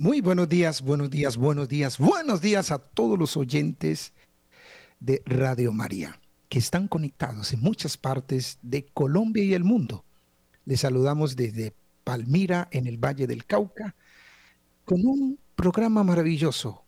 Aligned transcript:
Muy 0.00 0.22
buenos 0.22 0.48
días, 0.48 0.80
buenos 0.80 1.10
días, 1.10 1.36
buenos 1.36 1.68
días, 1.68 1.98
buenos 1.98 2.40
días 2.40 2.70
a 2.70 2.78
todos 2.78 3.18
los 3.18 3.36
oyentes 3.36 4.14
de 4.98 5.22
Radio 5.26 5.72
María 5.72 6.18
que 6.48 6.58
están 6.58 6.88
conectados 6.88 7.52
en 7.52 7.60
muchas 7.60 7.98
partes 7.98 8.58
de 8.62 8.86
Colombia 8.94 9.44
y 9.44 9.52
el 9.52 9.62
mundo. 9.62 10.06
Les 10.64 10.80
saludamos 10.80 11.36
desde 11.36 11.74
Palmira, 12.02 12.66
en 12.70 12.86
el 12.86 12.96
Valle 12.96 13.26
del 13.26 13.44
Cauca, 13.44 13.94
con 14.86 15.04
un 15.04 15.38
programa 15.54 16.02
maravilloso, 16.02 16.82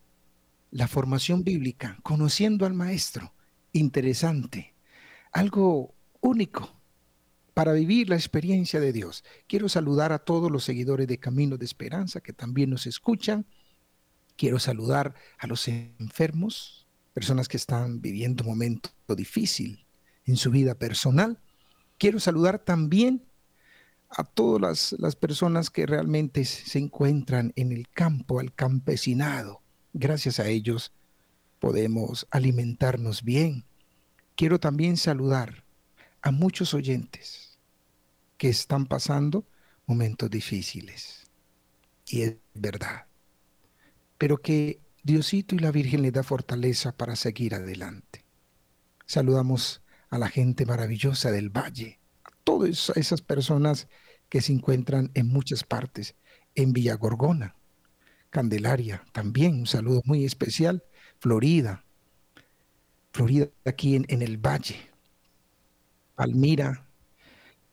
la 0.70 0.88
formación 0.88 1.44
bíblica, 1.44 1.98
conociendo 2.02 2.64
al 2.64 2.72
Maestro, 2.72 3.34
interesante, 3.74 4.74
algo 5.32 5.94
único 6.22 6.81
para 7.54 7.72
vivir 7.72 8.08
la 8.08 8.16
experiencia 8.16 8.80
de 8.80 8.92
Dios. 8.92 9.24
Quiero 9.46 9.68
saludar 9.68 10.12
a 10.12 10.18
todos 10.18 10.50
los 10.50 10.64
seguidores 10.64 11.06
de 11.06 11.18
Camino 11.18 11.56
de 11.56 11.64
Esperanza 11.64 12.20
que 12.20 12.32
también 12.32 12.70
nos 12.70 12.86
escuchan. 12.86 13.46
Quiero 14.36 14.58
saludar 14.58 15.14
a 15.38 15.46
los 15.46 15.68
enfermos, 15.68 16.86
personas 17.12 17.48
que 17.48 17.58
están 17.58 18.00
viviendo 18.00 18.44
un 18.44 18.50
momento 18.50 18.90
difícil 19.14 19.84
en 20.24 20.36
su 20.36 20.50
vida 20.50 20.74
personal. 20.74 21.38
Quiero 21.98 22.20
saludar 22.20 22.58
también 22.58 23.24
a 24.08 24.24
todas 24.24 24.60
las, 24.60 24.96
las, 24.98 25.16
personas 25.16 25.70
que 25.70 25.86
realmente 25.86 26.44
se 26.44 26.78
encuentran 26.78 27.52
en 27.56 27.72
el 27.72 27.88
campo, 27.88 28.40
al 28.40 28.54
campesinado. 28.54 29.62
Gracias 29.94 30.38
a 30.38 30.48
ellos 30.48 30.92
podemos 31.58 32.26
alimentarnos 32.30 33.22
bien. 33.22 33.64
Quiero 34.36 34.58
también 34.58 34.96
saludar 34.96 35.61
a 36.22 36.30
muchos 36.30 36.72
oyentes 36.72 37.58
que 38.38 38.48
están 38.48 38.86
pasando 38.86 39.44
momentos 39.86 40.30
difíciles. 40.30 41.30
Y 42.06 42.22
es 42.22 42.36
verdad. 42.54 43.06
Pero 44.18 44.38
que 44.38 44.80
Diosito 45.02 45.54
y 45.56 45.58
la 45.58 45.72
Virgen 45.72 46.02
le 46.02 46.12
da 46.12 46.22
fortaleza 46.22 46.92
para 46.92 47.16
seguir 47.16 47.54
adelante. 47.54 48.24
Saludamos 49.04 49.82
a 50.10 50.18
la 50.18 50.28
gente 50.28 50.64
maravillosa 50.64 51.30
del 51.32 51.50
valle, 51.50 51.98
a 52.24 52.30
todas 52.44 52.92
esas 52.94 53.20
personas 53.20 53.88
que 54.28 54.40
se 54.40 54.52
encuentran 54.52 55.10
en 55.14 55.26
muchas 55.26 55.64
partes, 55.64 56.14
en 56.54 56.72
Villa 56.72 56.94
Gorgona, 56.94 57.56
Candelaria, 58.30 59.04
también 59.12 59.54
un 59.60 59.66
saludo 59.66 60.02
muy 60.04 60.24
especial, 60.24 60.84
Florida, 61.18 61.84
Florida 63.12 63.48
aquí 63.64 63.96
en, 63.96 64.06
en 64.08 64.22
el 64.22 64.38
valle, 64.38 64.91
Palmira, 66.14 66.86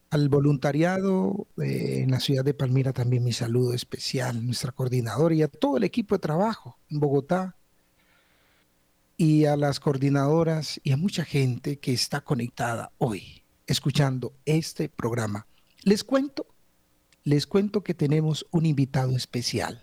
al 0.09 0.29
voluntariado 0.29 1.47
eh, 1.61 2.01
en 2.03 2.11
la 2.11 2.19
ciudad 2.19 2.43
de 2.43 2.53
Palmira 2.53 2.93
también 2.93 3.23
mi 3.23 3.33
saludo 3.33 3.73
especial, 3.73 4.45
nuestra 4.45 4.71
coordinadora 4.71 5.35
y 5.35 5.43
a 5.43 5.47
todo 5.47 5.77
el 5.77 5.83
equipo 5.83 6.15
de 6.15 6.19
trabajo 6.19 6.77
en 6.89 6.99
Bogotá 6.99 7.55
y 9.17 9.45
a 9.45 9.55
las 9.55 9.79
coordinadoras 9.79 10.79
y 10.83 10.93
a 10.93 10.97
mucha 10.97 11.25
gente 11.25 11.77
que 11.77 11.93
está 11.93 12.21
conectada 12.21 12.91
hoy 12.97 13.43
escuchando 13.67 14.33
este 14.45 14.89
programa. 14.89 15.45
Les 15.83 16.03
cuento, 16.03 16.47
les 17.23 17.45
cuento 17.45 17.83
que 17.83 17.93
tenemos 17.93 18.47
un 18.49 18.65
invitado 18.65 19.15
especial, 19.15 19.79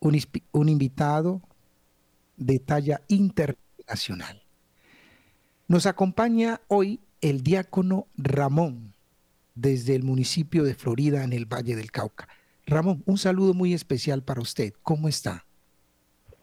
un, 0.00 0.18
un 0.52 0.68
invitado 0.68 1.42
de 2.36 2.58
talla 2.60 3.02
internacional. 3.08 4.42
Nos 5.68 5.86
acompaña 5.86 6.60
hoy 6.68 7.00
el 7.30 7.42
diácono 7.42 8.06
Ramón, 8.16 8.94
desde 9.54 9.94
el 9.94 10.02
municipio 10.04 10.64
de 10.64 10.74
Florida, 10.74 11.24
en 11.24 11.32
el 11.32 11.46
Valle 11.46 11.74
del 11.74 11.90
Cauca. 11.90 12.28
Ramón, 12.66 13.02
un 13.06 13.18
saludo 13.18 13.54
muy 13.54 13.74
especial 13.74 14.22
para 14.22 14.40
usted. 14.40 14.72
¿Cómo 14.82 15.08
está? 15.08 15.44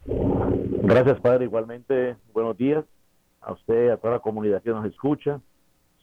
Gracias, 0.05 1.19
Padre. 1.21 1.45
Igualmente, 1.45 2.17
buenos 2.33 2.57
días 2.57 2.83
a 3.41 3.53
usted, 3.53 3.91
a 3.91 3.97
toda 3.97 4.13
la 4.13 4.19
comunidad 4.19 4.61
que 4.61 4.69
nos 4.69 4.85
escucha, 4.85 5.41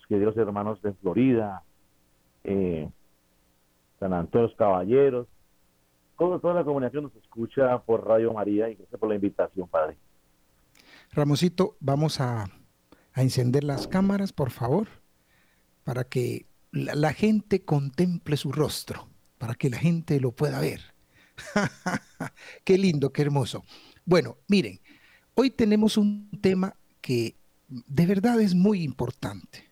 queridos 0.09 0.37
hermanos 0.37 0.83
de 0.83 0.93
Florida, 0.95 1.63
eh, 2.43 2.91
San 4.01 4.13
Antonio 4.13 4.49
los 4.49 4.57
Caballeros, 4.57 5.29
toda, 6.19 6.41
toda 6.41 6.55
la 6.55 6.65
comunidad 6.65 6.91
que 6.91 7.01
nos 7.01 7.15
escucha 7.15 7.79
por 7.79 8.07
Radio 8.07 8.33
María 8.33 8.69
y 8.69 8.75
gracias 8.75 8.99
por 8.99 9.09
la 9.09 9.15
invitación, 9.15 9.69
Padre. 9.69 9.97
Ramosito, 11.13 11.77
vamos 11.79 12.21
a 12.21 12.47
a 13.13 13.23
encender 13.23 13.65
las 13.65 13.87
cámaras, 13.87 14.33
por 14.33 14.51
favor, 14.51 14.89
para 15.85 16.05
que 16.05 16.47
la, 16.73 17.13
gente 17.13 17.65
contemple 17.65 18.37
su 18.37 18.53
rostro, 18.53 19.09
para 19.39 19.55
que 19.55 19.71
la 19.71 19.79
gente 19.79 20.21
lo 20.21 20.33
pueda 20.33 20.61
ver. 20.61 20.95
qué 22.65 22.79
lindo, 22.79 23.13
qué 23.13 23.23
hermoso. 23.23 23.65
Bueno, 24.05 24.39
miren, 24.49 24.81
hoy 25.35 25.51
tenemos 25.51 25.97
un 25.97 26.31
tema 26.41 26.77
que 27.01 27.37
de 27.69 28.07
verdad 28.07 28.41
es 28.41 28.55
muy 28.55 28.83
importante 28.83 29.71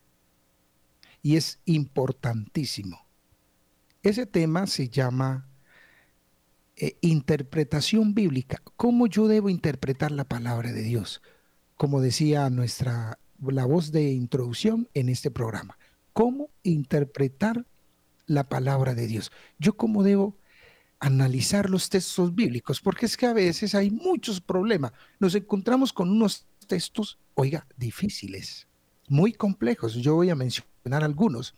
y 1.22 1.36
es 1.36 1.60
importantísimo. 1.64 3.06
Ese 4.02 4.26
tema 4.26 4.66
se 4.66 4.88
llama 4.88 5.48
eh, 6.76 6.96
interpretación 7.00 8.14
bíblica. 8.14 8.62
¿Cómo 8.76 9.06
yo 9.08 9.26
debo 9.26 9.50
interpretar 9.50 10.12
la 10.12 10.24
palabra 10.24 10.72
de 10.72 10.82
Dios? 10.82 11.20
Como 11.76 12.00
decía 12.00 12.48
nuestra 12.50 13.18
la 13.46 13.64
voz 13.64 13.92
de 13.92 14.10
introducción 14.10 14.88
en 14.94 15.08
este 15.08 15.30
programa. 15.30 15.78
¿Cómo 16.12 16.50
interpretar 16.62 17.66
la 18.26 18.48
palabra 18.48 18.94
de 18.94 19.06
Dios? 19.06 19.30
Yo 19.58 19.76
cómo 19.76 20.02
debo 20.02 20.36
analizar 21.00 21.70
los 21.70 21.88
textos 21.88 22.34
bíblicos, 22.34 22.80
porque 22.80 23.06
es 23.06 23.16
que 23.16 23.26
a 23.26 23.32
veces 23.32 23.74
hay 23.74 23.90
muchos 23.90 24.40
problemas. 24.40 24.92
Nos 25.20 25.34
encontramos 25.34 25.92
con 25.92 26.10
unos 26.10 26.46
textos, 26.66 27.18
oiga, 27.34 27.66
difíciles, 27.76 28.66
muy 29.08 29.32
complejos. 29.32 29.94
Yo 29.94 30.14
voy 30.16 30.30
a 30.30 30.34
mencionar 30.34 31.04
algunos, 31.04 31.54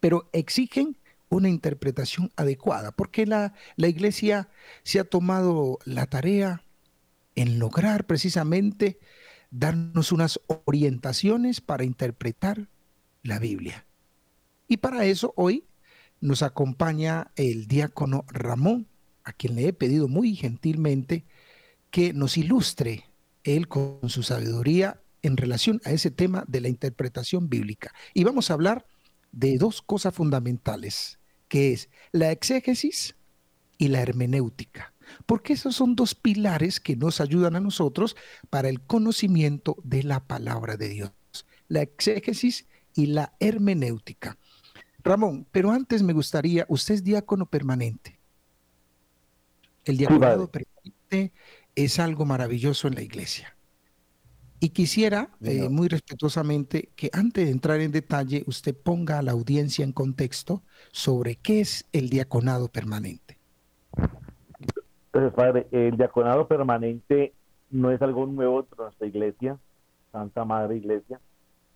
pero 0.00 0.30
exigen 0.32 0.96
una 1.28 1.48
interpretación 1.48 2.32
adecuada, 2.36 2.92
porque 2.92 3.26
la, 3.26 3.54
la 3.76 3.88
iglesia 3.88 4.48
se 4.82 5.00
ha 5.00 5.04
tomado 5.04 5.78
la 5.84 6.06
tarea 6.06 6.62
en 7.34 7.58
lograr 7.58 8.06
precisamente 8.06 8.98
darnos 9.50 10.12
unas 10.12 10.40
orientaciones 10.46 11.60
para 11.60 11.84
interpretar 11.84 12.68
la 13.22 13.38
Biblia. 13.38 13.86
Y 14.66 14.78
para 14.78 15.04
eso 15.04 15.32
hoy 15.36 15.64
nos 16.20 16.42
acompaña 16.42 17.30
el 17.36 17.66
diácono 17.66 18.24
Ramón, 18.28 18.86
a 19.24 19.32
quien 19.32 19.56
le 19.56 19.68
he 19.68 19.72
pedido 19.72 20.08
muy 20.08 20.34
gentilmente 20.34 21.24
que 21.90 22.12
nos 22.12 22.36
ilustre 22.36 23.04
él 23.44 23.68
con 23.68 24.00
su 24.08 24.22
sabiduría 24.22 25.00
en 25.22 25.36
relación 25.36 25.80
a 25.84 25.90
ese 25.90 26.10
tema 26.10 26.44
de 26.46 26.60
la 26.60 26.68
interpretación 26.68 27.48
bíblica. 27.48 27.92
Y 28.14 28.24
vamos 28.24 28.50
a 28.50 28.54
hablar 28.54 28.86
de 29.32 29.58
dos 29.58 29.82
cosas 29.82 30.14
fundamentales, 30.14 31.18
que 31.48 31.72
es 31.72 31.88
la 32.12 32.30
exégesis 32.30 33.16
y 33.78 33.88
la 33.88 34.00
hermenéutica 34.00 34.92
porque 35.26 35.52
esos 35.52 35.76
son 35.76 35.94
dos 35.94 36.14
pilares 36.14 36.80
que 36.80 36.96
nos 36.96 37.20
ayudan 37.20 37.56
a 37.56 37.60
nosotros 37.60 38.16
para 38.50 38.68
el 38.68 38.80
conocimiento 38.80 39.76
de 39.82 40.02
la 40.02 40.26
palabra 40.26 40.76
de 40.76 40.88
Dios, 40.88 41.12
la 41.68 41.82
exégesis 41.82 42.66
y 42.94 43.06
la 43.06 43.34
hermenéutica. 43.40 44.38
Ramón, 45.04 45.46
pero 45.52 45.70
antes 45.70 46.02
me 46.02 46.12
gustaría, 46.12 46.66
usted 46.68 46.94
es 46.94 47.04
diácono 47.04 47.46
permanente. 47.46 48.18
El 49.84 49.96
diaconado 49.96 50.50
permanente 50.50 51.32
es 51.74 51.98
algo 51.98 52.24
maravilloso 52.26 52.88
en 52.88 52.96
la 52.96 53.02
iglesia. 53.02 53.56
Y 54.60 54.70
quisiera, 54.70 55.30
eh, 55.40 55.68
muy 55.68 55.86
respetuosamente, 55.86 56.90
que 56.96 57.10
antes 57.12 57.44
de 57.44 57.52
entrar 57.52 57.80
en 57.80 57.92
detalle, 57.92 58.42
usted 58.46 58.76
ponga 58.76 59.18
a 59.18 59.22
la 59.22 59.32
audiencia 59.32 59.84
en 59.84 59.92
contexto 59.92 60.64
sobre 60.90 61.36
qué 61.36 61.60
es 61.60 61.86
el 61.92 62.10
diaconado 62.10 62.68
permanente. 62.68 63.38
Entonces, 65.12 65.32
Padre, 65.32 65.66
el 65.70 65.96
diaconado 65.96 66.46
permanente 66.46 67.32
no 67.70 67.90
es 67.90 68.00
algo 68.02 68.26
nuevo 68.26 68.62
de 68.62 68.68
nuestra 68.76 69.06
iglesia, 69.06 69.58
Santa 70.12 70.44
Madre 70.44 70.76
Iglesia. 70.76 71.20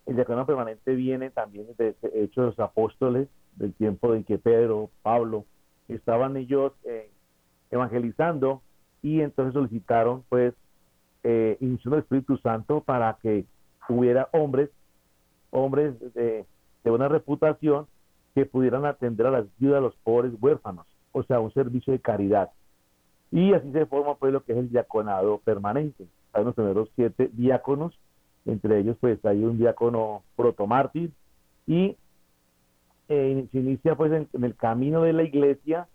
El 0.04 0.16
diaconado 0.16 0.46
permanente 0.46 0.94
viene 0.94 1.30
también 1.30 1.66
de 1.78 1.94
Hechos 2.14 2.44
de 2.44 2.50
los 2.50 2.60
Apóstoles, 2.60 3.28
del 3.56 3.72
tiempo 3.74 4.14
en 4.14 4.24
que 4.24 4.38
Pedro, 4.38 4.90
Pablo, 5.02 5.44
estaban 5.88 6.36
ellos 6.36 6.72
eh, 6.84 7.10
evangelizando 7.70 8.62
y 9.02 9.20
entonces 9.20 9.54
solicitaron, 9.54 10.24
pues, 10.28 10.54
eh, 11.24 11.56
del 11.60 11.98
Espíritu 11.98 12.36
Santo 12.38 12.80
para 12.80 13.16
que 13.22 13.46
hubiera 13.88 14.28
hombres, 14.32 14.70
hombres 15.50 15.98
de, 16.14 16.44
de 16.84 16.90
buena 16.90 17.08
reputación 17.08 17.86
que 18.34 18.46
pudieran 18.46 18.84
atender 18.84 19.26
a 19.26 19.30
las 19.30 19.46
viudas, 19.58 19.78
a 19.78 19.82
los 19.82 19.94
pobres, 19.96 20.32
huérfanos, 20.40 20.86
o 21.12 21.22
sea, 21.22 21.40
un 21.40 21.52
servicio 21.52 21.92
de 21.92 22.00
caridad. 22.00 22.50
Y 23.32 23.54
así 23.54 23.72
se 23.72 23.86
forma 23.86 24.14
pues 24.16 24.32
lo 24.32 24.44
que 24.44 24.52
es 24.52 24.58
el 24.58 24.70
diaconado 24.70 25.38
permanente. 25.38 26.06
Hay 26.34 26.44
los 26.44 26.54
primeros 26.54 26.90
siete 26.94 27.30
diáconos, 27.32 27.98
entre 28.44 28.78
ellos 28.78 28.96
pues 29.00 29.24
hay 29.24 29.42
un 29.42 29.56
diácono 29.56 30.22
protomártir 30.36 31.10
y 31.66 31.96
eh, 33.08 33.48
se 33.50 33.58
inicia 33.58 33.94
pues 33.94 34.12
en, 34.12 34.44
el 34.44 34.54
camino 34.54 35.02
de 35.02 35.14
la 35.14 35.22
iglesia 35.22 35.88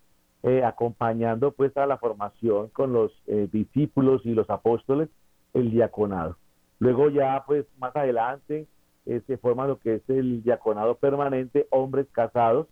eh, 0.44 0.64
acompañando 0.64 1.52
pues 1.52 1.76
a 1.78 1.86
la 1.86 1.98
formación 1.98 2.70
con 2.70 2.92
los 2.92 3.12
eh, 3.28 3.48
discípulos 3.52 4.26
y 4.26 4.34
los 4.34 4.50
apóstoles, 4.50 5.10
el 5.54 5.70
diaconado. 5.70 6.38
Luego 6.80 7.10
ya 7.10 7.44
pues 7.46 7.66
más 7.78 7.96
adelante 7.96 8.68
se 9.06 9.38
forma 9.38 9.68
lo 9.68 9.80
que 9.80 9.96
es 9.96 10.10
el 10.10 10.44
diaconado 10.44 10.96
permanente, 10.96 11.66
hombres 11.70 12.08
casados 12.12 12.68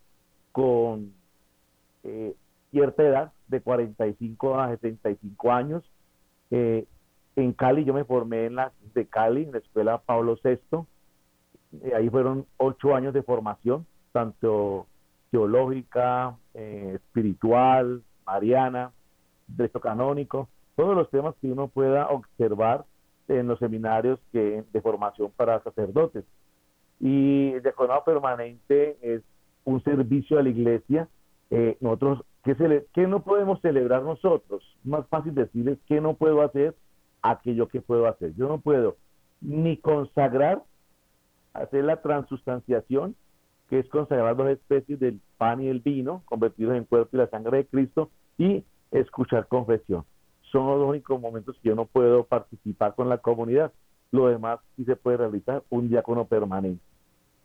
con 0.52 1.14
cierta 2.72 3.04
edad, 3.04 3.32
de 3.48 3.62
45 3.62 4.60
a 4.60 4.70
75 4.70 5.52
años. 5.52 5.84
en 6.52 7.54
Cali 7.54 7.84
yo 7.84 7.94
me 7.94 8.06
formé 8.06 8.46
en 8.46 8.56
la 8.56 8.72
de 8.94 9.06
Cali, 9.08 9.44
en 9.44 9.52
la 9.52 9.58
escuela 9.60 9.98
Pablo 9.98 10.38
VI. 10.44 10.86
ahí 11.94 12.10
fueron 12.10 12.46
ocho 12.58 12.96
años 12.96 13.14
de 13.14 13.24
formación, 13.24 13.86
tanto 14.12 14.88
teológica, 15.36 16.38
eh, 16.54 16.94
espiritual, 16.96 18.02
mariana, 18.26 18.94
derecho 19.48 19.82
canónico, 19.82 20.48
todos 20.78 20.96
los 20.96 21.10
temas 21.10 21.36
que 21.42 21.52
uno 21.52 21.68
pueda 21.68 22.08
observar 22.08 22.86
en 23.28 23.48
los 23.48 23.60
seminarios 23.60 24.18
que, 24.32 24.64
de 24.72 24.82
formación 24.82 25.32
para 25.36 25.62
sacerdotes. 25.62 26.24
Y 27.02 27.52
el 27.52 27.64
diaconado 27.64 28.06
permanente 28.06 28.98
es 29.02 29.24
un 29.66 29.84
servicio 29.84 30.40
a 30.40 30.44
la 30.44 30.50
iglesia. 30.50 31.10
Eh, 31.50 31.76
nosotros, 31.82 32.24
¿qué, 32.46 32.54
se 32.56 32.86
¿qué 32.94 33.08
no 33.08 33.24
podemos 33.24 33.60
celebrar 33.62 34.04
nosotros? 34.04 34.64
Más 34.84 35.06
fácil 35.08 35.34
decirles 35.34 35.80
qué 35.88 36.00
no 36.00 36.14
puedo 36.14 36.42
hacer, 36.44 36.76
aquello 37.24 37.68
que 37.68 37.82
puedo 37.82 38.08
hacer. 38.08 38.34
Yo 38.36 38.48
no 38.48 38.60
puedo 38.60 38.98
ni 39.42 39.78
consagrar, 39.78 40.64
hacer 41.54 41.84
la 41.84 42.02
transustanciación, 42.02 43.16
que 43.68 43.80
es 43.80 43.90
consagrar 43.90 44.36
dos 44.36 44.50
especies 44.50 45.00
del 45.00 45.20
pan 45.38 45.62
y 45.62 45.68
el 45.68 45.80
vino, 45.80 46.22
convertidos 46.26 46.76
en 46.76 46.86
cuerpo 46.86 47.18
y 47.18 47.18
la 47.18 47.28
sangre 47.30 47.58
de 47.58 47.66
Cristo, 47.66 48.12
y 48.38 48.64
escuchar 48.92 49.48
confesión. 49.48 50.06
Son 50.52 50.68
los 50.68 50.88
únicos 50.88 51.20
momentos 51.20 51.58
que 51.62 51.70
yo 51.70 51.76
no 51.76 51.86
puedo 51.86 52.26
participar 52.26 52.94
con 52.94 53.10
la 53.10 53.18
comunidad. 53.18 53.74
Lo 54.12 54.28
demás 54.28 54.60
sí 54.76 54.86
se 54.86 54.96
puede 54.96 55.18
realizar 55.18 55.64
un 55.70 55.90
diácono 55.90 56.26
permanente. 56.26 56.84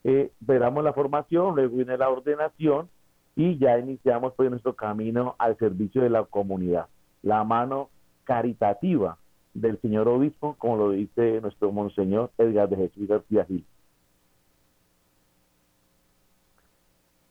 Eh, 0.05 0.31
veramos 0.41 0.85
la 0.85 0.93
formación, 0.93 1.55
luego 1.55 1.77
viene 1.77 1.97
la 1.97 2.11
ordenación 2.11 2.91
y 3.37 3.59
ya 3.59 3.79
iniciamos 3.79 4.35
pues 4.37 4.51
nuestro 4.51 4.75
camino 4.75 5.37
al 5.39 5.57
servicio 5.59 6.03
de 6.03 6.11
la 6.11 6.25
comunidad. 6.25 6.87
La 7.23 7.45
mano 7.45 7.91
caritativa 8.25 9.19
del 9.55 9.81
señor 9.81 10.09
obispo, 10.09 10.55
como 10.59 10.77
lo 10.77 10.91
dice 10.91 11.41
nuestro 11.41 11.73
monseñor 11.73 12.31
Edgar 12.39 12.69
de 12.69 12.77
Jesús 12.77 13.09
García 13.09 13.45
Gil. 13.45 13.65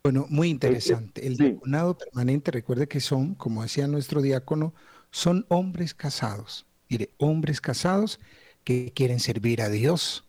Bueno, 0.02 0.26
muy 0.30 0.48
interesante. 0.48 1.26
El 1.26 1.36
diaconado 1.36 1.96
permanente, 1.96 2.50
recuerde 2.50 2.88
que 2.88 3.00
son, 3.00 3.34
como 3.34 3.62
decía 3.62 3.86
nuestro 3.86 4.22
diácono, 4.22 4.72
son 5.10 5.44
hombres 5.48 5.94
casados. 5.94 6.66
Mire, 6.88 7.10
hombres 7.18 7.60
casados 7.60 8.18
que 8.64 8.92
quieren 8.94 9.20
servir 9.20 9.60
a 9.60 9.68
Dios 9.68 10.24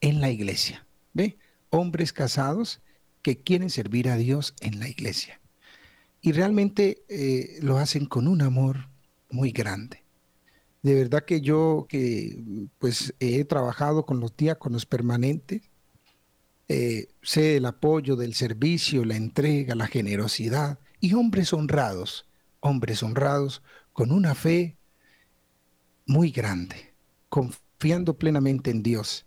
en 0.00 0.20
la 0.20 0.30
iglesia. 0.30 0.86
¿Ve? 1.12 1.36
Hombres 1.70 2.12
casados 2.12 2.80
que 3.24 3.38
quieren 3.38 3.70
servir 3.70 4.10
a 4.10 4.16
Dios 4.16 4.54
en 4.60 4.78
la 4.78 4.88
iglesia. 4.88 5.40
Y 6.20 6.32
realmente 6.32 7.04
eh, 7.08 7.58
lo 7.62 7.78
hacen 7.78 8.04
con 8.04 8.28
un 8.28 8.42
amor 8.42 8.90
muy 9.30 9.50
grande. 9.50 10.04
De 10.82 10.94
verdad 10.94 11.24
que 11.24 11.40
yo 11.40 11.86
que 11.88 12.68
pues 12.78 13.14
he 13.20 13.44
trabajado 13.46 14.04
con 14.04 14.20
los 14.20 14.36
diáconos 14.36 14.84
permanentes, 14.84 15.62
eh, 16.68 17.08
sé 17.22 17.56
el 17.56 17.64
apoyo 17.64 18.14
del 18.14 18.34
servicio, 18.34 19.06
la 19.06 19.16
entrega, 19.16 19.74
la 19.74 19.86
generosidad 19.86 20.78
y 21.00 21.14
hombres 21.14 21.54
honrados, 21.54 22.26
hombres 22.60 23.02
honrados 23.02 23.62
con 23.94 24.12
una 24.12 24.34
fe 24.34 24.76
muy 26.04 26.30
grande, 26.30 26.92
confiando 27.30 28.18
plenamente 28.18 28.70
en 28.70 28.82
Dios 28.82 29.24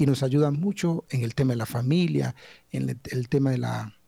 y 0.00 0.06
nos 0.06 0.22
ayudan 0.22 0.58
mucho 0.58 1.04
en 1.10 1.24
el 1.24 1.34
tema 1.34 1.52
de 1.52 1.58
la 1.58 1.66
familia, 1.66 2.34
en 2.72 2.98
el, 3.10 3.28
tema 3.28 3.50
de 3.50 3.58
la, 3.58 3.98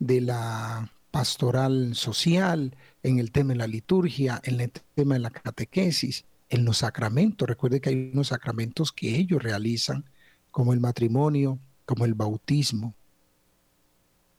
de 0.00 0.20
la 0.20 0.92
pastoral 1.12 1.94
social, 1.94 2.76
en 3.04 3.20
el 3.20 3.30
tema 3.30 3.52
de 3.52 3.58
la 3.58 3.68
liturgia, 3.68 4.40
en 4.42 4.60
el 4.60 4.72
tema 4.96 5.14
de 5.14 5.20
la 5.20 5.30
catequesis, 5.30 6.24
en 6.48 6.64
los 6.64 6.78
sacramentos. 6.78 7.48
Recuerde 7.48 7.80
que 7.80 7.90
hay 7.90 8.10
unos 8.12 8.28
sacramentos 8.28 8.90
que 8.90 9.14
ellos 9.14 9.40
realizan, 9.40 10.10
como 10.50 10.72
el 10.72 10.80
matrimonio, 10.80 11.60
como 11.84 12.04
el 12.04 12.14
bautismo, 12.14 12.92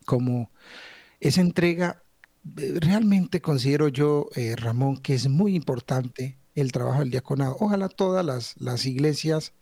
como 0.03 0.51
esa 1.21 1.39
entrega, 1.39 2.03
eh, 2.57 2.73
realmente 2.81 3.39
considero 3.39 3.87
yo, 3.87 4.27
eh, 4.35 4.57
Ramón, 4.57 4.97
que 4.97 5.13
es 5.13 5.29
muy 5.29 5.55
importante 5.55 6.37
el 6.55 6.73
trabajo 6.73 6.99
del 6.99 7.11
diaconado. 7.11 7.55
Ojalá 7.61 7.87
todas 7.87 8.25
las, 8.25 8.59
las 8.59 8.85
iglesias 8.85 9.53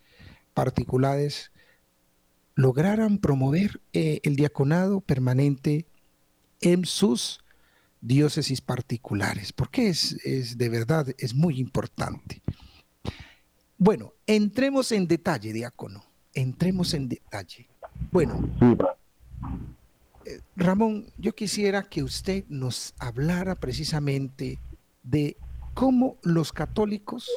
particulares 0.55 1.51
lograran 2.55 3.19
promover 3.19 3.81
eh, 3.93 4.21
el 4.23 4.35
diaconado 4.35 5.01
permanente 5.01 5.85
en 6.61 6.85
sus 6.85 7.41
diócesis 8.01 8.61
particulares, 8.61 9.51
porque 9.51 9.89
es, 9.89 10.13
es 10.25 10.57
de 10.57 10.69
verdad, 10.69 11.07
es 11.17 11.35
muy 11.35 11.59
importante. 11.59 12.41
Bueno, 13.77 14.13
entremos 14.25 14.91
en 14.91 15.07
detalle, 15.07 15.51
diácono, 15.51 16.03
entremos 16.33 16.93
en 16.93 17.09
detalle. 17.09 17.67
Bueno, 18.11 18.49
eh, 20.25 20.39
Ramón, 20.55 21.07
yo 21.17 21.35
quisiera 21.35 21.83
que 21.83 22.03
usted 22.03 22.45
nos 22.47 22.93
hablara 22.99 23.55
precisamente 23.55 24.59
de 25.03 25.37
cómo 25.73 26.17
los 26.23 26.53
católicos, 26.53 27.29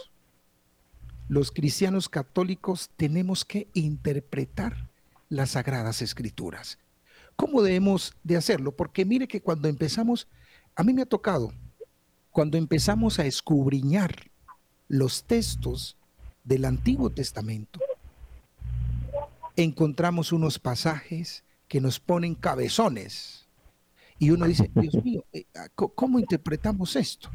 los 1.28 1.52
cristianos 1.52 2.08
católicos, 2.08 2.90
tenemos 2.96 3.44
que 3.44 3.68
interpretar 3.74 4.88
las 5.28 5.50
sagradas 5.50 6.00
escrituras. 6.02 6.78
¿Cómo 7.36 7.62
debemos 7.62 8.14
de 8.24 8.36
hacerlo? 8.36 8.72
Porque 8.72 9.04
mire 9.04 9.28
que 9.28 9.42
cuando 9.42 9.68
empezamos, 9.68 10.26
a 10.74 10.82
mí 10.82 10.92
me 10.92 11.02
ha 11.02 11.06
tocado, 11.06 11.52
cuando 12.30 12.56
empezamos 12.56 13.18
a 13.18 13.26
escudriñar 13.26 14.30
los 14.88 15.24
textos 15.24 15.96
del 16.44 16.64
Antiguo 16.64 17.10
Testamento, 17.10 17.78
encontramos 19.54 20.32
unos 20.32 20.58
pasajes 20.58 21.44
que 21.68 21.80
nos 21.80 22.00
ponen 22.00 22.34
cabezones. 22.34 23.46
Y 24.18 24.30
uno 24.30 24.46
dice, 24.46 24.70
Dios 24.74 24.94
mío, 25.04 25.24
eh, 25.32 25.44
ah, 25.54 25.68
¿cómo 25.74 26.18
interpretamos 26.18 26.96
esto? 26.96 27.30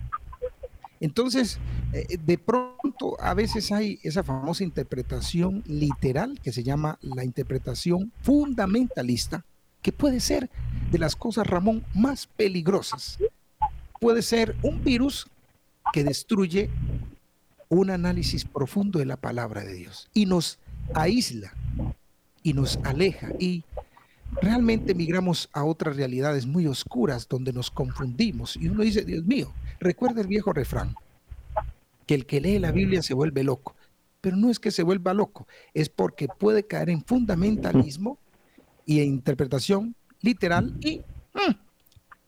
Entonces, 1.04 1.60
eh, 1.92 2.18
de 2.26 2.38
pronto 2.38 3.20
a 3.20 3.34
veces 3.34 3.74
hay 3.74 4.00
esa 4.04 4.24
famosa 4.24 4.64
interpretación 4.64 5.62
literal 5.68 6.40
que 6.42 6.54
se 6.54 6.64
llama 6.64 6.98
la 7.02 7.26
interpretación 7.26 8.14
fundamentalista, 8.22 9.44
que 9.82 9.92
puede 9.92 10.22
ser 10.22 10.50
de 10.92 11.00
las 11.00 11.18
cosas, 11.18 11.46
Ramón, 11.46 11.84
más 11.94 12.28
peligrosas. 12.28 13.18
Puede 14.00 14.22
ser 14.22 14.56
un 14.64 14.82
virus 14.82 15.28
que 15.92 16.06
destruye 16.06 16.70
un 17.68 17.90
análisis 17.90 18.46
profundo 18.46 19.00
de 19.00 19.06
la 19.06 19.18
palabra 19.18 19.66
de 19.66 19.74
Dios 19.74 20.08
y 20.14 20.26
nos 20.26 20.58
aísla 20.94 21.54
y 22.44 22.54
nos 22.54 22.80
aleja 22.86 23.28
y 23.40 23.66
realmente 24.42 24.96
migramos 24.96 25.50
a 25.54 25.64
otras 25.64 25.96
realidades 25.96 26.46
muy 26.46 26.68
oscuras 26.68 27.28
donde 27.28 27.54
nos 27.54 27.72
confundimos 27.72 28.56
y 28.56 28.68
uno 28.68 28.84
dice, 28.84 29.04
Dios 29.04 29.24
mío, 29.26 29.52
recuerda 29.80 30.22
el 30.22 30.28
viejo 30.28 30.54
refrán, 30.54 30.96
que 32.06 32.16
el 32.16 32.26
que 32.26 32.42
lee 32.42 32.60
la 32.60 32.72
Biblia 32.72 33.02
se 33.02 33.14
vuelve 33.14 33.44
loco, 33.44 33.76
pero 34.22 34.36
no 34.36 34.50
es 34.50 34.60
que 34.60 34.72
se 34.72 34.84
vuelva 34.84 35.14
loco, 35.14 35.48
es 35.74 35.90
porque 35.90 36.28
puede 36.28 36.66
caer 36.66 36.90
en 36.90 37.04
fundamentalismo 37.04 38.18
y 38.86 39.00
en 39.02 39.10
interpretación 39.10 39.96
literal 40.22 40.76
y 40.82 41.00
mm, 41.34 41.54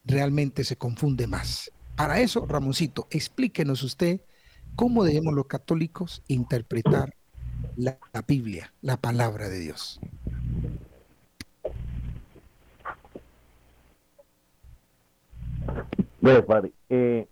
realmente 0.05 0.63
se 0.63 0.75
confunde 0.75 1.27
más. 1.27 1.71
Para 1.95 2.19
eso, 2.19 2.45
Ramoncito, 2.45 3.07
explíquenos 3.09 3.83
usted 3.83 4.21
cómo 4.75 5.03
debemos 5.03 5.33
los 5.33 5.47
católicos 5.47 6.21
interpretar 6.27 7.15
la, 7.77 7.97
Biblia, 8.27 8.73
la 8.81 8.97
palabra 8.97 9.49
de 9.49 9.59
Dios. 9.59 9.99
Bueno, 16.25 16.43
padre, 16.43 16.71
eh, 16.89 17.27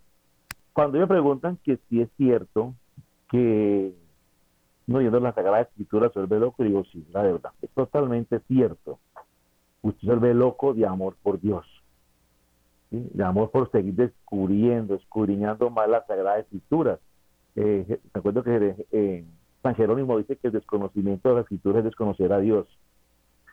cuando 0.71 0.99
me 0.99 1.07
preguntan 1.07 1.57
que 1.63 1.79
si 1.89 1.99
es 1.99 2.09
cierto 2.15 2.75
que 3.27 3.91
no 4.85 5.01
yendo 5.01 5.19
la 5.19 5.33
Sagrada 5.33 5.61
Escritura 5.61 6.11
se 6.11 6.19
vuelve 6.19 6.39
loco, 6.39 6.63
digo 6.63 6.83
sí, 6.91 7.03
la 7.11 7.23
verdad, 7.23 7.53
es 7.63 7.71
totalmente 7.71 8.39
cierto. 8.41 8.99
Usted 9.81 9.99
se 9.99 10.05
vuelve 10.05 10.35
loco 10.35 10.75
de 10.75 10.85
amor 10.85 11.15
por 11.23 11.41
Dios, 11.41 11.65
de 12.91 13.23
amor 13.23 13.49
por 13.49 13.71
seguir 13.71 13.95
descubriendo, 13.95 14.93
escudriñando 14.93 15.71
más 15.71 15.89
la 15.89 16.05
Sagrada 16.05 16.37
Escritura. 16.37 16.99
Eh, 17.55 17.99
recuerdo 18.13 18.43
que 18.43 18.85
eh, 18.91 19.25
San 19.63 19.73
Jerónimo 19.73 20.19
dice 20.19 20.35
que 20.35 20.49
el 20.49 20.53
desconocimiento 20.53 21.29
de 21.29 21.35
la 21.35 21.41
escritura 21.41 21.79
es 21.79 21.85
desconocer 21.85 22.31
a 22.31 22.37
Dios. 22.37 22.67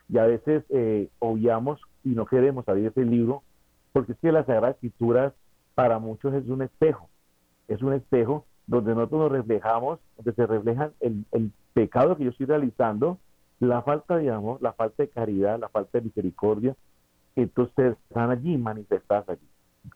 Y 0.07 0.19
a 0.19 0.25
veces 0.27 0.65
eh, 0.69 1.09
obviamos 1.17 1.81
y 2.03 2.09
no 2.09 2.27
queremos 2.27 2.69
abrir 2.69 2.85
ese 2.85 3.03
libro 3.03 3.41
porque 3.91 4.13
es 4.13 4.17
que 4.19 4.31
la 4.31 4.45
Sagrada 4.45 4.71
Escritura 4.71 5.33
para 5.75 5.99
muchos 5.99 6.33
es 6.33 6.47
un 6.47 6.61
espejo, 6.61 7.09
es 7.67 7.81
un 7.81 7.93
espejo 7.93 8.45
donde 8.67 8.93
nosotros 8.93 9.21
nos 9.21 9.31
reflejamos, 9.31 9.99
donde 10.17 10.33
se 10.33 10.45
refleja 10.45 10.91
el, 10.99 11.25
el 11.31 11.51
pecado 11.73 12.15
que 12.15 12.25
yo 12.25 12.29
estoy 12.29 12.45
realizando, 12.45 13.17
la 13.59 13.81
falta 13.81 14.17
de 14.17 14.29
amor, 14.31 14.61
la 14.61 14.73
falta 14.73 15.03
de 15.03 15.09
caridad, 15.09 15.59
la 15.59 15.69
falta 15.69 15.97
de 15.97 16.05
misericordia, 16.05 16.75
entonces 17.35 17.95
están 18.09 18.31
allí 18.31 18.57
manifestadas 18.57 19.29
allí. 19.29 19.47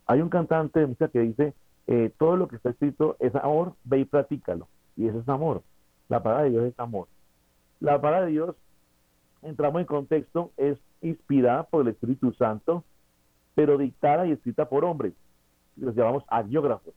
Hay 0.05 0.21
un 0.21 0.29
cantante 0.29 0.79
de 0.79 0.87
música 0.87 1.07
que 1.07 1.19
dice, 1.19 1.53
eh, 1.87 2.11
todo 2.17 2.37
lo 2.37 2.47
que 2.47 2.55
está 2.55 2.69
escrito 2.69 3.15
es 3.19 3.33
amor, 3.35 3.73
ve 3.83 3.99
y 3.99 4.05
practícalo. 4.05 4.67
Y 4.95 5.07
eso 5.07 5.19
es 5.19 5.29
amor. 5.29 5.61
La 6.07 6.21
palabra 6.21 6.45
de 6.45 6.51
Dios 6.51 6.65
es 6.65 6.79
amor. 6.79 7.07
La 7.79 7.99
palabra 7.99 8.25
de 8.25 8.31
Dios, 8.31 8.55
entramos 9.41 9.81
en 9.81 9.85
contexto, 9.85 10.51
es 10.57 10.77
inspirada 11.01 11.63
por 11.63 11.81
el 11.81 11.89
Espíritu 11.89 12.33
Santo, 12.33 12.83
pero 13.55 13.77
dictada 13.77 14.27
y 14.27 14.31
escrita 14.31 14.69
por 14.69 14.85
hombres. 14.85 15.13
Los 15.77 15.95
llamamos 15.95 16.23
agiógrafos. 16.27 16.93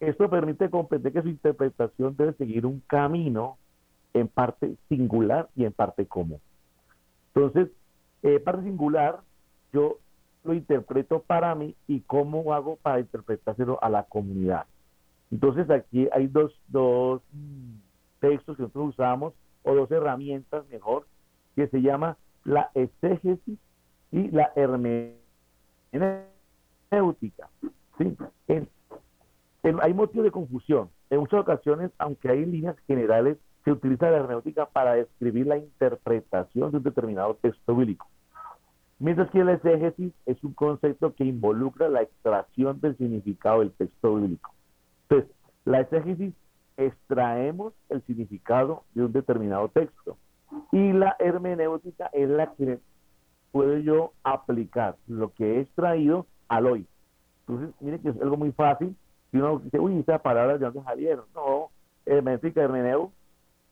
Esto 0.00 0.28
permite 0.28 0.68
comprender 0.68 1.12
que 1.12 1.22
su 1.22 1.28
interpretación 1.28 2.16
debe 2.16 2.32
seguir 2.32 2.66
un 2.66 2.80
camino 2.88 3.56
en 4.14 4.28
parte 4.28 4.74
singular 4.88 5.48
y 5.54 5.64
en 5.64 5.72
parte 5.72 6.06
común. 6.06 6.40
Entonces, 7.34 7.70
eh, 8.22 8.40
parte 8.40 8.64
singular, 8.64 9.20
yo 9.72 9.98
lo 10.44 10.54
interpreto 10.54 11.22
para 11.22 11.54
mí 11.54 11.76
y 11.86 12.00
cómo 12.00 12.52
hago 12.52 12.76
para 12.76 13.00
interpretárselo 13.00 13.78
a 13.82 13.88
la 13.88 14.04
comunidad. 14.04 14.66
Entonces 15.30 15.70
aquí 15.70 16.08
hay 16.12 16.26
dos, 16.26 16.52
dos 16.68 17.22
textos 18.20 18.56
que 18.56 18.62
nosotros 18.64 18.90
usamos, 18.90 19.34
o 19.62 19.74
dos 19.74 19.90
herramientas 19.90 20.68
mejor, 20.68 21.06
que 21.54 21.68
se 21.68 21.80
llama 21.80 22.16
la 22.44 22.70
exégesis 22.74 23.58
y 24.10 24.30
la 24.30 24.52
hermenéutica. 24.56 25.21
¿Sí? 27.98 28.16
hay 29.80 29.94
motivo 29.94 30.24
de 30.24 30.30
confusión. 30.30 30.90
En 31.10 31.20
muchas 31.20 31.40
ocasiones, 31.40 31.90
aunque 31.98 32.30
hay 32.30 32.44
líneas 32.44 32.76
generales, 32.86 33.38
se 33.64 33.72
utiliza 33.72 34.10
la 34.10 34.18
hermenéutica 34.18 34.66
para 34.66 34.94
describir 34.94 35.46
la 35.46 35.56
interpretación 35.56 36.70
de 36.70 36.78
un 36.78 36.82
determinado 36.82 37.34
texto 37.34 37.76
bíblico. 37.76 38.08
Mientras 38.98 39.30
que 39.30 39.44
la 39.44 39.54
exégesis 39.54 40.12
es 40.26 40.42
un 40.44 40.54
concepto 40.54 41.14
que 41.14 41.24
involucra 41.24 41.88
la 41.88 42.02
extracción 42.02 42.80
del 42.80 42.96
significado 42.96 43.60
del 43.60 43.72
texto 43.72 44.16
bíblico. 44.16 44.52
Entonces, 45.08 45.30
la 45.64 45.80
exégesis 45.80 46.34
extraemos 46.76 47.72
el 47.88 48.02
significado 48.06 48.84
de 48.94 49.04
un 49.04 49.12
determinado 49.12 49.68
texto 49.68 50.16
y 50.70 50.92
la 50.92 51.16
hermenéutica 51.18 52.10
es 52.12 52.28
la 52.28 52.52
que 52.54 52.78
puedo 53.52 53.78
yo 53.78 54.12
aplicar 54.24 54.96
lo 55.06 55.32
que 55.32 55.56
he 55.56 55.60
extraído 55.60 56.26
al 56.48 56.66
hoy. 56.66 56.86
Entonces, 57.46 57.74
miren 57.80 58.00
que 58.00 58.08
es 58.08 58.20
algo 58.20 58.36
muy 58.36 58.52
fácil. 58.52 58.96
Si 59.30 59.36
uno 59.36 59.60
dice, 59.60 59.78
uy, 59.78 59.98
esa 60.00 60.18
palabra 60.18 60.58
de 60.58 60.64
dónde 60.64 60.82
salieron. 60.82 61.26
No, 61.34 61.70
hermenéutica, 62.06 62.62
hermeneu, 62.62 63.12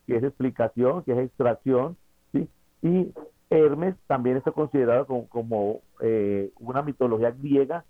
que 0.06 0.16
es 0.16 0.22
explicación, 0.22 1.02
que 1.02 1.12
es 1.12 1.18
extracción, 1.18 1.96
¿sí? 2.32 2.48
Y 2.82 3.12
Hermes 3.50 3.96
también 4.06 4.36
está 4.36 4.52
considerado 4.52 5.06
como, 5.06 5.80
eh, 6.00 6.50
una 6.60 6.82
mitología 6.82 7.32
griega, 7.32 7.84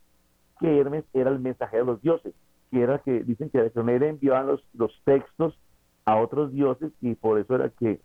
que 0.59 0.81
Hermes 0.81 1.05
era 1.13 1.31
el 1.31 1.39
mensajero 1.39 1.85
de 1.85 1.93
los 1.93 2.03
dioses, 2.03 2.35
que 2.71 2.81
era 2.81 2.99
que 2.99 3.23
dicen 3.25 3.51
que 3.51 3.59
él 3.59 4.03
enviaban 4.03 4.47
los, 4.47 4.65
los 4.75 4.93
textos 5.05 5.59
a 6.05 6.17
otros 6.17 6.53
dioses 6.53 6.93
y 7.01 7.15
por 7.15 7.39
eso 7.39 7.55
era 7.55 7.69
que 7.69 8.01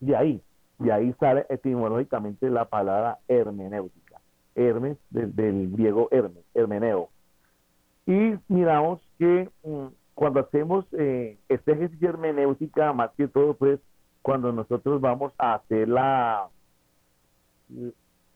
de 0.00 0.16
ahí, 0.16 0.42
de 0.80 0.92
ahí 0.92 1.14
sale 1.20 1.46
etimológicamente 1.48 2.50
la 2.50 2.64
palabra 2.64 3.18
hermenéutica. 3.28 4.20
Hermes, 4.54 4.98
del, 5.10 5.70
griego 5.70 6.08
Hermes, 6.10 6.44
hermeneo. 6.54 7.08
Y 8.06 8.34
miramos 8.48 9.00
que 9.18 9.48
mm, 9.64 9.86
cuando 10.14 10.40
hacemos 10.40 10.84
eh, 10.92 11.38
este 11.48 11.72
ejercicio 11.72 12.08
hermenéutica, 12.08 12.92
más 12.92 13.10
que 13.16 13.28
todo, 13.28 13.54
pues 13.54 13.78
cuando 14.22 14.52
nosotros 14.52 15.00
vamos 15.00 15.32
a 15.38 15.54
hacer 15.54 15.88
la, 15.88 16.48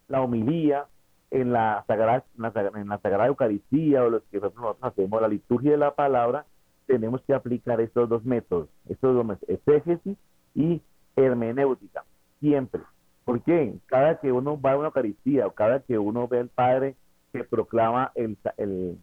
la 0.09 0.21
homilía, 0.21 0.87
en 1.35 1.53
la 1.53 1.85
Sagrada, 1.89 2.25
en 2.37 2.89
la, 2.89 2.99
Sagrada 2.99 3.27
Eucaristía 3.27 4.05
o 4.05 4.11
los 4.11 4.23
que 4.31 4.39
nosotros 4.39 4.77
hacemos 4.81 5.21
la 5.21 5.27
liturgia 5.27 5.73
de 5.73 5.79
la 5.79 5.93
palabra, 5.93 6.47
tenemos 6.87 7.23
que 7.23 7.35
aplicar 7.35 7.81
estos 7.81 8.09
dos 8.09 8.25
métodos, 8.25 8.69
estos 8.89 9.17
dos 9.17 9.27
métodos, 9.27 9.49
exégesis 9.49 10.17
y 10.55 10.81
hermenéutica, 11.17 12.05
siempre. 12.41 12.83
Porque 13.25 13.79
cada 13.87 14.21
que 14.21 14.33
uno 14.33 14.61
va 14.61 14.73
a 14.73 14.77
una 14.77 14.89
Eucaristía 14.89 15.47
o 15.47 15.53
cada 15.53 15.81
que 15.81 15.99
uno 15.99 16.29
ve 16.29 16.41
al 16.41 16.49
Padre 16.49 16.97
que 17.33 17.45
proclama 17.45 18.13
el, 18.15 18.37
el, 18.59 18.99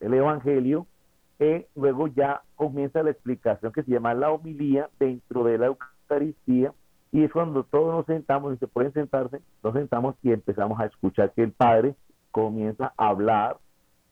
el 0.00 0.14
Evangelio, 0.14 0.86
eh, 1.38 1.66
luego 1.74 2.08
ya 2.08 2.42
comienza 2.56 3.02
la 3.02 3.10
explicación 3.10 3.72
que 3.72 3.82
se 3.82 3.92
llama 3.92 4.12
la 4.12 4.30
homilía 4.30 4.90
dentro 4.98 5.44
de 5.44 5.58
la 5.58 5.66
Eucaristía 5.66 6.74
y 7.12 7.24
es 7.24 7.32
cuando 7.32 7.64
todos 7.64 7.94
nos 7.94 8.06
sentamos 8.06 8.54
y 8.54 8.58
se 8.58 8.68
pueden 8.68 8.92
sentarse, 8.92 9.40
nos 9.62 9.72
sentamos 9.72 10.14
y 10.22 10.32
empezamos 10.32 10.78
a 10.78 10.86
escuchar 10.86 11.32
que 11.32 11.42
el 11.42 11.52
Padre 11.52 11.94
comienza 12.30 12.92
a 12.96 13.08
hablar 13.08 13.58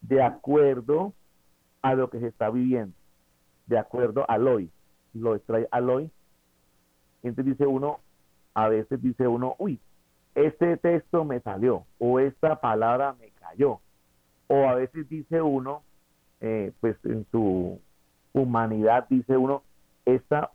de 0.01 0.23
acuerdo 0.23 1.13
a 1.83 1.95
lo 1.95 2.11
que 2.11 2.19
se 2.19 2.27
está 2.27 2.51
viviendo, 2.51 2.95
de 3.67 3.79
acuerdo 3.79 4.25
al 4.29 4.49
hoy. 4.49 4.71
Lo 5.15 5.35
extrae 5.35 5.69
al 5.71 5.91
hoy. 5.91 6.11
Entonces 7.23 7.57
dice 7.57 7.67
uno, 7.67 8.01
a 8.65 8.69
veces 8.69 9.01
dice 9.01 9.29
uno, 9.29 9.55
uy, 9.59 9.79
este 10.35 10.77
texto 10.79 11.25
me 11.25 11.39
salió, 11.41 11.85
o 11.99 12.19
esta 12.19 12.61
palabra 12.61 13.15
me 13.21 13.31
cayó. 13.31 13.81
O 14.49 14.69
a 14.69 14.75
veces 14.75 15.09
dice 15.09 15.41
uno, 15.41 15.83
eh, 16.41 16.73
pues 16.81 16.97
en 17.05 17.25
su 17.31 17.81
humanidad 18.33 19.07
dice 19.09 19.37
uno, 19.37 19.63
esta 20.05 20.51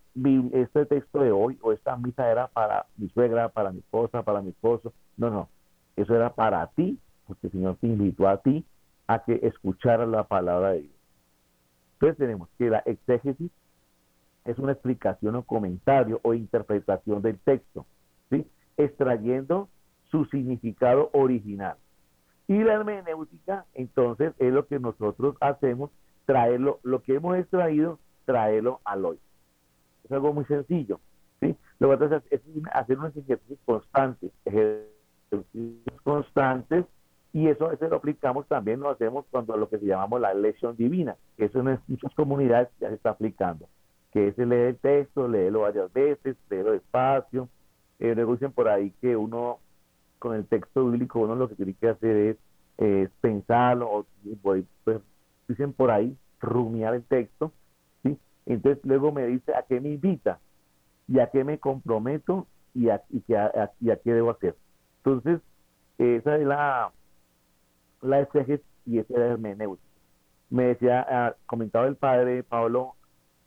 este 0.51 0.85
texto 0.85 1.21
de 1.21 1.31
hoy 1.31 1.57
o 1.61 1.71
esta 1.71 1.95
misa 1.97 2.29
era 2.29 2.47
para 2.47 2.85
mi 2.97 3.09
suegra, 3.09 3.49
para 3.49 3.71
mi 3.71 3.79
esposa, 3.79 4.21
para 4.21 4.41
mi 4.41 4.49
esposo. 4.49 4.93
No, 5.17 5.29
no, 5.29 5.49
eso 5.95 6.13
era 6.13 6.33
para 6.33 6.67
ti, 6.67 6.99
porque 7.25 7.47
el 7.47 7.53
Señor 7.53 7.77
te 7.77 7.87
invitó 7.87 8.27
a 8.27 8.37
ti 8.37 8.65
a 9.07 9.23
que 9.23 9.39
escucharas 9.43 10.09
la 10.09 10.25
palabra 10.25 10.71
de 10.71 10.81
Dios. 10.81 10.93
Entonces 11.93 12.17
tenemos 12.17 12.49
que 12.57 12.69
la 12.69 12.79
exégesis 12.79 13.49
es 14.45 14.57
una 14.59 14.73
explicación 14.73 15.35
o 15.35 15.43
comentario 15.43 16.19
o 16.23 16.33
interpretación 16.33 17.21
del 17.21 17.39
texto. 17.39 17.85
Extrayendo 18.77 19.69
su 20.09 20.25
significado 20.25 21.09
original. 21.13 21.77
Y 22.47 22.63
la 22.63 22.73
hermenéutica, 22.73 23.65
entonces, 23.73 24.33
es 24.37 24.53
lo 24.53 24.67
que 24.67 24.79
nosotros 24.79 25.35
hacemos, 25.39 25.91
traerlo, 26.25 26.79
lo 26.83 27.01
que 27.01 27.15
hemos 27.15 27.37
extraído, 27.37 27.99
traerlo 28.25 28.81
al 28.85 29.05
hoy. 29.05 29.19
Es 30.03 30.11
algo 30.11 30.33
muy 30.33 30.45
sencillo. 30.45 30.99
¿sí? 31.39 31.55
Lo 31.79 31.89
que 31.89 31.97
pasa 31.97 32.21
es, 32.29 32.41
hacer 32.73 32.99
unos 32.99 33.15
ejercicios 33.15 33.59
constantes, 33.65 34.31
ejercicios 34.45 36.01
constantes, 36.03 36.85
y 37.33 37.47
eso, 37.47 37.71
eso 37.71 37.87
lo 37.87 37.95
aplicamos 37.95 38.47
también, 38.47 38.79
lo 38.79 38.89
hacemos 38.89 39.25
cuando 39.31 39.57
lo 39.57 39.67
que 39.67 39.79
se 39.79 39.87
llamamos 39.87 40.21
la 40.21 40.35
lección 40.35 40.77
divina, 40.77 41.17
que 41.35 41.45
eso 41.45 41.59
en 41.59 41.79
muchas 41.87 42.13
comunidades 42.13 42.69
ya 42.79 42.89
se 42.89 42.95
está 42.95 43.09
aplicando, 43.09 43.67
que 44.11 44.27
es 44.27 44.37
leer 44.37 44.67
el 44.67 44.77
texto, 44.77 45.27
leerlo 45.27 45.61
varias 45.61 45.91
veces, 45.91 46.37
leerlo 46.49 46.73
despacio. 46.73 47.49
Eh, 47.99 48.15
luego 48.15 48.33
dicen 48.33 48.51
por 48.51 48.67
ahí 48.67 48.91
que 49.01 49.15
uno, 49.15 49.59
con 50.19 50.35
el 50.35 50.45
texto 50.45 50.89
bíblico, 50.89 51.19
uno 51.19 51.35
lo 51.35 51.49
que 51.49 51.55
tiene 51.55 51.73
que 51.73 51.89
hacer 51.89 52.37
es, 52.77 53.09
pensarlo, 53.21 53.89
o 53.89 54.05
pues, 54.41 54.65
dicen 55.47 55.73
por 55.73 55.91
ahí, 55.91 56.17
rumiar 56.39 56.95
el 56.95 57.03
texto, 57.03 57.53
entonces 58.45 58.83
luego 58.83 59.11
me 59.11 59.25
dice 59.27 59.55
a 59.55 59.63
qué 59.63 59.79
me 59.79 59.89
invita 59.89 60.39
y 61.07 61.19
a 61.19 61.27
qué 61.27 61.43
me 61.43 61.59
comprometo 61.59 62.47
y 62.73 62.89
a, 62.89 63.01
y 63.09 63.33
a, 63.33 63.97
qué 64.03 64.13
debo 64.13 64.31
hacer. 64.31 64.55
Entonces, 64.97 65.41
esa 65.97 66.37
es 66.37 66.45
la, 66.45 66.91
la 68.01 68.27
y 68.85 68.97
esa 68.99 69.13
es 69.13 69.39
la. 69.39 69.77
Me 70.49 70.63
decía, 70.65 71.05
ah, 71.09 71.35
comentaba 71.45 71.87
el 71.87 71.95
padre 71.95 72.43
Pablo 72.43 72.95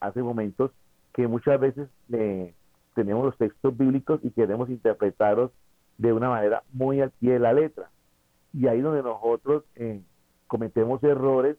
hace 0.00 0.23
momentos, 0.23 0.73
que 1.12 1.26
muchas 1.26 1.59
veces 1.61 1.88
eh, 2.12 2.55
tenemos 2.97 3.25
los 3.25 3.38
textos 3.38 3.76
bíblicos 3.76 4.19
y 4.25 4.31
queremos 4.31 4.69
interpretarlos 4.69 5.53
de 5.99 6.12
una 6.12 6.29
manera 6.29 6.65
muy 6.73 7.00
al 7.00 7.12
pie 7.12 7.35
de 7.35 7.38
la 7.38 7.53
letra. 7.53 7.91
Y 8.53 8.67
ahí 8.67 8.81
donde 8.81 9.05
nosotros 9.05 9.62
eh, 9.76 10.03
cometemos 10.49 11.00
errores 11.05 11.57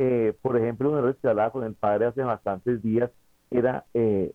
eh, 0.00 0.32
por 0.42 0.56
ejemplo, 0.56 0.92
un 0.92 0.98
error 0.98 1.16
que 1.16 1.28
hablaba 1.28 1.50
con 1.50 1.64
el 1.64 1.74
padre 1.74 2.06
hace 2.06 2.22
bastantes 2.22 2.80
días 2.82 3.10
era 3.50 3.84
eh, 3.94 4.32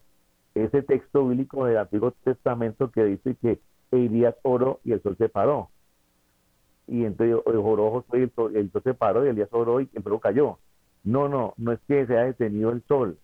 ese 0.55 0.81
texto 0.83 1.25
bíblico 1.25 1.65
del 1.65 1.77
Antiguo 1.77 2.11
Testamento 2.25 2.91
que 2.91 3.05
dice 3.05 3.35
que 3.41 3.61
Elías 3.91 4.35
oró 4.43 4.81
y 4.83 4.91
el 4.91 5.01
sol 5.01 5.15
se 5.17 5.29
paró. 5.29 5.69
Y 6.85 7.05
entonces 7.05 7.37
oró 7.45 8.05
y 8.11 8.17
el 8.17 8.31
sol, 8.33 8.81
se 8.83 8.93
paró 8.93 9.25
y 9.25 9.29
Elías 9.29 9.47
oró 9.51 9.79
y 9.79 9.89
el 9.93 10.03
sol 10.03 10.19
cayó. 10.21 10.59
No, 11.05 11.29
no, 11.29 11.53
no 11.55 11.71
es 11.71 11.79
que 11.87 12.05
se 12.07 12.17
haya 12.17 12.25
detenido 12.25 12.71
el 12.71 12.83
sol. 12.83 13.17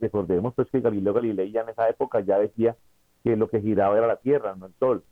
Recordemos 0.00 0.54
pues 0.54 0.68
que 0.70 0.80
Galileo 0.80 1.14
Galilei 1.14 1.50
ya 1.50 1.62
en 1.62 1.68
esa 1.68 1.88
época 1.88 2.20
ya 2.20 2.38
decía 2.38 2.76
que 3.22 3.36
lo 3.36 3.48
que 3.48 3.60
giraba 3.60 3.96
era 3.96 4.06
la 4.06 4.16
tierra, 4.16 4.54
no 4.54 4.66
el 4.66 4.74
sol. 4.74 5.04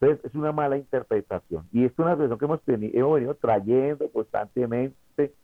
Entonces, 0.00 0.24
es 0.24 0.34
una 0.34 0.52
mala 0.52 0.76
interpretación. 0.76 1.66
Y 1.72 1.84
es 1.84 1.92
una 1.98 2.12
situación 2.12 2.38
que 2.38 2.44
hemos, 2.44 2.62
tenido, 2.62 2.98
hemos 2.98 3.14
venido 3.14 3.34
trayendo 3.34 4.10
constantemente, 4.10 5.34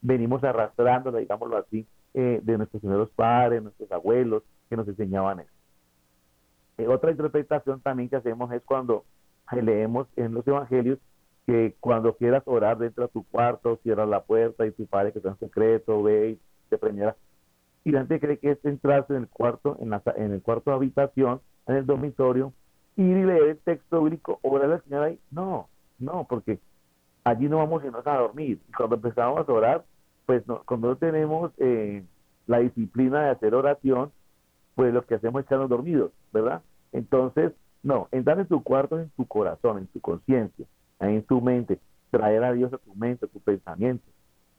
venimos 0.00 0.42
arrastrando, 0.42 1.12
digámoslo 1.12 1.56
así, 1.56 1.86
eh, 2.12 2.40
de 2.42 2.58
nuestros 2.58 2.80
primeros 2.80 3.10
padres, 3.10 3.62
nuestros 3.62 3.90
abuelos, 3.92 4.42
que 4.68 4.76
nos 4.76 4.88
enseñaban 4.88 5.40
eso. 5.40 5.50
Eh, 6.78 6.88
otra 6.88 7.12
interpretación 7.12 7.80
también 7.80 8.08
que 8.08 8.16
hacemos 8.16 8.52
es 8.52 8.62
cuando 8.62 9.04
leemos 9.52 10.08
en 10.16 10.34
los 10.34 10.46
evangelios 10.46 10.98
que 11.46 11.76
cuando 11.78 12.16
quieras 12.16 12.42
orar 12.46 12.78
dentro 12.78 13.04
de 13.04 13.12
tu 13.12 13.24
cuarto, 13.24 13.78
cierras 13.82 14.08
la 14.08 14.22
puerta 14.22 14.66
y 14.66 14.72
tu 14.72 14.86
padre 14.86 15.12
que 15.12 15.18
está 15.18 15.30
en 15.30 15.38
secreto 15.38 16.02
ve 16.02 16.30
y 16.30 16.40
te 16.68 16.78
premiará. 16.78 17.16
Y 17.84 17.90
la 17.90 18.00
gente 18.00 18.20
cree 18.20 18.38
que 18.38 18.52
es 18.52 18.64
entrarse 18.64 19.14
en 19.14 19.22
el 19.22 19.28
cuarto, 19.28 19.76
en, 19.80 19.90
la, 19.90 20.02
en 20.16 20.32
el 20.32 20.42
cuarto 20.42 20.70
de 20.70 20.76
habitación, 20.76 21.40
en 21.66 21.76
el 21.76 21.86
dormitorio, 21.86 22.52
ir 22.96 23.16
y 23.16 23.24
leer 23.24 23.42
el 23.42 23.58
texto 23.58 24.02
bíblico, 24.02 24.38
orar 24.42 24.72
al 24.72 24.82
Señor 24.84 25.04
ahí. 25.04 25.18
No, 25.30 25.68
no, 25.98 26.26
porque 26.28 26.58
allí 27.24 27.48
no 27.48 27.58
vamos 27.58 27.82
a 27.84 28.16
dormir. 28.18 28.60
Y 28.68 28.72
cuando 28.72 28.96
empezamos 28.96 29.48
a 29.48 29.52
orar, 29.52 29.84
pues 30.26 30.46
no, 30.46 30.62
cuando 30.64 30.88
no 30.88 30.96
tenemos 30.96 31.52
eh, 31.58 32.04
la 32.46 32.58
disciplina 32.58 33.24
de 33.24 33.30
hacer 33.30 33.54
oración, 33.54 34.12
pues 34.74 34.92
lo 34.92 35.04
que 35.04 35.14
hacemos 35.14 35.42
es 35.42 35.48
quedarnos 35.48 35.70
dormidos, 35.70 36.12
¿verdad? 36.32 36.62
Entonces, 36.92 37.52
no, 37.82 38.08
entrar 38.12 38.38
en 38.40 38.46
tu 38.46 38.62
cuarto, 38.62 38.98
en 38.98 39.10
tu 39.10 39.26
corazón, 39.26 39.78
en 39.78 39.86
tu 39.88 40.00
conciencia, 40.00 40.66
en 41.00 41.22
tu 41.22 41.40
mente, 41.40 41.78
traer 42.10 42.44
a 42.44 42.52
Dios 42.52 42.72
a 42.72 42.78
tu 42.78 42.94
mente, 42.94 43.26
a 43.26 43.28
tu 43.28 43.40
pensamiento. 43.40 44.04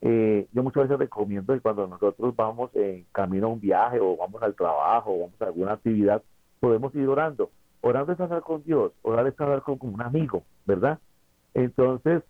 Eh, 0.02 0.46
yo 0.52 0.62
muchas 0.62 0.84
veces 0.84 0.98
recomiendo 0.98 1.54
que 1.54 1.60
cuando 1.60 1.86
nosotros 1.86 2.36
vamos 2.36 2.70
en 2.74 3.06
camino 3.12 3.46
a 3.46 3.50
un 3.50 3.60
viaje 3.60 3.98
o 4.00 4.16
vamos 4.16 4.42
al 4.42 4.54
trabajo 4.54 5.12
o 5.12 5.20
vamos 5.20 5.40
a 5.40 5.46
alguna 5.46 5.72
actividad, 5.72 6.22
podemos 6.60 6.94
ir 6.94 7.08
orando. 7.08 7.50
Orando 7.80 8.12
es 8.12 8.20
hablar 8.20 8.42
con 8.42 8.62
Dios, 8.64 8.92
orar 9.02 9.26
es 9.26 9.40
hablar 9.40 9.62
con, 9.62 9.78
un 9.80 10.02
amigo, 10.02 10.42
¿verdad? 10.64 10.98
Entonces, 11.54 12.22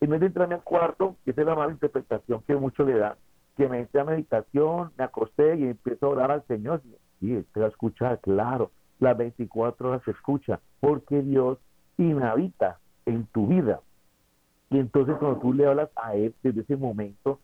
en 0.00 0.10
vez 0.10 0.20
de 0.20 0.26
entrarme 0.26 0.54
al 0.54 0.62
cuarto, 0.62 1.16
que 1.24 1.32
es 1.32 1.36
la 1.36 1.54
mala 1.54 1.72
interpretación 1.72 2.42
que 2.46 2.56
mucho 2.56 2.84
le 2.84 2.98
da, 2.98 3.16
que 3.56 3.68
me 3.68 3.80
entré 3.80 4.00
a 4.00 4.04
meditación, 4.04 4.92
me 4.96 5.04
acosté 5.04 5.56
y 5.56 5.64
empiezo 5.64 6.06
a 6.06 6.10
orar 6.10 6.30
al 6.30 6.46
Señor. 6.46 6.80
Y 7.20 7.34
te 7.42 7.60
va 7.60 7.66
a 7.66 8.16
claro, 8.18 8.70
las 9.00 9.16
24 9.16 9.88
horas 9.88 10.02
se 10.04 10.12
escucha, 10.12 10.60
porque 10.80 11.20
Dios 11.22 11.58
inhabita 11.96 12.78
en 13.06 13.26
tu 13.26 13.48
vida. 13.48 13.80
Y 14.70 14.78
entonces 14.78 15.16
cuando 15.18 15.40
tú 15.40 15.52
le 15.52 15.66
hablas 15.66 15.90
a 15.96 16.14
Él 16.14 16.34
desde 16.42 16.60
ese 16.60 16.76
momento, 16.76 17.40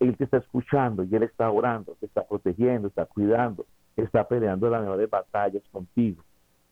Él 0.00 0.16
te 0.16 0.24
está 0.24 0.38
escuchando 0.38 1.04
y 1.04 1.14
Él 1.14 1.22
está 1.22 1.50
orando, 1.50 1.96
te 2.00 2.06
está 2.06 2.26
protegiendo, 2.26 2.88
está 2.88 3.06
cuidando, 3.06 3.66
está 3.96 4.26
peleando 4.26 4.68
las 4.68 4.82
mejores 4.82 5.08
batallas 5.08 5.62
contigo. 5.70 6.22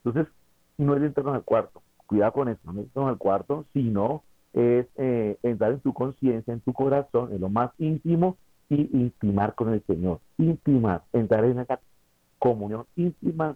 Entonces, 0.03 0.31
no 0.77 0.95
es 0.95 1.03
entrarnos 1.03 1.35
al 1.35 1.43
cuarto, 1.43 1.81
cuidado 2.05 2.33
con 2.33 2.49
eso, 2.49 2.59
no 2.71 2.81
entrarnos 2.81 3.11
al 3.11 3.17
cuarto, 3.17 3.65
sino 3.73 4.23
es 4.53 4.87
eh, 4.97 5.37
entrar 5.43 5.71
en 5.71 5.79
tu 5.79 5.93
conciencia, 5.93 6.53
en 6.53 6.59
tu 6.59 6.73
corazón, 6.73 7.31
en 7.31 7.39
lo 7.39 7.49
más 7.49 7.71
íntimo 7.77 8.37
y 8.69 8.89
intimar 8.97 9.55
con 9.55 9.73
el 9.73 9.81
Señor, 9.85 10.19
intimar, 10.37 11.03
entrar 11.13 11.45
en 11.45 11.59
esa 11.59 11.79
comunión 12.39 12.85
íntima 12.95 13.55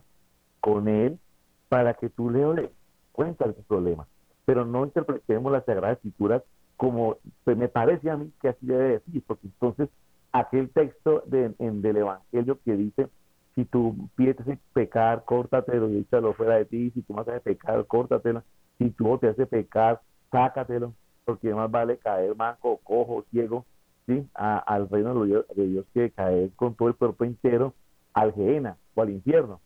con 0.61 0.87
Él 0.87 1.19
para 1.67 1.93
que 1.95 2.09
tú 2.09 2.29
le 2.29 2.45
ores, 2.45 2.69
cuenta 3.11 3.51
tu 3.51 3.61
problema. 3.63 4.07
Pero 4.45 4.65
no 4.65 4.85
interpretemos 4.85 5.51
las 5.51 5.65
Sagradas 5.65 5.97
Escrituras 5.97 6.43
como 6.77 7.17
pues, 7.43 7.57
me 7.57 7.67
parece 7.67 8.09
a 8.09 8.17
mí 8.17 8.31
que 8.41 8.49
así 8.49 8.65
debe 8.65 8.99
decir, 8.99 9.23
porque 9.25 9.47
entonces 9.47 9.89
aquel 10.31 10.69
texto 10.69 11.23
de, 11.27 11.53
en, 11.59 11.81
del 11.81 11.97
Evangelio 11.97 12.59
que 12.63 12.75
dice, 12.75 13.07
si 13.55 13.63
tú 13.65 14.09
piensas 14.15 14.45
pecar, 14.73 15.23
córtatelo 15.23 15.89
y 15.89 15.99
échalo 15.99 16.33
fuera 16.33 16.55
de 16.55 16.65
ti, 16.65 16.91
si 16.91 17.01
tú 17.03 17.13
vas 17.13 17.27
a 17.27 17.39
pecar, 17.39 17.85
córtatelo, 17.85 18.43
si 18.77 18.89
tú 18.89 19.17
te 19.17 19.29
hace 19.29 19.45
pecar, 19.45 20.01
sácatelo, 20.29 20.93
porque 21.23 21.53
más 21.53 21.71
vale 21.71 21.97
caer 21.97 22.35
manco, 22.35 22.79
cojo, 22.83 23.23
ciego, 23.31 23.65
¿sí? 24.05 24.27
al 24.33 24.89
reino 24.89 25.13
de 25.23 25.45
Dios, 25.67 25.85
que 25.93 26.11
caer 26.11 26.51
con 26.55 26.75
todo 26.75 26.89
el 26.89 26.95
cuerpo 26.95 27.23
entero 27.23 27.73
al 28.13 28.33
Gehenna 28.33 28.77
o 28.93 29.01
al 29.01 29.09
infierno. 29.11 29.61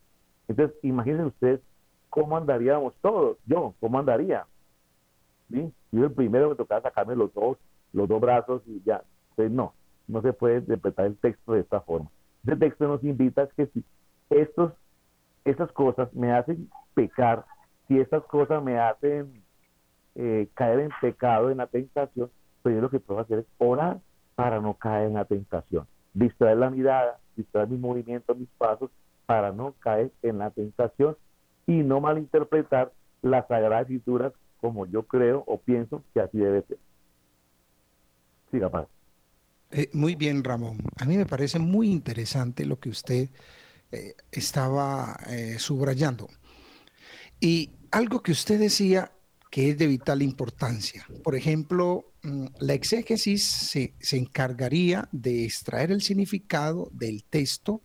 Entonces, 0.46 0.76
imagínense 0.82 1.26
ustedes 1.26 1.60
cómo 2.08 2.36
andaríamos 2.36 2.94
todos, 3.02 3.38
yo, 3.46 3.74
cómo 3.80 3.98
andaría. 3.98 4.46
¿Sí? 5.50 5.72
Yo 5.92 6.04
el 6.04 6.12
primero 6.12 6.50
me 6.50 6.54
tocaba 6.54 6.82
sacarme 6.82 7.16
los 7.16 7.32
dos, 7.34 7.58
los 7.92 8.08
dos 8.08 8.20
brazos 8.20 8.62
y 8.66 8.82
ya. 8.84 9.02
Entonces, 9.30 9.52
no, 9.52 9.74
no 10.06 10.22
se 10.22 10.32
puede 10.32 10.58
interpretar 10.58 11.06
el 11.06 11.16
texto 11.16 11.52
de 11.52 11.60
esta 11.60 11.80
forma. 11.80 12.10
Este 12.44 12.56
texto 12.56 12.88
nos 12.88 13.02
invita 13.04 13.42
a 13.42 13.46
que 13.48 13.66
si 13.66 13.84
estos, 14.30 14.72
estas 15.44 15.70
cosas 15.72 16.12
me 16.14 16.32
hacen 16.32 16.70
pecar, 16.94 17.44
si 17.88 17.98
estas 17.98 18.24
cosas 18.24 18.62
me 18.62 18.78
hacen 18.78 19.42
eh, 20.14 20.48
caer 20.54 20.80
en 20.80 20.90
pecado, 21.00 21.50
en 21.50 21.58
la 21.58 21.66
tentación, 21.66 22.30
pues 22.62 22.74
yo 22.74 22.80
lo 22.80 22.90
que 22.90 23.00
puedo 23.00 23.20
hacer 23.20 23.40
es 23.40 23.46
orar 23.58 24.00
para 24.34 24.60
no 24.60 24.74
caer 24.74 25.08
en 25.08 25.14
la 25.14 25.24
tentación. 25.24 25.86
Distraer 26.14 26.56
la 26.56 26.70
mirada, 26.70 27.18
distraer 27.36 27.68
mi 27.68 27.76
movimiento, 27.76 28.34
mis 28.34 28.48
pasos, 28.58 28.90
para 29.26 29.52
no 29.52 29.74
caer 29.78 30.10
en 30.22 30.38
la 30.38 30.50
tentación 30.50 31.16
y 31.66 31.82
no 31.82 32.00
malinterpretar 32.00 32.92
las 33.22 33.46
sagradas 33.46 33.82
escrituras 33.82 34.32
como 34.60 34.86
yo 34.86 35.04
creo 35.04 35.44
o 35.46 35.60
pienso 35.60 36.02
que 36.12 36.20
así 36.20 36.38
debe 36.38 36.62
ser. 36.62 36.78
Siga, 38.50 38.70
padre. 38.70 38.88
Eh, 39.70 39.88
muy 39.92 40.14
bien, 40.14 40.42
Ramón. 40.42 40.78
A 40.98 41.04
mí 41.04 41.16
me 41.16 41.26
parece 41.26 41.58
muy 41.58 41.90
interesante 41.90 42.64
lo 42.66 42.78
que 42.80 42.88
usted 42.88 43.28
eh, 43.92 44.14
estaba 44.32 45.18
subrayando. 45.58 46.28
Y 47.40 47.70
algo 47.90 48.22
que 48.22 48.32
usted 48.32 48.58
decía 48.58 49.12
que 49.50 49.70
es 49.70 49.78
de 49.78 49.88
vital 49.88 50.22
importancia. 50.22 51.04
Por 51.24 51.34
ejemplo, 51.34 52.12
mm, 52.22 52.46
la 52.60 52.74
exégesis 52.74 53.44
se, 53.44 53.94
encargaría 54.12 55.08
de 55.10 55.44
extraer 55.44 55.90
el 55.90 56.02
significado 56.02 56.88
del 56.92 57.24
texto 57.24 57.82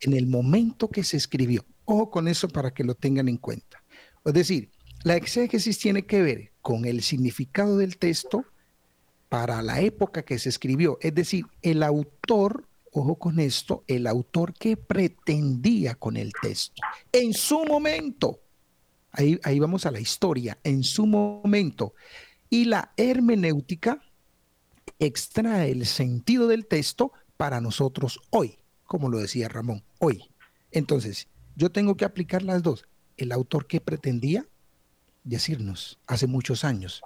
en 0.00 0.12
el 0.12 0.26
momento 0.26 0.88
que 0.88 1.02
se 1.02 1.16
escribió. 1.16 1.64
Ojo 1.86 2.10
con 2.10 2.28
eso 2.28 2.48
para 2.48 2.72
que 2.72 2.84
lo 2.84 2.94
tengan 2.94 3.28
en 3.28 3.38
cuenta. 3.38 3.82
Es 4.24 4.34
decir, 4.34 4.70
la 5.06 5.14
exégesis 5.14 5.78
tiene 5.78 6.04
que 6.04 6.20
ver 6.20 6.50
con 6.62 6.84
el 6.84 7.00
significado 7.00 7.76
del 7.76 7.96
texto 7.96 8.44
para 9.28 9.62
la 9.62 9.80
época 9.80 10.24
que 10.24 10.36
se 10.36 10.48
escribió. 10.48 10.98
Es 11.00 11.14
decir, 11.14 11.44
el 11.62 11.84
autor, 11.84 12.66
ojo 12.90 13.14
con 13.14 13.38
esto, 13.38 13.84
el 13.86 14.08
autor 14.08 14.52
que 14.52 14.76
pretendía 14.76 15.94
con 15.94 16.16
el 16.16 16.32
texto 16.42 16.82
en 17.12 17.34
su 17.34 17.64
momento 17.64 18.40
Ahí, 19.12 19.60
vamos 19.60 19.86
a 19.86 19.92
la 19.92 20.00
historia, 20.00 20.58
en 20.64 20.82
su 20.82 21.06
momento. 21.06 21.94
Y 22.50 22.64
la 22.64 22.92
hermenéutica 22.98 24.02
extrae 24.98 25.70
el 25.70 25.86
sentido 25.86 26.48
del 26.48 26.66
texto 26.66 27.12
para 27.36 27.60
nosotros 27.62 28.20
hoy, 28.30 28.58
como 28.84 29.08
lo 29.08 29.18
decía 29.18 29.48
Ramón, 29.48 29.84
hoy. 30.00 30.28
Entonces, 30.70 31.28
yo 31.54 31.70
tengo 31.70 31.96
que 31.96 32.04
aplicar 32.04 32.42
las 32.42 32.62
dos. 32.62 32.84
El 33.16 33.30
autor 33.30 33.66
que 33.66 33.80
pretendía 33.80 34.46
decirnos 35.26 35.98
hace 36.06 36.26
muchos 36.26 36.64
años. 36.64 37.02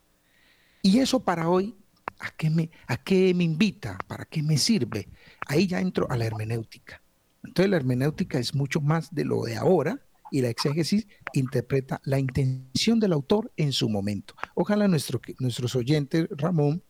Y 0.82 0.98
eso 1.00 1.20
para 1.20 1.48
hoy, 1.48 1.74
¿a 2.20 2.30
qué 2.30 2.50
me, 2.50 2.70
a 2.86 2.96
qué 2.96 3.34
me 3.34 3.44
invita? 3.44 3.98
¿Para 4.06 4.24
qué 4.24 4.42
me 4.42 4.56
sirve? 4.56 5.08
Ahí 5.46 5.66
ya 5.66 5.80
entro 5.80 6.10
a 6.10 6.16
la 6.16 6.26
hermenéutica. 6.26 7.02
Entonces 7.42 7.70
la 7.70 7.76
hermenéutica 7.76 8.38
es 8.38 8.54
mucho 8.54 8.80
más 8.80 9.12
de 9.14 9.24
lo 9.24 9.42
de 9.42 9.56
ahora, 9.56 10.00
y 10.30 10.40
la 10.40 10.48
exégesis 10.48 11.06
interpreta 11.32 12.00
la 12.04 12.18
intención 12.18 13.00
del 13.00 13.12
autor 13.12 13.52
en 13.56 13.72
su 13.72 13.88
momento. 13.88 14.34
Ojalá 14.54 14.88
nuestro, 14.88 15.20
nuestros 15.38 15.74
oyentes, 15.74 16.28
Ramón, 16.30 16.82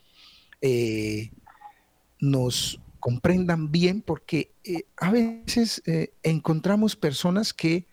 eh, 0.61 1.31
nos 2.21 2.81
comprendan 2.99 3.73
bien 3.73 4.03
porque 4.03 4.53
eh, 4.63 4.85
a 4.97 5.11
veces 5.11 5.83
eh, 5.87 6.13
encontramos 6.23 6.97
personas 6.97 7.55
que, 7.55 7.87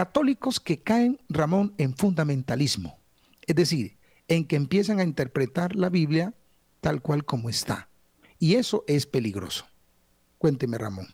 católicos 0.00 0.60
que 0.60 0.82
caen, 0.82 1.18
Ramón, 1.28 1.74
en 1.76 1.92
fundamentalismo, 1.92 2.98
es 3.46 3.54
decir, 3.54 3.98
en 4.28 4.48
que 4.48 4.56
empiezan 4.56 4.98
a 4.98 5.04
interpretar 5.04 5.76
la 5.76 5.90
Biblia 5.90 6.32
tal 6.80 7.02
cual 7.02 7.26
como 7.26 7.50
está. 7.50 7.90
Y 8.38 8.54
eso 8.54 8.82
es 8.86 9.04
peligroso. 9.04 9.66
Cuénteme, 10.38 10.78
Ramón. 10.78 11.04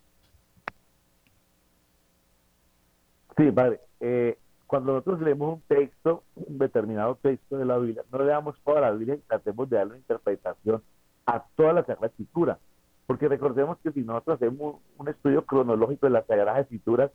Sí, 3.36 3.50
padre. 3.50 3.80
Eh, 3.98 4.38
cuando 4.68 4.92
nosotros 4.92 5.20
leemos 5.20 5.54
un 5.54 5.62
texto, 5.62 6.22
un 6.36 6.56
determinado 6.56 7.16
texto 7.16 7.58
de 7.58 7.64
la 7.64 7.78
Biblia, 7.78 8.04
no 8.12 8.18
le 8.18 8.26
damos 8.26 8.54
toda 8.64 8.82
la 8.82 8.92
Biblia 8.92 9.16
y 9.16 9.18
tratemos 9.26 9.68
de 9.68 9.78
darle 9.78 9.94
una 9.94 9.98
interpretación 9.98 10.80
a 11.26 11.44
toda 11.56 11.72
la 11.72 11.84
Sagrada 11.84 12.06
Escritura. 12.06 12.60
Porque 13.08 13.26
recordemos 13.26 13.78
que 13.82 13.90
si 13.90 14.02
nosotros 14.02 14.36
hacemos 14.36 14.76
un 14.96 15.08
estudio 15.08 15.44
cronológico 15.44 16.06
de 16.06 16.10
las 16.10 16.26
Sagradas 16.28 16.60
Escrituras, 16.60 17.10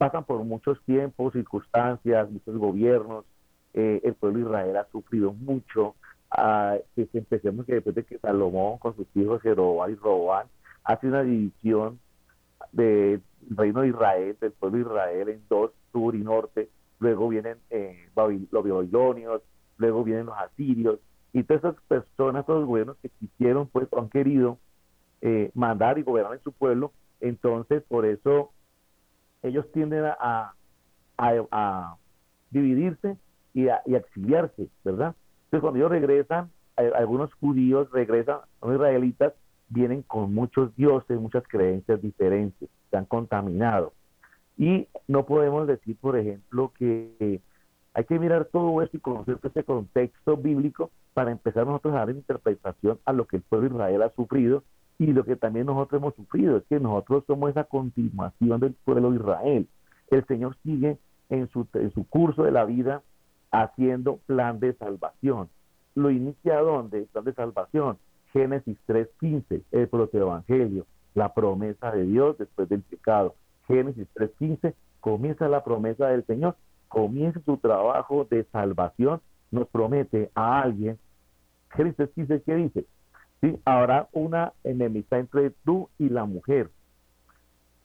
pasan 0.00 0.24
por 0.24 0.42
muchos 0.44 0.80
tiempos, 0.86 1.34
circunstancias, 1.34 2.30
muchos 2.30 2.56
gobiernos. 2.56 3.26
Eh, 3.74 4.00
el 4.02 4.14
pueblo 4.14 4.38
de 4.38 4.44
Israel 4.46 4.76
ha 4.78 4.86
sufrido 4.90 5.34
mucho. 5.34 5.94
Ah, 6.30 6.78
que 6.96 7.06
empecemos 7.12 7.66
que 7.66 7.74
después 7.74 7.94
de 7.94 8.04
que 8.04 8.18
Salomón 8.18 8.78
con 8.78 8.96
sus 8.96 9.06
hijos 9.14 9.42
Jeroboam 9.42 9.90
y 9.90 9.96
Robán 9.96 10.46
hace 10.84 11.06
una 11.06 11.22
división 11.22 11.98
del 12.72 13.20
reino 13.50 13.82
de 13.82 13.88
Israel, 13.88 14.38
del 14.40 14.52
pueblo 14.52 14.78
de 14.78 14.84
Israel 14.84 15.28
en 15.28 15.42
dos, 15.50 15.72
sur 15.92 16.14
y 16.14 16.20
norte, 16.20 16.70
luego 16.98 17.28
vienen 17.28 17.58
eh, 17.68 18.08
los 18.16 18.64
babilonios, 18.64 19.42
luego 19.76 20.02
vienen 20.02 20.26
los 20.26 20.38
asirios, 20.38 20.98
y 21.34 21.42
todas 21.42 21.62
esas 21.62 21.82
personas, 21.88 22.46
todos 22.46 22.60
los 22.60 22.68
gobiernos 22.68 22.96
que 23.02 23.10
quisieron, 23.10 23.66
pues, 23.66 23.86
han 23.92 24.08
querido 24.08 24.56
eh, 25.20 25.50
mandar 25.52 25.98
y 25.98 26.02
gobernar 26.02 26.32
en 26.32 26.42
su 26.42 26.52
pueblo, 26.52 26.92
entonces 27.20 27.82
por 27.82 28.06
eso 28.06 28.50
ellos 29.42 29.70
tienden 29.72 30.04
a, 30.04 30.54
a, 31.18 31.96
dividirse 32.50 33.16
y 33.54 33.68
a, 33.68 33.82
y 33.86 33.94
exiliarse, 33.94 34.68
¿verdad? 34.84 35.14
Entonces 35.44 35.60
cuando 35.60 35.78
ellos 35.78 35.90
regresan, 35.90 36.50
algunos 36.76 37.32
judíos 37.34 37.90
regresan, 37.90 38.38
los 38.62 38.74
israelitas, 38.74 39.34
vienen 39.68 40.02
con 40.02 40.34
muchos 40.34 40.74
dioses, 40.76 41.20
muchas 41.20 41.44
creencias 41.46 42.00
diferentes, 42.02 42.68
se 42.90 42.96
han 42.96 43.04
contaminado. 43.04 43.92
Y 44.56 44.88
no 45.08 45.26
podemos 45.26 45.66
decir, 45.66 45.96
por 46.00 46.18
ejemplo, 46.18 46.72
que 46.76 47.40
hay 47.94 48.04
que 48.04 48.18
mirar 48.18 48.46
todo 48.46 48.82
esto 48.82 48.96
y 48.96 49.00
conocer 49.00 49.38
este 49.42 49.64
contexto 49.64 50.36
bíblico 50.36 50.90
para 51.14 51.30
empezar 51.30 51.66
nosotros 51.66 51.94
a 51.94 51.98
dar 51.98 52.10
interpretación 52.10 52.98
a 53.04 53.12
lo 53.12 53.26
que 53.26 53.36
el 53.36 53.42
pueblo 53.42 53.68
de 53.68 53.74
Israel 53.74 54.02
ha 54.02 54.10
sufrido 54.10 54.62
y 55.00 55.14
lo 55.14 55.24
que 55.24 55.34
también 55.34 55.64
nosotros 55.64 55.98
hemos 55.98 56.14
sufrido. 56.14 56.58
Es 56.58 56.64
que 56.64 56.78
nosotros 56.78 57.24
somos 57.26 57.50
esa 57.50 57.64
continuación 57.64 58.60
del 58.60 58.74
pueblo 58.84 59.10
de 59.10 59.16
Israel. 59.16 59.68
El 60.10 60.26
Señor 60.26 60.58
sigue 60.62 60.98
en 61.30 61.48
su, 61.48 61.66
en 61.72 61.90
su 61.92 62.06
curso 62.06 62.42
de 62.42 62.50
la 62.50 62.66
vida 62.66 63.02
haciendo 63.50 64.18
plan 64.26 64.60
de 64.60 64.74
salvación. 64.74 65.48
Lo 65.94 66.10
inicia 66.10 66.58
donde? 66.58 67.04
Plan 67.12 67.24
de 67.24 67.32
salvación. 67.32 67.96
Génesis 68.34 68.76
3.15, 68.86 69.62
el 69.72 69.88
protoevangelio, 69.88 70.84
la 71.14 71.32
promesa 71.32 71.90
de 71.92 72.04
Dios 72.04 72.36
después 72.36 72.68
del 72.68 72.82
pecado. 72.82 73.34
Génesis 73.68 74.06
3.15 74.14 74.74
comienza 75.00 75.48
la 75.48 75.64
promesa 75.64 76.08
del 76.08 76.26
Señor, 76.26 76.56
comienza 76.88 77.40
su 77.46 77.56
trabajo 77.56 78.26
de 78.30 78.44
salvación, 78.52 79.22
nos 79.50 79.66
promete 79.68 80.30
a 80.34 80.60
alguien. 80.60 80.98
Génesis 81.70 81.98
3.15, 82.14 82.42
¿qué 82.44 82.54
dice? 82.56 82.86
¿Sí? 83.40 83.58
Habrá 83.64 84.08
una 84.12 84.52
enemistad 84.64 85.20
entre 85.20 85.50
tú 85.64 85.88
y 85.98 86.08
la 86.08 86.24
mujer. 86.24 86.70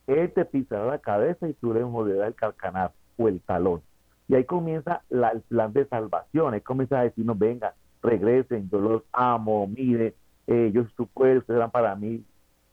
Él 0.08 0.32
te 0.34 0.46
pisará 0.46 0.86
la 0.86 1.00
cabeza 1.00 1.48
y 1.48 1.54
tú 1.54 1.74
le 1.74 1.84
morderás 1.84 2.28
el 2.28 2.36
calcanar 2.36 2.92
o 3.18 3.28
el 3.28 3.42
talón. 3.42 3.82
Y 4.28 4.36
ahí 4.36 4.44
comienza 4.44 5.02
el 5.10 5.42
plan 5.48 5.74
de 5.74 5.86
salvación. 5.86 6.54
Ahí 6.54 6.62
comienza 6.62 7.00
a 7.00 7.04
decirnos, 7.04 7.38
venga, 7.38 7.74
regresen, 8.02 8.70
yo 8.70 8.80
los 8.80 9.04
amo, 9.12 9.68
mire, 9.68 10.16
eh, 10.48 10.72
yo 10.74 10.86
su 10.96 11.08
pueblo, 11.08 11.40
ustedes 11.40 11.58
serán 11.58 11.72
para 11.72 11.96
mí 11.96 12.24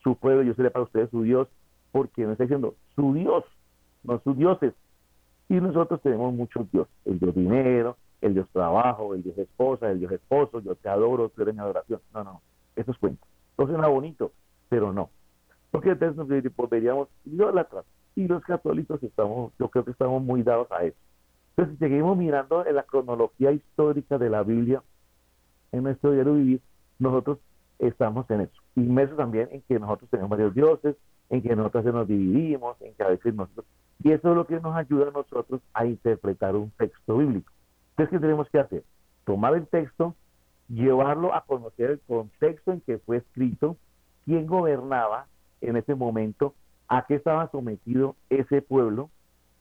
su 0.03 0.17
pueblo, 0.17 0.43
yo 0.43 0.55
seré 0.55 0.71
para 0.71 0.85
ustedes 0.85 1.11
su 1.11 1.23
Dios, 1.23 1.49
porque 1.91 2.25
no 2.25 2.33
está 2.33 2.45
diciendo 2.45 2.75
su 2.95 3.15
Dios, 3.15 3.45
no 4.03 4.21
sus 4.21 4.37
dioses. 4.37 4.75
Y 5.49 5.55
nosotros 5.55 6.01
tenemos 6.03 6.33
muchos 6.35 6.71
dioses, 6.71 6.93
el 7.05 7.19
Dios 7.19 7.35
dinero, 7.35 7.97
el 8.21 8.35
Dios 8.35 8.49
trabajo, 8.53 9.15
el 9.15 9.23
Dios 9.23 9.37
esposa, 9.39 9.91
el 9.91 10.01
Dios 10.01 10.13
esposo, 10.13 10.61
yo 10.61 10.75
te 10.77 10.89
adoro, 10.89 11.29
tú 11.29 11.43
eres 11.43 11.55
mi 11.55 11.61
adoración. 11.61 12.01
No, 12.15 12.25
no, 12.25 12.43
eso 12.77 12.91
es 12.91 12.99
cuento. 12.99 13.27
Eso 13.59 13.67
suena 13.67 13.89
bonito, 13.89 14.33
pero 14.69 14.93
no. 14.93 15.11
Porque 15.71 15.91
entonces 15.91 16.17
nos 16.17 16.57
volveríamos 16.57 17.09
idólatras. 17.25 17.85
Y 18.15 18.29
los 18.29 18.43
católicos 18.43 19.03
estamos, 19.03 19.53
yo 19.59 19.69
creo 19.69 19.85
que 19.85 19.93
estamos 19.93 20.23
muy 20.23 20.43
dados 20.43 20.71
a 20.71 20.85
eso. 20.85 20.97
Entonces, 21.51 21.75
si 21.75 21.79
seguimos 21.79 22.17
mirando 22.17 22.67
en 22.67 22.75
la 22.75 22.83
cronología 22.83 23.53
histórica 23.53 24.19
de 24.19 24.31
la 24.31 24.43
Biblia, 24.43 24.83
en 25.73 25.83
nuestro 25.83 26.13
diario 26.13 26.35
vivir, 26.35 26.61
nosotros 26.99 27.39
estamos 27.79 28.31
en 28.31 28.43
eso. 28.43 28.63
Inmersos 28.77 29.17
también 29.17 29.49
en 29.51 29.63
que 29.63 29.79
nosotros 29.79 30.09
tenemos 30.11 30.31
varios 30.31 30.55
dioses, 30.55 30.97
en 31.31 31.43
que 31.43 31.57
nosotros 31.57 31.85
nos 31.87 32.09
dividimos, 32.09 32.81
en 32.81 32.95
que 32.95 33.03
a 33.03 33.09
veces 33.09 33.35
nosotros... 33.35 33.67
Y 34.03 34.13
eso 34.13 34.31
es 34.31 34.37
lo 34.37 34.47
que 34.47 34.61
nos 34.61 34.75
ayuda 34.77 35.09
a 35.09 35.11
nosotros 35.11 35.61
a 35.75 35.87
interpretar 35.87 36.57
un 36.57 36.71
texto 36.73 37.19
bíblico. 37.19 37.53
Entonces, 37.91 38.11
¿qué 38.11 38.19
tenemos 38.19 38.49
que 38.51 38.59
hacer? 38.59 38.85
Tomar 39.25 39.55
el 39.55 39.67
texto, 39.69 40.15
llevarlo 40.73 41.35
a 41.35 41.43
conocer 41.43 41.91
el 41.91 42.01
contexto 42.01 42.73
en 42.73 42.81
que 42.81 42.99
fue 42.99 43.19
escrito, 43.19 43.77
quién 44.25 44.47
gobernaba 44.47 45.27
en 45.61 45.77
ese 45.77 45.95
momento, 45.95 46.55
a 46.89 47.05
qué 47.07 47.17
estaba 47.17 47.51
sometido 47.51 48.17
ese 48.31 48.63
pueblo, 48.63 49.11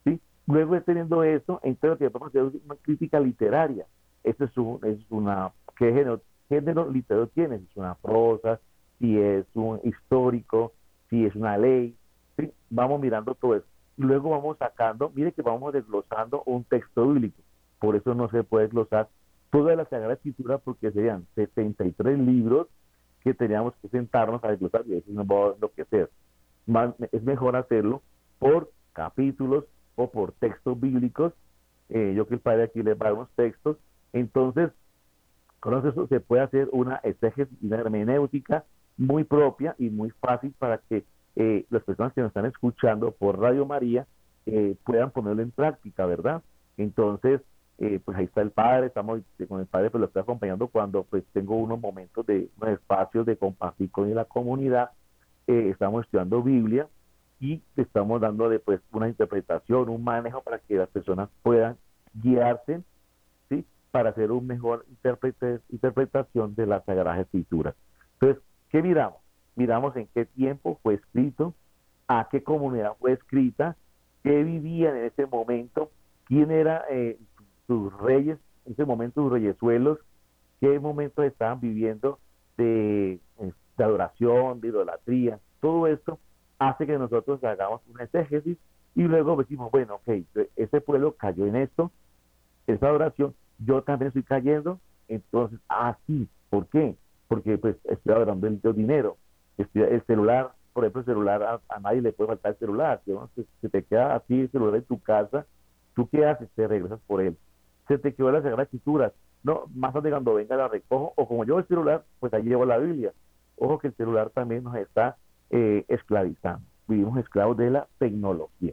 ¿sí? 0.04 0.20
Luego 0.46 0.80
teniendo 0.80 1.22
eso, 1.22 1.60
entonces 1.62 1.98
que 1.98 2.10
podemos 2.10 2.28
hacer 2.28 2.60
una 2.64 2.76
crítica 2.76 3.20
literaria. 3.20 3.86
Esto 4.24 4.44
es, 4.44 4.56
un, 4.56 4.80
es 4.84 4.98
una, 5.10 5.52
¿qué 5.76 5.86
género, 5.92 6.22
género 6.48 6.90
literario 6.90 7.28
tiene? 7.28 7.58
Si 7.58 7.64
es 7.64 7.76
una 7.76 7.94
prosa, 7.94 8.58
si 8.98 9.18
es 9.18 9.44
un 9.54 9.80
histórico, 9.84 10.72
si 11.10 11.26
es 11.26 11.34
una 11.36 11.58
ley, 11.58 11.94
¿sí? 12.36 12.50
Vamos 12.70 13.00
mirando 13.00 13.34
todo 13.34 13.56
eso. 13.56 13.66
Luego 13.98 14.30
vamos 14.30 14.56
sacando, 14.56 15.12
mire 15.14 15.32
que 15.32 15.42
vamos 15.42 15.74
desglosando 15.74 16.42
un 16.46 16.64
texto 16.64 17.06
bíblico. 17.06 17.42
Por 17.78 17.96
eso 17.96 18.14
no 18.14 18.30
se 18.30 18.44
puede 18.44 18.64
desglosar 18.64 19.08
toda 19.52 19.76
la 19.76 19.84
Sagrada 19.84 20.14
Escritura 20.14 20.56
porque 20.56 20.90
serían 20.90 21.26
73 21.34 22.18
libros 22.18 22.68
que 23.22 23.34
teníamos 23.34 23.74
que 23.82 23.88
sentarnos 23.88 24.42
a 24.42 24.48
desglosar 24.48 24.82
y 24.86 24.92
decir, 24.92 25.14
no 25.14 25.26
va 25.26 25.54
lo 25.60 25.70
que 25.72 25.82
hacer. 25.82 26.10
es 27.12 27.22
mejor 27.22 27.56
hacerlo 27.56 28.02
por 28.38 28.72
capítulos 28.94 29.64
o 29.94 30.10
por 30.10 30.32
textos 30.32 30.80
bíblicos. 30.80 31.34
Eh, 31.90 32.14
yo 32.16 32.26
que 32.26 32.34
el 32.34 32.40
padre 32.40 32.64
aquí 32.64 32.82
les 32.82 33.00
va 33.00 33.10
a 33.10 33.12
unos 33.12 33.30
textos. 33.36 33.76
Entonces, 34.14 34.70
con 35.60 35.86
eso 35.86 36.06
se 36.06 36.20
puede 36.20 36.42
hacer 36.42 36.68
una 36.72 36.96
exégesis 37.04 37.56
y 37.62 37.66
una 37.66 37.76
hermenéutica 37.76 38.64
muy 38.96 39.24
propia 39.24 39.76
y 39.78 39.90
muy 39.90 40.10
fácil 40.12 40.54
para 40.58 40.78
que 40.78 41.04
eh, 41.36 41.66
las 41.68 41.82
personas 41.84 42.14
que 42.14 42.22
nos 42.22 42.28
están 42.28 42.46
escuchando 42.46 43.12
por 43.12 43.38
Radio 43.38 43.66
María 43.66 44.06
eh, 44.46 44.76
puedan 44.84 45.10
ponerlo 45.10 45.42
en 45.42 45.50
práctica, 45.50 46.06
¿verdad? 46.06 46.42
Entonces, 46.78 47.42
eh, 47.78 48.00
pues 48.04 48.16
ahí 48.16 48.24
está 48.24 48.42
el 48.42 48.50
padre, 48.50 48.86
estamos 48.86 49.20
con 49.48 49.60
el 49.60 49.66
padre, 49.66 49.90
pues 49.90 50.00
lo 50.00 50.06
estoy 50.06 50.22
acompañando 50.22 50.68
cuando 50.68 51.04
pues 51.04 51.24
tengo 51.32 51.56
unos 51.56 51.80
momentos 51.80 52.24
de 52.26 52.48
unos 52.60 52.74
espacios 52.74 53.26
de 53.26 53.36
compartir 53.36 53.90
con 53.90 54.14
la 54.14 54.24
comunidad, 54.24 54.90
eh, 55.46 55.70
estamos 55.70 56.04
estudiando 56.04 56.42
Biblia 56.42 56.86
y 57.40 57.60
estamos 57.76 58.20
dando 58.20 58.48
pues 58.64 58.80
una 58.92 59.08
interpretación, 59.08 59.88
un 59.88 60.04
manejo 60.04 60.42
para 60.42 60.60
que 60.60 60.76
las 60.76 60.88
personas 60.90 61.28
puedan 61.42 61.76
guiarse, 62.14 62.82
¿sí? 63.48 63.66
Para 63.90 64.10
hacer 64.10 64.30
una 64.30 64.46
mejor 64.46 64.86
interpretación 65.70 66.54
de 66.54 66.66
la 66.66 66.82
Sagrada 66.82 67.20
Escritura. 67.20 67.74
Entonces, 68.14 68.42
¿qué 68.70 68.80
miramos? 68.80 69.18
Miramos 69.56 69.96
en 69.96 70.06
qué 70.14 70.24
tiempo 70.24 70.78
fue 70.82 70.94
escrito, 70.94 71.54
a 72.06 72.28
qué 72.30 72.44
comunidad 72.44 72.92
fue 73.00 73.12
escrita, 73.12 73.76
qué 74.22 74.44
vivían 74.44 74.96
en 74.96 75.04
ese 75.06 75.26
momento, 75.26 75.90
quién 76.26 76.50
era 76.50 76.84
eh, 76.90 77.18
sus 77.72 78.00
reyes, 78.00 78.38
en 78.66 78.72
ese 78.72 78.84
momento 78.84 79.22
sus 79.22 79.32
reyesuelos, 79.32 79.98
qué 80.60 80.78
momentos 80.78 81.24
estaban 81.24 81.60
viviendo 81.60 82.18
de, 82.56 83.14
eh, 83.38 83.52
de, 83.76 83.84
adoración, 83.84 84.60
de 84.60 84.68
idolatría, 84.68 85.38
todo 85.60 85.86
esto 85.86 86.18
hace 86.58 86.86
que 86.86 86.98
nosotros 86.98 87.42
hagamos 87.42 87.80
un 87.88 88.00
exégesis 88.00 88.58
y 88.94 89.02
luego 89.02 89.36
decimos, 89.36 89.70
bueno, 89.72 89.96
ok, 89.96 90.24
ese 90.56 90.80
pueblo 90.80 91.16
cayó 91.16 91.46
en 91.46 91.56
esto, 91.56 91.90
esa 92.66 92.88
adoración, 92.88 93.34
yo 93.58 93.82
también 93.82 94.08
estoy 94.08 94.22
cayendo, 94.22 94.78
entonces, 95.08 95.58
ah, 95.68 95.96
sí, 96.06 96.28
¿por 96.50 96.66
qué? 96.66 96.94
Porque 97.26 97.56
pues 97.56 97.76
estoy 97.84 98.12
adorando 98.12 98.46
el, 98.46 98.60
dinero, 98.74 99.16
el 99.56 100.02
celular, 100.06 100.52
por 100.74 100.84
ejemplo, 100.84 101.00
el 101.00 101.06
celular, 101.06 101.42
a, 101.42 101.80
nadie 101.80 102.02
le 102.02 102.12
puede 102.12 102.28
faltar 102.28 102.52
el 102.52 102.58
celular, 102.58 103.00
si 103.04 103.44
se, 103.62 103.68
te 103.68 103.82
queda 103.82 104.16
así 104.16 104.42
el 104.42 104.50
celular 104.50 104.76
en 104.76 104.84
tu 104.84 105.00
casa, 105.00 105.46
¿tú 105.94 106.08
qué 106.10 106.26
haces? 106.26 106.50
Te 106.54 106.68
regresas 106.68 107.00
por 107.06 107.22
él 107.22 107.36
se 107.88 107.98
te 107.98 108.14
quedó 108.14 108.30
la 108.30 108.42
Sagrada 108.42 108.64
Escritura. 108.64 109.12
No, 109.42 109.64
más 109.74 109.92
tarde 109.92 110.10
cuando 110.10 110.34
venga 110.34 110.56
la 110.56 110.68
recojo, 110.68 111.12
o 111.16 111.26
como 111.26 111.44
yo 111.44 111.58
el 111.58 111.66
celular, 111.66 112.04
pues 112.20 112.32
allí 112.32 112.48
llevo 112.48 112.64
la 112.64 112.78
Biblia. 112.78 113.12
Ojo 113.56 113.78
que 113.78 113.88
el 113.88 113.94
celular 113.94 114.30
también 114.30 114.64
nos 114.64 114.76
está 114.76 115.16
eh, 115.50 115.84
esclavizando. 115.88 116.64
Vivimos 116.86 117.18
esclavos 117.18 117.56
de 117.56 117.70
la 117.70 117.88
tecnología. 117.98 118.72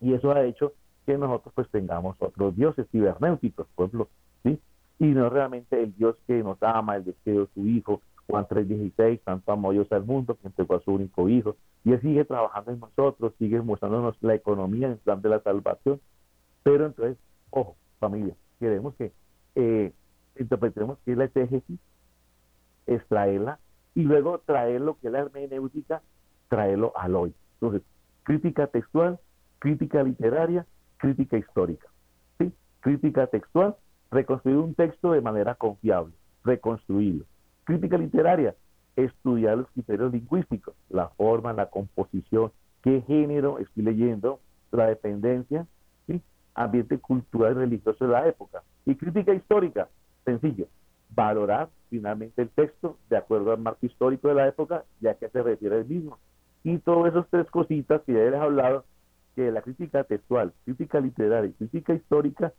Y 0.00 0.14
eso 0.14 0.32
ha 0.32 0.44
hecho 0.44 0.72
que 1.06 1.16
nosotros 1.16 1.52
pues 1.54 1.68
tengamos 1.70 2.16
otros 2.18 2.54
dioses 2.56 2.86
cibernéuticos, 2.90 3.66
ejemplo, 3.76 4.08
¿sí? 4.42 4.58
Y 4.98 5.06
no 5.06 5.30
realmente 5.30 5.82
el 5.82 5.94
Dios 5.96 6.16
que 6.26 6.42
nos 6.42 6.62
ama, 6.62 6.96
el 6.96 7.14
que 7.24 7.32
dio 7.32 7.48
su 7.54 7.66
Hijo, 7.66 8.02
Juan 8.26 8.46
3.16, 8.46 9.20
tanto 9.24 9.52
amó 9.52 9.72
Dios 9.72 9.90
al 9.90 10.04
mundo 10.04 10.36
que 10.36 10.46
entregó 10.46 10.76
a 10.76 10.80
su 10.80 10.92
único 10.92 11.28
Hijo. 11.28 11.56
Y 11.84 11.92
Él 11.92 12.00
sigue 12.00 12.24
trabajando 12.24 12.72
en 12.72 12.80
nosotros, 12.80 13.32
sigue 13.38 13.60
mostrándonos 13.60 14.16
la 14.20 14.34
economía 14.34 14.88
en 14.88 14.98
plan 14.98 15.20
de 15.22 15.28
la 15.28 15.40
salvación. 15.40 16.00
Pero 16.62 16.86
entonces, 16.86 17.18
ojo, 17.50 17.76
familia. 18.02 18.34
Queremos 18.58 18.94
que 18.96 19.12
eh, 19.54 19.92
interpretemos 20.36 20.98
que 21.04 21.12
es 21.12 21.18
la 21.18 21.24
exégesis, 21.24 21.78
extraerla 22.86 23.60
y 23.94 24.02
luego 24.02 24.40
traer 24.40 24.80
lo 24.80 24.98
que 24.98 25.06
es 25.06 25.12
la 25.12 25.20
hermenéutica, 25.20 26.02
traerlo 26.48 26.92
al 26.96 27.14
hoy. 27.14 27.32
Entonces, 27.54 27.82
crítica 28.24 28.66
textual, 28.66 29.20
crítica 29.60 30.02
literaria, 30.02 30.66
crítica 30.96 31.36
histórica. 31.36 31.86
¿sí? 32.38 32.52
Crítica 32.80 33.28
textual, 33.28 33.76
reconstruir 34.10 34.56
un 34.56 34.74
texto 34.74 35.12
de 35.12 35.20
manera 35.20 35.54
confiable, 35.54 36.12
reconstruirlo. 36.44 37.24
Crítica 37.64 37.96
literaria, 37.96 38.56
estudiar 38.96 39.58
los 39.58 39.70
criterios 39.70 40.12
lingüísticos, 40.12 40.74
la 40.88 41.08
forma, 41.10 41.52
la 41.52 41.66
composición, 41.66 42.50
qué 42.82 43.02
género 43.02 43.60
estoy 43.60 43.84
leyendo, 43.84 44.40
la 44.72 44.86
dependencia, 44.86 45.66
ambiente 46.54 46.98
cultural 46.98 47.52
y 47.52 47.54
religioso 47.56 48.06
de 48.06 48.12
la 48.12 48.26
época. 48.26 48.62
Y 48.84 48.94
crítica 48.94 49.34
histórica, 49.34 49.88
sencillo, 50.24 50.66
valorar 51.14 51.68
finalmente 51.90 52.42
el 52.42 52.48
texto 52.50 52.96
de 53.10 53.16
acuerdo 53.16 53.52
al 53.52 53.58
marco 53.58 53.84
histórico 53.86 54.28
de 54.28 54.34
la 54.34 54.48
época, 54.48 54.84
ya 55.00 55.14
que 55.14 55.28
se 55.28 55.42
refiere 55.42 55.76
al 55.76 55.84
mismo. 55.84 56.18
Y 56.64 56.78
todas 56.78 57.12
esas 57.12 57.26
tres 57.28 57.50
cositas 57.50 58.02
que 58.02 58.12
ya 58.12 58.20
les 58.20 58.34
he 58.34 58.36
hablado, 58.36 58.84
que 59.34 59.50
la 59.50 59.62
crítica 59.62 60.04
textual, 60.04 60.52
crítica 60.64 61.00
literaria 61.00 61.50
y 61.50 61.52
crítica 61.54 61.94
histórica, 61.94 62.52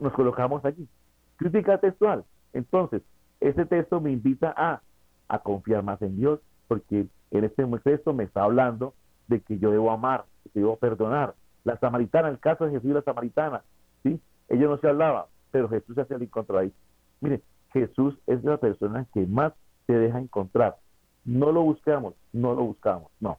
nos 0.00 0.12
colocamos 0.12 0.64
aquí. 0.64 0.88
Crítica 1.36 1.78
textual. 1.78 2.24
Entonces, 2.52 3.02
este 3.40 3.66
texto 3.66 4.00
me 4.00 4.12
invita 4.12 4.54
a, 4.56 4.80
a 5.28 5.38
confiar 5.40 5.82
más 5.82 6.00
en 6.02 6.16
Dios, 6.16 6.40
porque 6.68 7.06
en 7.30 7.44
este 7.44 7.64
texto 7.84 8.12
me 8.12 8.24
está 8.24 8.44
hablando 8.44 8.94
de 9.28 9.40
que 9.40 9.58
yo 9.58 9.70
debo 9.70 9.90
amar, 9.90 10.24
que 10.52 10.60
debo 10.60 10.76
perdonar. 10.76 11.34
La 11.66 11.76
samaritana, 11.78 12.28
el 12.28 12.38
caso 12.38 12.64
de 12.64 12.70
Jesús 12.70 12.90
y 12.90 12.94
la 12.94 13.02
samaritana, 13.02 13.64
¿sí? 14.04 14.20
Ellos 14.48 14.70
no 14.70 14.78
se 14.78 14.88
hablaba, 14.88 15.26
pero 15.50 15.68
Jesús 15.68 15.96
se 15.96 16.02
hacía 16.02 16.16
el 16.16 16.22
encontró 16.22 16.58
ahí. 16.58 16.72
Mire, 17.20 17.42
Jesús 17.72 18.16
es 18.28 18.44
la 18.44 18.56
persona 18.56 19.04
que 19.12 19.26
más 19.26 19.52
se 19.88 19.94
deja 19.94 20.20
encontrar. 20.20 20.76
No 21.24 21.50
lo 21.50 21.62
buscamos, 21.62 22.14
no 22.32 22.54
lo 22.54 22.62
buscamos, 22.62 23.10
no. 23.18 23.38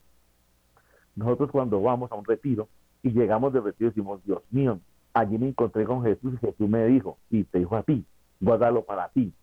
Nosotros 1.16 1.52
cuando 1.52 1.82
vamos 1.82 2.12
a 2.12 2.16
un 2.16 2.26
retiro 2.26 2.68
y 3.02 3.12
llegamos 3.12 3.54
del 3.54 3.64
retiro 3.64 3.92
decimos, 3.92 4.22
Dios 4.26 4.44
mío, 4.52 4.82
allí 5.14 5.38
me 5.38 5.48
encontré 5.48 5.86
con 5.86 6.04
Jesús 6.04 6.34
y 6.34 6.46
Jesús 6.46 6.68
me 6.68 6.86
dijo, 6.86 7.18
y 7.30 7.46
te 7.46 7.60
dijo 7.60 7.78
a 7.78 7.84
ti, 7.84 8.06
guárdalo 8.42 8.84
para 8.84 9.08
ti, 9.08 9.34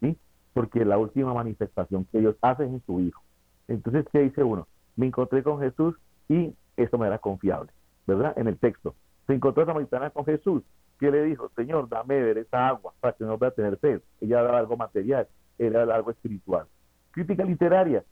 ¿sí? 0.00 0.18
Porque 0.52 0.84
la 0.84 0.98
última 0.98 1.32
manifestación 1.32 2.04
que 2.12 2.20
Dios 2.20 2.36
hace 2.42 2.64
es 2.64 2.70
en 2.70 2.82
su 2.84 3.00
Hijo. 3.00 3.22
Entonces, 3.68 4.04
¿qué 4.12 4.20
dice 4.20 4.44
uno? 4.44 4.68
Me 4.96 5.06
encontré 5.06 5.42
con 5.42 5.60
Jesús 5.60 5.96
y 6.28 6.54
esto 6.76 6.98
me 6.98 7.06
era 7.06 7.18
confiable, 7.18 7.72
¿verdad? 8.06 8.34
En 8.36 8.48
el 8.48 8.58
texto. 8.58 8.94
Se 9.26 9.34
encontró 9.34 9.64
Samaritana 9.64 10.10
con 10.10 10.24
Jesús. 10.24 10.62
¿Qué 10.98 11.10
le 11.10 11.24
dijo? 11.24 11.50
Señor, 11.56 11.88
dame 11.88 12.16
beber 12.16 12.38
esa 12.38 12.68
agua 12.68 12.92
para 13.00 13.14
que 13.14 13.24
no 13.24 13.36
vaya 13.38 13.50
a 13.50 13.54
tener 13.54 13.78
sed. 13.80 14.00
Ella 14.20 14.42
daba 14.42 14.58
algo 14.58 14.76
material, 14.76 15.26
era 15.58 15.82
algo 15.82 16.10
espiritual. 16.10 16.66
Crítica 17.10 17.44
literaria. 17.44 18.04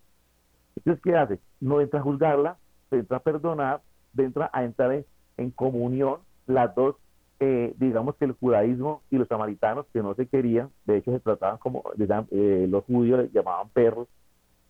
Entonces, 0.76 1.02
¿qué 1.02 1.16
hace? 1.16 1.38
No 1.60 1.80
entra 1.80 2.00
a 2.00 2.02
juzgarla, 2.02 2.56
entra 2.90 3.18
a 3.18 3.20
perdonar, 3.20 3.82
entra 4.16 4.50
a 4.52 4.64
entrar 4.64 5.04
en, 5.36 5.50
comunión 5.50 6.20
las 6.46 6.74
dos 6.74 6.96
eh, 7.44 7.74
digamos 7.78 8.14
que 8.16 8.24
el 8.26 8.32
judaísmo 8.32 9.02
y 9.10 9.16
los 9.16 9.26
samaritanos 9.26 9.86
que 9.92 10.00
no 10.00 10.14
se 10.14 10.28
querían, 10.28 10.70
de 10.84 10.98
hecho 10.98 11.10
se 11.10 11.18
trataban 11.18 11.58
como, 11.58 11.82
eh, 12.30 12.66
los 12.68 12.84
judíos 12.84 13.32
llamaban 13.32 13.68
perros, 13.70 14.06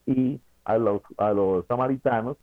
y 0.07 0.41
a 0.65 0.79
los, 0.79 1.03
a 1.19 1.33
los 1.33 1.67
samaritanos, 1.67 2.39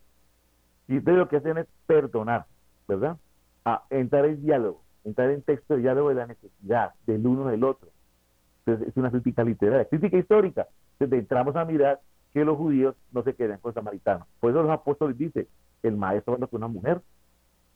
y 0.88 1.00
de 1.00 1.14
lo 1.14 1.28
que 1.28 1.38
hacen 1.38 1.58
es 1.58 1.68
perdonar, 1.88 2.46
¿verdad? 2.90 3.18
A 3.66 3.84
entrar 3.90 4.26
en 4.26 4.42
diálogo, 4.42 4.82
entrar 5.06 5.30
en 5.30 5.44
texto 5.44 5.76
de 5.76 5.82
diálogo 5.82 6.10
de 6.10 6.16
la 6.16 6.28
necesidad 6.28 6.94
del 7.06 7.26
uno 7.26 7.46
del 7.48 7.64
otro. 7.64 7.90
Entonces 8.66 8.90
es 8.90 8.98
una 8.98 9.12
crítica 9.12 9.44
literaria, 9.44 9.86
crítica 9.86 10.18
histórica. 10.18 10.68
Entonces 10.94 11.20
entramos 11.20 11.56
a 11.56 11.64
mirar 11.66 12.02
que 12.34 12.44
los 12.44 12.58
judíos 12.58 12.96
no 13.12 13.24
se 13.24 13.36
quedan 13.36 13.60
con 13.60 13.74
samaritanos. 13.74 14.28
Por 14.40 14.52
eso 14.52 14.64
los 14.64 14.72
apóstoles 14.72 15.18
dicen, 15.18 15.48
el 15.84 15.96
maestro 15.96 16.34
hablando 16.34 16.48
con 16.48 16.64
una 16.64 16.68
mujer. 16.68 17.02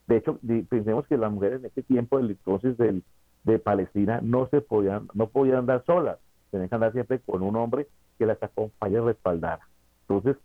De 0.07 0.17
hecho, 0.17 0.39
pensemos 0.69 1.07
que 1.07 1.17
las 1.17 1.31
mujeres 1.31 1.59
en 1.59 1.67
este 1.67 1.83
tiempo 1.83 2.19
entonces 2.19 2.77
del, 2.77 3.03
de 3.43 3.59
Palestina 3.59 4.19
no 4.21 4.47
se 4.47 4.61
podían, 4.61 5.07
no 5.13 5.27
podían 5.27 5.59
andar 5.59 5.83
solas, 5.85 6.17
tenían 6.51 6.69
que 6.69 6.75
andar 6.75 6.91
siempre 6.91 7.19
con 7.19 7.41
un 7.41 7.55
hombre 7.55 7.87
que 8.17 8.25
las 8.25 8.41
acompañe 8.41 8.95
y 8.95 8.99
respaldara. 8.99 9.67
Entonces, 10.01 10.37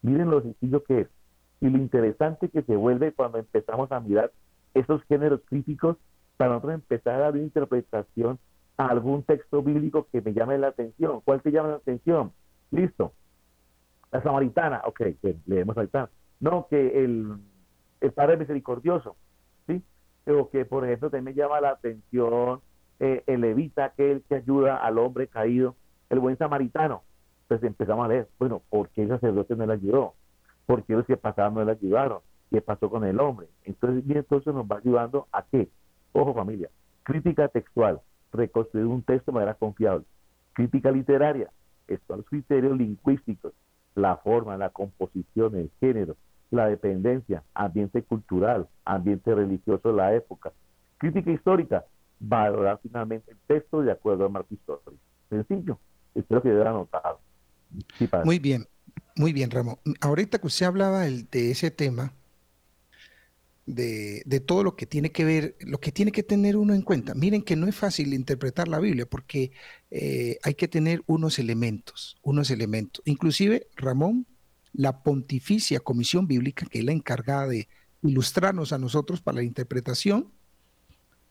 miren 0.00 0.30
lo 0.30 0.40
sencillo 0.40 0.82
que 0.84 1.00
es 1.02 1.08
y 1.62 1.70
lo 1.70 1.78
interesante 1.78 2.48
que 2.48 2.62
se 2.62 2.74
vuelve 2.74 3.12
cuando 3.12 3.38
empezamos 3.38 3.90
a 3.92 4.00
mirar 4.00 4.32
esos 4.74 5.00
géneros 5.04 5.42
críticos 5.46 5.96
para 6.36 6.50
nosotros 6.50 6.74
empezar 6.74 7.14
a 7.14 7.18
dar 7.18 7.36
interpretación 7.36 8.40
a 8.76 8.86
algún 8.88 9.22
texto 9.22 9.62
bíblico 9.62 10.08
que 10.10 10.20
me 10.20 10.32
llame 10.32 10.58
la 10.58 10.68
atención. 10.68 11.20
¿Cuál 11.24 11.40
te 11.40 11.52
llama 11.52 11.68
la 11.68 11.74
atención? 11.76 12.32
Listo. 12.72 13.12
La 14.10 14.20
samaritana, 14.24 14.82
ok, 14.86 15.02
leemos 15.46 15.76
ahorita. 15.76 16.10
No, 16.40 16.66
que 16.68 17.04
el, 17.04 17.36
el 18.00 18.12
Padre 18.12 18.38
Misericordioso, 18.38 19.14
¿sí? 19.68 19.84
O 20.26 20.50
que, 20.50 20.64
por 20.64 20.84
ejemplo, 20.84 21.10
también 21.10 21.36
me 21.36 21.40
llama 21.40 21.60
la 21.60 21.70
atención 21.70 22.60
eh, 22.98 23.22
el 23.28 23.40
levita, 23.40 23.84
aquel 23.84 24.24
que 24.28 24.34
ayuda 24.34 24.78
al 24.78 24.98
hombre 24.98 25.28
caído, 25.28 25.76
el 26.10 26.18
buen 26.18 26.36
samaritano. 26.38 27.04
Entonces 27.42 27.68
empezamos 27.68 28.04
a 28.04 28.08
leer, 28.08 28.28
bueno, 28.40 28.62
¿por 28.68 28.88
qué 28.88 29.02
el 29.02 29.10
sacerdote 29.10 29.54
no 29.54 29.64
le 29.64 29.74
ayudó? 29.74 30.14
¿Por 30.66 30.84
qué 30.84 30.94
los 30.94 31.06
que 31.06 31.16
pasaban 31.16 31.54
no 31.54 31.64
le 31.64 31.72
ayudaron? 31.72 32.20
¿Qué 32.50 32.60
pasó 32.60 32.90
con 32.90 33.04
el 33.04 33.18
hombre? 33.20 33.48
Entonces, 33.64 34.06
bien, 34.06 34.18
entonces 34.18 34.52
nos 34.54 34.66
va 34.66 34.78
ayudando 34.78 35.26
a 35.32 35.44
qué? 35.44 35.68
Ojo 36.12 36.34
familia, 36.34 36.68
crítica 37.02 37.48
textual, 37.48 38.00
reconstruir 38.32 38.86
un 38.86 39.02
texto 39.02 39.32
de 39.32 39.36
manera 39.36 39.54
confiable. 39.54 40.04
Crítica 40.52 40.90
literaria, 40.90 41.50
estos 41.88 42.18
los 42.18 42.26
criterios 42.26 42.76
lingüísticos, 42.76 43.52
la 43.94 44.16
forma, 44.16 44.56
la 44.56 44.70
composición, 44.70 45.56
el 45.56 45.70
género, 45.80 46.16
la 46.50 46.66
dependencia, 46.66 47.42
ambiente 47.54 48.02
cultural, 48.02 48.68
ambiente 48.84 49.34
religioso 49.34 49.88
de 49.90 49.96
la 49.96 50.14
época. 50.14 50.52
Crítica 50.98 51.30
histórica, 51.30 51.84
valorar 52.20 52.78
finalmente 52.82 53.32
el 53.32 53.38
texto 53.46 53.80
de 53.80 53.90
acuerdo 53.90 54.26
al 54.26 54.30
marco 54.30 54.54
histórico. 54.54 54.92
Sencillo, 55.28 55.78
espero 56.14 56.42
que 56.42 56.50
haya 56.50 56.70
anotado. 56.70 57.20
Muy 58.24 58.38
bien, 58.38 58.66
muy 59.16 59.32
bien, 59.32 59.50
Ramón. 59.50 59.78
Ahorita 60.00 60.38
que 60.38 60.46
usted 60.46 60.66
hablaba 60.66 61.02
de 61.02 61.50
ese 61.50 61.70
tema, 61.70 62.14
de, 63.66 64.42
todo 64.44 64.64
lo 64.64 64.76
que 64.76 64.86
tiene 64.86 65.12
que 65.12 65.24
ver, 65.24 65.56
lo 65.60 65.78
que 65.78 65.92
tiene 65.92 66.12
que 66.12 66.22
tener 66.22 66.56
uno 66.56 66.74
en 66.74 66.82
cuenta. 66.82 67.14
Miren 67.14 67.42
que 67.42 67.56
no 67.56 67.66
es 67.66 67.76
fácil 67.76 68.14
interpretar 68.14 68.68
la 68.68 68.78
Biblia 68.78 69.06
porque 69.06 69.52
eh, 69.90 70.38
hay 70.42 70.54
que 70.54 70.68
tener 70.68 71.02
unos 71.06 71.38
elementos, 71.38 72.16
unos 72.22 72.50
elementos. 72.50 73.02
Inclusive, 73.04 73.68
Ramón, 73.76 74.26
la 74.72 75.02
Pontificia 75.02 75.80
Comisión 75.80 76.26
Bíblica, 76.26 76.66
que 76.66 76.80
es 76.80 76.84
la 76.84 76.92
encargada 76.92 77.46
de 77.46 77.68
ilustrarnos 78.02 78.72
a 78.72 78.78
nosotros 78.78 79.20
para 79.20 79.36
la 79.36 79.44
interpretación, 79.44 80.28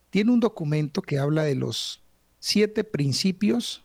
tiene 0.09 0.31
un 0.31 0.39
documento 0.39 1.01
que 1.01 1.17
habla 1.17 1.43
de 1.43 1.55
los 1.55 2.03
siete 2.39 2.83
principios 2.83 3.83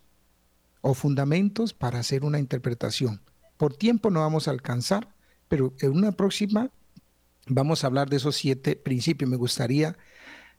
o 0.80 0.94
fundamentos 0.94 1.72
para 1.72 1.98
hacer 1.98 2.24
una 2.24 2.38
interpretación. 2.38 3.20
Por 3.57 3.75
tiempo 3.75 4.11
no 4.11 4.21
vamos 4.21 4.49
a 4.49 4.51
alcanzar, 4.51 5.14
pero 5.49 5.75
en 5.81 5.92
una 5.92 6.12
próxima 6.12 6.71
vamos 7.47 7.83
a 7.83 7.87
hablar 7.87 8.11
de 8.11 8.16
esos 8.16 8.37
siete 8.37 8.77
principios. 8.77 9.31
Me 9.31 9.37
gustaría 9.37 9.97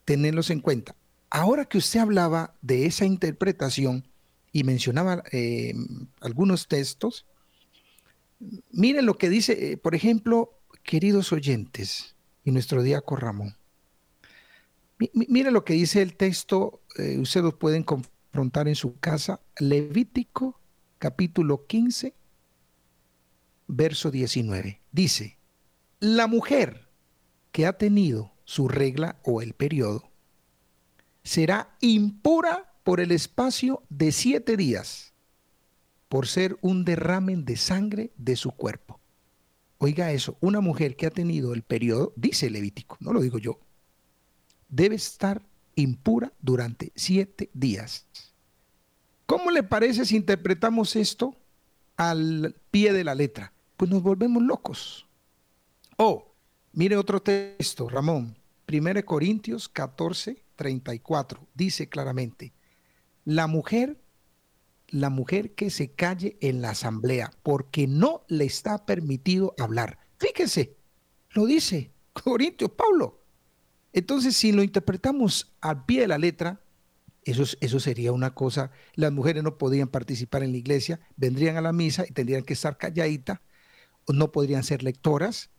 tenerlos 0.06 0.50
en 0.50 0.62
cuenta. 0.62 0.96
Ahora 1.30 1.66
que 1.66 1.78
usted 1.78 2.00
hablaba 2.00 2.56
de 2.62 2.86
esa 2.86 3.06
interpretación 3.06 4.08
y 4.52 4.64
mencionaba 4.64 5.24
eh, 5.32 5.74
algunos 6.22 6.68
textos, 6.68 7.26
miren 8.72 9.06
lo 9.06 9.18
que 9.18 9.30
dice, 9.30 9.74
eh, 9.74 9.78
por 9.78 9.94
ejemplo, 9.94 10.54
queridos 10.84 11.34
oyentes 11.34 12.16
y 12.46 12.52
nuestro 12.52 12.82
diáco 12.82 13.18
Ramón. 13.18 13.58
miren 15.14 15.54
lo 15.54 15.66
que 15.66 15.74
dice 15.74 16.02
el 16.02 16.16
texto, 16.16 16.82
eh, 16.98 17.18
ustedes 17.20 17.44
lo 17.44 17.60
pueden 17.60 17.84
confrontar 17.84 18.68
en 18.68 18.76
su 18.76 18.98
casa, 18.98 19.42
Levítico 19.60 20.60
capítulo 20.98 21.68
15, 21.68 22.14
verso 23.68 24.12
19. 24.12 24.82
Dice, 24.92 25.38
la 26.00 26.28
mujer 26.28 26.90
que 27.52 27.66
ha 27.66 27.78
tenido 27.78 28.34
su 28.46 28.68
regla 28.68 29.20
o 29.24 29.42
el 29.42 29.54
periodo 29.54 30.10
será 31.24 31.76
impura 31.82 32.74
por 32.84 33.00
el 33.00 33.12
espacio 33.12 33.84
de 33.90 34.12
siete 34.12 34.56
días, 34.56 35.14
por 36.08 36.28
ser 36.28 36.58
un 36.62 36.86
derramen 36.86 37.44
de 37.44 37.58
sangre 37.58 38.12
de 38.16 38.36
su 38.36 38.52
cuerpo. 38.52 39.00
Oiga 39.80 40.12
eso, 40.12 40.38
una 40.40 40.62
mujer 40.62 40.96
que 40.96 41.06
ha 41.06 41.12
tenido 41.12 41.54
el 41.54 41.64
periodo, 41.64 42.14
dice 42.16 42.50
Levítico, 42.50 42.98
no 43.00 43.12
lo 43.12 43.20
digo 43.20 43.38
yo, 43.38 43.60
debe 44.70 44.96
estar 44.96 45.42
impura 45.76 46.32
durante 46.42 46.92
siete 46.96 47.50
días. 47.54 48.06
¿Cómo 49.26 49.52
le 49.52 49.64
parece 49.64 50.06
si 50.06 50.16
interpretamos 50.16 50.96
esto 50.96 51.36
al 51.98 52.56
pie 52.72 52.94
de 52.94 53.04
la 53.04 53.14
letra? 53.14 53.54
Pues 53.78 53.90
nos 53.92 54.02
volvemos 54.02 54.44
locos. 54.44 55.08
Oh, 55.98 56.34
mire 56.74 56.98
otro 56.98 57.22
texto, 57.22 57.88
Ramón. 57.88 58.36
1 58.68 59.06
Corintios 59.06 59.70
14, 59.70 60.44
34. 60.56 61.48
Dice 61.54 61.88
claramente, 61.88 62.52
la 63.24 63.48
mujer, 63.48 64.02
la 64.90 65.10
mujer 65.10 65.54
que 65.54 65.70
se 65.70 65.92
calle 65.92 66.38
en 66.42 66.62
la 66.62 66.72
asamblea 66.72 67.32
porque 67.44 67.88
no 67.88 68.24
le 68.28 68.46
está 68.46 68.86
permitido 68.86 69.54
hablar. 69.58 70.00
Fíjense, 70.18 70.76
lo 71.32 71.46
dice 71.46 71.92
Corintios, 72.12 72.72
Pablo. 72.72 73.22
Entonces, 73.94 74.36
si 74.36 74.52
lo 74.52 74.64
interpretamos 74.64 75.54
al 75.62 75.86
pie 75.86 76.02
de 76.02 76.08
la 76.08 76.18
letra, 76.18 76.62
eso, 77.24 77.44
eso, 77.60 77.80
sería 77.80 78.12
una 78.12 78.34
cosa, 78.34 78.72
las 78.96 79.12
mujeres 79.12 79.44
no 79.44 79.58
podían 79.58 79.88
participar 79.88 80.44
en 80.44 80.52
la 80.52 80.58
iglesia, 80.58 81.00
vendrían 81.16 81.58
a 81.58 81.62
la 81.62 81.74
misa 81.74 82.06
y 82.08 82.12
tendrían 82.12 82.44
que 82.44 82.54
estar 82.54 82.78
calladitas 82.78 83.40
no 84.08 84.32
podrían 84.32 84.64
ser 84.64 84.84
lectoras, 84.84 85.50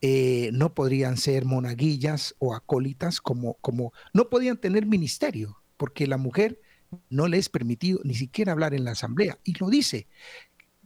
eh, 0.00 0.50
no 0.52 0.74
podrían 0.74 1.16
ser 1.16 1.44
monaguillas 1.44 2.34
o 2.38 2.54
acólitas, 2.54 3.20
como, 3.20 3.54
como 3.54 3.92
no 4.12 4.28
podían 4.28 4.56
tener 4.56 4.86
ministerio, 4.86 5.62
porque 5.76 6.06
la 6.06 6.16
mujer 6.16 6.60
no 7.08 7.28
le 7.28 7.38
es 7.38 7.48
permitido 7.48 8.00
ni 8.04 8.14
siquiera 8.14 8.52
hablar 8.52 8.74
en 8.74 8.84
la 8.84 8.92
asamblea. 8.92 9.38
Y 9.44 9.58
lo 9.58 9.70
dice. 9.70 10.06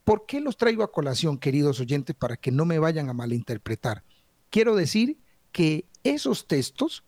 ¿Por 0.04 0.24
qué 0.24 0.40
los 0.40 0.56
traigo 0.56 0.84
a 0.84 0.92
colación, 0.92 1.36
queridos 1.36 1.80
oyentes, 1.80 2.14
para 2.14 2.36
que 2.36 2.52
no 2.52 2.64
me 2.64 2.78
vayan 2.78 3.08
a 3.08 3.12
malinterpretar? 3.12 4.04
Quiero 4.50 4.76
decir 4.76 5.18
que 5.50 5.84
esos 6.04 6.46
textos 6.46 7.02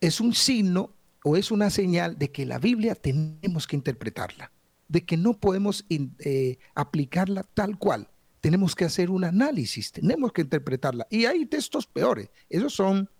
es 0.00 0.18
un 0.18 0.32
signo 0.32 0.94
o 1.24 1.36
es 1.36 1.50
una 1.50 1.68
señal 1.68 2.18
de 2.18 2.30
que 2.30 2.46
la 2.46 2.58
Biblia 2.58 2.94
tenemos 2.94 3.66
que 3.66 3.76
interpretarla, 3.76 4.50
de 4.88 5.04
que 5.04 5.18
no 5.18 5.34
podemos 5.34 5.84
eh, 5.90 6.58
aplicarla 6.74 7.42
tal 7.42 7.76
cual. 7.76 8.08
Tenemos 8.46 8.76
que 8.76 8.84
hacer 8.84 9.10
un 9.10 9.24
análisis, 9.24 9.90
tenemos 9.90 10.30
que 10.30 10.42
interpretarla. 10.42 11.04
Y 11.10 11.24
hay 11.24 11.46
textos 11.46 11.84
peores, 11.84 12.28
esos 12.48 12.72
son 12.74 13.10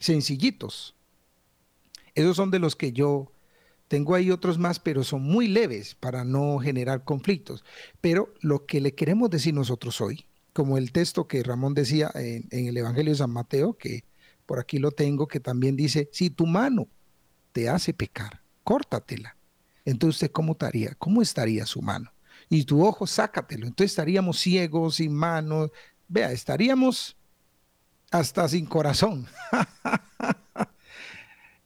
sencillitos. 0.00 0.96
Esos 2.16 2.34
son 2.34 2.50
de 2.50 2.58
los 2.58 2.74
que 2.74 2.90
yo 2.90 3.30
tengo 3.86 4.16
ahí 4.16 4.32
otros 4.32 4.58
más, 4.58 4.80
pero 4.80 5.04
son 5.04 5.22
muy 5.22 5.46
leves 5.46 5.94
para 5.94 6.24
no 6.24 6.58
generar 6.58 7.04
conflictos. 7.04 7.64
Pero 8.00 8.34
lo 8.40 8.66
que 8.66 8.80
le 8.80 8.92
queremos 8.92 9.30
decir 9.30 9.54
nosotros 9.54 10.00
hoy, 10.00 10.26
como 10.52 10.78
el 10.78 10.90
texto 10.90 11.28
que 11.28 11.44
Ramón 11.44 11.72
decía 11.72 12.10
en, 12.16 12.48
el 12.50 12.76
Evangelio 12.76 13.12
de 13.12 13.18
San 13.18 13.30
Mateo, 13.30 13.74
que 13.74 14.02
por 14.46 14.58
aquí 14.58 14.80
lo 14.80 14.90
tengo, 14.90 15.28
que 15.28 15.38
también 15.38 15.76
dice, 15.76 16.08
si 16.10 16.28
tu 16.28 16.44
mano 16.44 16.88
te 17.52 17.68
hace 17.68 17.94
pecar, 17.94 18.42
córtatela. 18.64 19.36
Entonces, 19.84 20.28
¿cómo 20.30 20.54
estaría? 20.54 20.96
¿Cómo 20.98 21.22
estaría 21.22 21.66
su 21.66 21.82
mano? 21.82 22.10
Y 22.48 22.64
tu 22.64 22.84
ojo, 22.84 23.06
sácatelo. 23.06 23.66
Entonces 23.66 23.92
estaríamos 23.92 24.38
ciegos, 24.38 24.96
sin 24.96 25.14
manos. 25.14 25.70
Vea, 26.08 26.32
estaríamos 26.32 27.16
hasta 28.10 28.48
sin 28.48 28.66
corazón. 28.66 29.26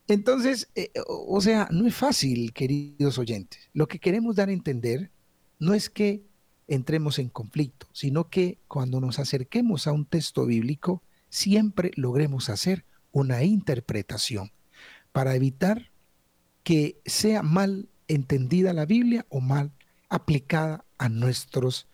Entonces, 0.09 0.69
eh, 0.75 0.91
o 1.07 1.41
sea, 1.41 1.69
no 1.71 1.87
es 1.87 1.95
fácil, 1.95 2.53
queridos 2.53 3.19
oyentes. 3.19 3.71
Lo 3.73 3.87
que 3.87 4.01
queremos 4.01 4.37
dar 4.37 4.49
a 4.49 4.53
entender 4.53 5.11
no 5.59 5.75
es 5.75 5.89
que 5.89 6.25
entremos 6.67 7.19
en 7.19 7.29
conflicto, 7.29 7.87
sino 7.93 8.29
que 8.29 8.59
cuando 8.67 9.01
nos 9.01 9.19
acerquemos 9.19 9.87
a 9.87 9.93
un 9.93 10.07
texto 10.07 10.47
bíblico, 10.47 11.03
siempre 11.29 11.93
logremos 11.95 12.49
hacer 12.49 12.85
una 13.13 13.45
interpretación 13.45 14.53
para 15.13 15.35
evitar 15.35 15.91
que 16.63 17.01
sea 17.05 17.43
mal 17.43 17.89
entendida 18.09 18.73
la 18.73 18.87
Biblia 18.87 19.27
o 19.29 19.41
mal 19.41 19.73
aplicada 20.11 20.85
a, 20.99 21.09
nuestros, 21.09 21.89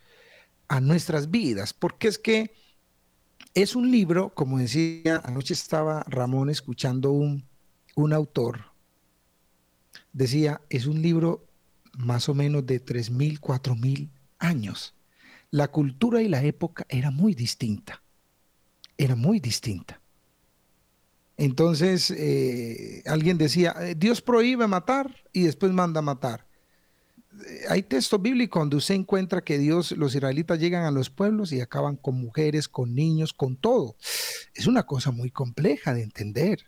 a 0.67 0.81
nuestras 0.81 1.31
vidas. 1.31 1.73
Porque 1.73 2.09
es 2.09 2.19
que 2.19 2.53
es 3.55 3.77
un 3.77 3.93
libro, 3.93 4.35
como 4.35 4.59
decía, 4.59 5.23
anoche 5.25 5.55
estaba 5.55 6.03
Ramón 6.09 6.51
escuchando 6.51 7.13
un, 7.13 7.45
un 7.95 8.13
autor 8.13 8.77
decía, 10.17 10.63
es 10.71 10.87
un 10.87 11.03
libro 11.03 11.47
más 11.93 12.29
o 12.31 12.35
menos 12.35 12.65
de 12.67 12.83
3.000, 12.83 13.39
4.000 13.39 14.09
años. 14.39 14.95
La 15.51 15.69
cultura 15.69 16.23
y 16.23 16.29
la 16.29 16.43
época 16.43 16.87
era 16.89 17.11
muy 17.11 17.35
distinta, 17.35 18.03
era 18.97 19.15
muy 19.15 19.41
distinta. 19.41 20.01
Entonces, 21.37 22.11
eh, 22.11 23.03
alguien 23.07 23.37
decía, 23.37 23.75
eh, 23.79 23.95
Dios 23.95 24.23
prohíbe 24.23 24.67
matar 24.67 25.15
y 25.35 25.43
después 25.43 25.71
manda 25.73 26.01
matar. 26.01 26.46
Hay 27.69 27.83
texto 27.83 28.19
bíblico 28.19 28.59
donde 28.59 28.77
usted 28.77 28.95
encuentra 28.95 29.43
que 29.43 29.59
Dios, 29.59 29.93
los 29.93 30.15
israelitas 30.15 30.59
llegan 30.59 30.85
a 30.85 30.91
los 30.91 31.11
pueblos 31.11 31.53
y 31.53 31.61
acaban 31.61 31.97
con 31.97 32.21
mujeres, 32.21 32.69
con 32.69 32.95
niños, 32.95 33.33
con 33.33 33.57
todo. 33.57 33.97
Es 34.55 34.67
una 34.67 34.85
cosa 34.85 35.11
muy 35.11 35.31
compleja 35.31 35.95
de 35.95 36.03
entender. 36.03 36.67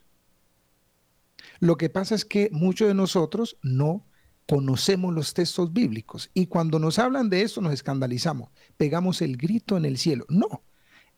Lo 1.61 1.77
que 1.77 1.89
pasa 1.89 2.15
es 2.15 2.25
que 2.25 2.51
muchos 2.53 2.89
de 2.89 2.95
nosotros 2.95 3.57
no 3.63 4.05
conocemos 4.49 5.13
los 5.13 5.35
textos 5.35 5.73
bíblicos 5.73 6.31
y 6.33 6.47
cuando 6.47 6.79
nos 6.79 6.99
hablan 6.99 7.29
de 7.29 7.43
esto 7.43 7.61
nos 7.61 7.75
escandalizamos, 7.75 8.51
pegamos 8.77 9.21
el 9.21 9.37
grito 9.37 9.77
en 9.77 9.85
el 9.85 9.99
cielo. 9.99 10.25
No, 10.29 10.63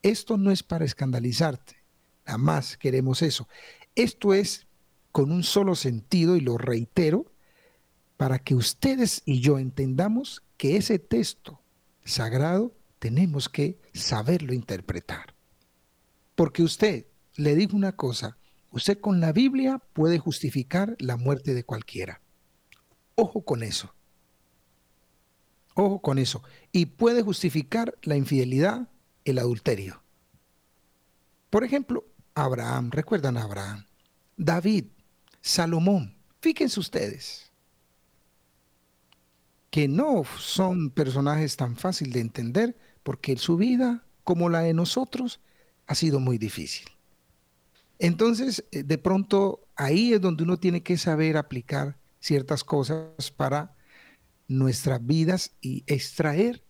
esto 0.02 0.36
no 0.36 0.50
es 0.50 0.62
para 0.62 0.84
escandalizarte, 0.84 1.76
jamás 2.24 2.76
queremos 2.76 3.22
eso. 3.22 3.48
Esto 3.94 4.34
es 4.34 4.66
con 5.12 5.30
un 5.30 5.42
solo 5.42 5.74
sentido 5.74 6.36
y 6.36 6.40
lo 6.40 6.58
reitero, 6.58 7.29
para 8.20 8.38
que 8.38 8.54
ustedes 8.54 9.22
y 9.24 9.40
yo 9.40 9.58
entendamos 9.58 10.42
que 10.58 10.76
ese 10.76 10.98
texto 10.98 11.62
sagrado 12.04 12.76
tenemos 12.98 13.48
que 13.48 13.80
saberlo 13.94 14.52
interpretar. 14.52 15.34
Porque 16.34 16.62
usted, 16.62 17.06
le 17.36 17.54
digo 17.54 17.74
una 17.74 17.96
cosa, 17.96 18.36
Usted 18.72 19.00
con 19.00 19.20
la 19.20 19.32
Biblia 19.32 19.78
puede 19.94 20.18
justificar 20.18 20.96
la 21.00 21.16
muerte 21.16 21.54
de 21.54 21.64
cualquiera. 21.64 22.20
Ojo 23.16 23.44
con 23.44 23.62
eso. 23.62 23.92
Ojo 25.74 26.00
con 26.00 26.18
eso. 26.18 26.42
Y 26.70 26.86
puede 26.86 27.22
justificar 27.22 27.96
la 28.02 28.16
infidelidad, 28.16 28.88
el 29.24 29.38
adulterio. 29.38 30.02
Por 31.50 31.64
ejemplo, 31.64 32.04
Abraham, 32.34 32.90
recuerdan 32.92 33.36
a 33.36 33.42
Abraham, 33.42 33.86
David, 34.36 34.84
Salomón, 35.40 36.16
fíjense 36.40 36.78
ustedes, 36.78 37.49
que 39.70 39.86
no 39.88 40.24
son 40.38 40.90
personajes 40.90 41.56
tan 41.56 41.76
fáciles 41.76 42.14
de 42.14 42.20
entender 42.20 42.76
porque 43.02 43.36
su 43.36 43.56
vida, 43.56 44.04
como 44.24 44.48
la 44.48 44.60
de 44.60 44.74
nosotros, 44.74 45.40
ha 45.86 45.94
sido 45.94 46.20
muy 46.20 46.38
difícil. 46.38 46.86
Entonces, 47.98 48.64
eh, 48.72 48.82
de 48.82 48.98
pronto, 48.98 49.60
ahí 49.76 50.12
es 50.12 50.20
donde 50.20 50.42
uno 50.42 50.58
tiene 50.58 50.82
que 50.82 50.98
saber 50.98 51.36
aplicar 51.36 51.96
ciertas 52.18 52.64
cosas 52.64 53.30
para 53.30 53.76
nuestras 54.48 55.04
vidas 55.06 55.52
y 55.60 55.84
extraer 55.86 56.64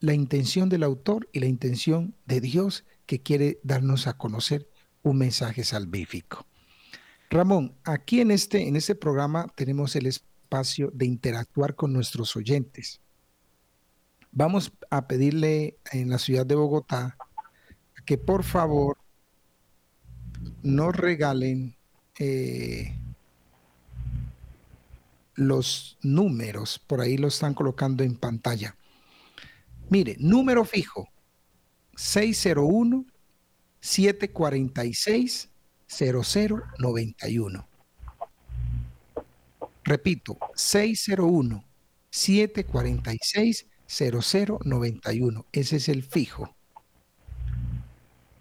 la 0.00 0.14
intención 0.14 0.68
del 0.68 0.82
autor 0.82 1.28
y 1.32 1.40
la 1.40 1.46
intención 1.46 2.14
de 2.26 2.40
Dios 2.40 2.84
que 3.06 3.22
quiere 3.22 3.60
darnos 3.62 4.06
a 4.06 4.18
conocer 4.18 4.68
un 5.02 5.18
mensaje 5.18 5.64
salvífico. 5.64 6.46
Ramón, 7.30 7.74
aquí 7.84 8.20
en 8.20 8.30
este, 8.30 8.66
en 8.66 8.76
este 8.76 8.94
programa 8.94 9.46
tenemos 9.54 9.94
el 9.96 10.06
espacio 10.06 10.33
de 10.92 11.06
interactuar 11.06 11.74
con 11.74 11.92
nuestros 11.92 12.36
oyentes. 12.36 13.00
Vamos 14.30 14.72
a 14.90 15.06
pedirle 15.06 15.78
en 15.92 16.10
la 16.10 16.18
ciudad 16.18 16.46
de 16.46 16.54
Bogotá 16.54 17.16
que 18.04 18.18
por 18.18 18.44
favor 18.44 18.98
nos 20.62 20.94
regalen 20.94 21.76
eh, 22.18 22.96
los 25.34 25.98
números, 26.02 26.78
por 26.78 27.00
ahí 27.00 27.16
lo 27.16 27.28
están 27.28 27.54
colocando 27.54 28.04
en 28.04 28.16
pantalla. 28.16 28.76
Mire, 29.88 30.16
número 30.18 30.64
fijo, 30.64 31.08
601 31.96 33.06
746 33.80 35.50
0091. 35.86 37.68
Repito, 39.84 40.38
601 40.54 41.64
746 42.10 43.66
0091. 43.86 45.46
Ese 45.52 45.76
es 45.76 45.88
el 45.88 46.02
fijo. 46.02 46.52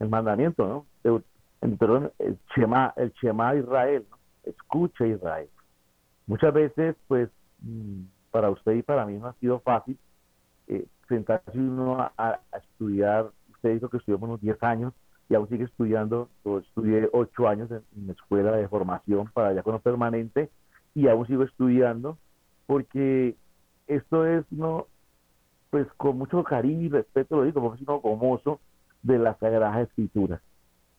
el 0.00 0.08
mandamiento, 0.08 0.66
¿no? 0.66 0.86
El, 1.04 1.22
el 2.18 2.38
Shema, 2.56 2.92
el 2.96 3.12
Shema 3.22 3.54
Israel, 3.54 4.04
escucha 4.42 5.06
Israel. 5.06 5.48
Muchas 6.26 6.52
veces, 6.52 6.96
pues, 7.06 7.30
mm, 7.60 8.02
para 8.32 8.50
usted 8.50 8.72
y 8.72 8.82
para 8.82 9.06
mí 9.06 9.16
no 9.16 9.28
ha 9.28 9.34
sido 9.34 9.60
fácil 9.60 9.96
eh, 10.66 10.84
sentarse 11.08 11.56
uno 11.56 12.00
a, 12.00 12.40
estudiar 12.58 13.30
usted 13.52 13.74
dijo 13.74 13.88
que 13.88 13.98
estudió 13.98 14.18
unos 14.18 14.40
10 14.40 14.60
años 14.64 14.92
y 15.28 15.36
aún 15.36 15.48
sigue 15.48 15.64
estudiando. 15.64 16.28
Yo 16.44 16.58
estudié 16.58 17.08
8 17.12 17.48
años 17.48 17.70
en, 17.70 17.82
una 18.02 18.12
escuela 18.12 18.50
de 18.56 18.66
formación 18.66 19.30
para 19.32 19.52
ya 19.52 19.62
con 19.62 19.78
permanente 19.80 20.50
y 20.96 21.06
aún 21.06 21.28
sigo 21.28 21.44
estudiando 21.44 22.18
porque 22.66 23.36
esto 23.86 24.26
es, 24.26 24.44
no, 24.50 24.88
pues 25.72 25.88
con 25.96 26.18
mucho 26.18 26.44
cariño 26.44 26.82
y 26.82 26.88
respeto 26.90 27.36
lo 27.36 27.44
digo, 27.44 27.62
porque 27.62 27.82
es 27.82 27.88
uno 27.88 28.00
gomoso 28.00 28.60
de 29.02 29.18
las 29.18 29.38
Sagradas 29.38 29.88
Escrituras. 29.88 30.42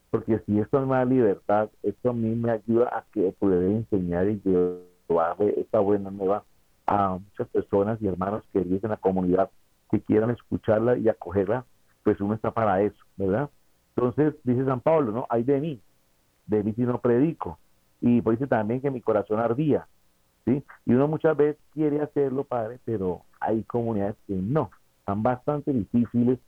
Porque 0.10 0.40
si 0.48 0.60
esto 0.60 0.82
es 0.82 0.88
más 0.88 1.08
libertad, 1.08 1.70
esto 1.84 2.10
a 2.10 2.14
mí 2.14 2.34
me 2.34 2.50
ayuda 2.50 2.90
a 2.92 3.06
que 3.14 3.36
pueda 3.38 3.64
enseñar 3.64 4.28
y 4.28 4.42
llevar 4.44 5.36
esta 5.58 5.80
buena 5.80 6.10
nueva 6.10 6.44
a 6.88 7.20
muchas 7.20 7.48
personas 7.50 8.02
y 8.02 8.08
hermanos 8.08 8.44
que 8.52 8.62
viven 8.62 8.80
en 8.82 8.90
la 8.90 8.98
comunidad 8.98 9.52
que 9.92 10.02
quieran 10.02 10.32
escucharla 10.32 10.98
y 10.98 11.08
acogerla 11.08 11.66
pues 12.04 12.20
uno 12.20 12.34
está 12.34 12.50
para 12.50 12.82
eso, 12.82 12.98
¿verdad? 13.16 13.52
Entonces, 13.96 14.34
dice 14.44 14.66
San 14.66 14.82
Pablo, 14.82 15.12
¿no? 15.12 15.28
Hay 15.30 15.44
de 15.44 15.62
mí, 15.62 15.80
de 16.48 16.64
mí 16.64 16.74
si 16.74 16.82
no 16.82 17.00
predico. 17.00 17.60
Y 18.02 18.22
pues 18.22 18.40
dice 18.40 18.48
también 18.48 18.82
que 18.82 18.90
mi 18.90 19.02
corazón 19.02 19.40
ardía, 19.40 19.88
¿sí? 20.46 20.64
Y 20.86 20.94
uno 20.94 21.08
muchas 21.08 21.36
veces 21.38 21.62
quiere 21.74 22.02
hacerlo, 22.02 22.44
Padre, 22.44 22.80
pero 22.86 23.22
hay 23.40 23.64
comunidades 23.64 24.16
que 24.28 24.34
no, 24.36 24.70
están 25.00 25.24
bastante 25.24 25.72
difíciles. 25.72 26.40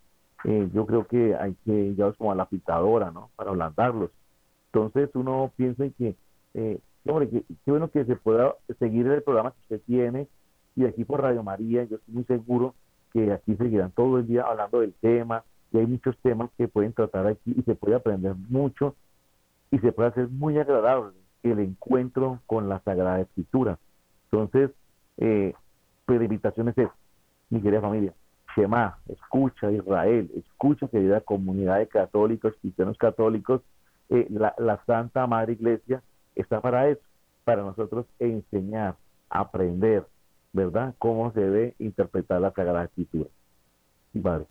Eh, 0.44 0.70
yo 0.74 0.86
creo 0.86 1.08
que 1.08 1.36
hay 1.36 1.56
que 1.66 1.94
llevarlos 1.94 2.18
como 2.18 2.32
a 2.32 2.36
la 2.36 2.46
picadora, 2.46 3.12
¿no? 3.12 3.30
Para 3.36 3.52
ablandarlos. 3.52 4.12
Entonces 4.72 5.10
uno 5.16 5.52
piensa 5.56 5.86
en 5.86 5.94
que, 5.94 6.16
eh, 6.54 6.80
hombre, 7.08 7.30
qué 7.30 7.72
bueno 7.72 7.90
que 7.90 8.06
se 8.06 8.16
pueda 8.16 8.56
seguir 8.80 9.08
el 9.08 9.24
programa 9.24 9.52
que 9.52 9.62
usted 9.62 9.82
tiene 9.86 10.28
y 10.76 10.86
aquí 10.86 11.06
por 11.06 11.22
Radio 11.22 11.42
María, 11.42 11.86
yo 11.86 11.96
estoy 11.98 12.14
muy 12.14 12.24
seguro 12.26 12.76
que 13.14 13.32
aquí 13.32 13.56
seguirán 13.56 13.92
todo 13.92 14.20
el 14.20 14.28
día 14.28 14.44
hablando 14.44 14.82
del 14.82 14.94
tema 14.94 15.44
y 15.72 15.78
hay 15.78 15.88
muchos 15.88 16.18
temas 16.18 16.50
que 16.58 16.68
pueden 16.68 16.94
tratar 16.94 17.28
aquí 17.28 17.56
y 17.58 17.62
se 17.64 17.76
puede 17.76 17.96
aprender 17.96 18.36
mucho 18.50 18.96
y 19.72 19.80
se 19.80 19.92
puede 19.94 20.10
hacer 20.10 20.28
muy 20.28 20.58
agradable 20.58 21.14
el 21.44 21.60
encuentro 21.60 22.42
con 22.46 22.68
la 22.68 22.82
Sagrada 22.82 23.22
Escritura. 23.22 23.80
Entonces, 24.36 24.72
eh, 25.18 25.54
pues 26.06 26.20
la 26.20 26.26
invitación 26.26 26.68
es 26.68 26.76
mi 27.50 27.62
querida 27.62 27.80
familia, 27.80 28.14
Shema, 28.56 28.98
escucha 29.08 29.72
Israel, 29.72 30.30
escucha 30.36 30.88
querida 30.90 31.22
comunidad 31.22 31.78
de 31.80 31.88
católicos, 31.88 32.54
cristianos 32.60 32.98
católicos, 32.98 33.62
eh, 34.10 34.28
la, 34.30 34.54
la 34.58 34.84
Santa 34.86 35.26
Madre 35.26 35.54
Iglesia 35.54 36.04
está 36.36 36.60
para 36.60 36.90
eso, 36.90 37.02
para 37.46 37.62
nosotros 37.64 38.06
enseñar, 38.20 38.96
aprender, 39.30 40.06
¿verdad? 40.52 40.94
Cómo 41.00 41.32
se 41.32 41.40
debe 41.40 41.76
interpretar 41.80 42.42
la 42.42 42.52
Sagrada 42.52 42.86
Escritura. 42.86 43.30
Vale. 44.14 44.46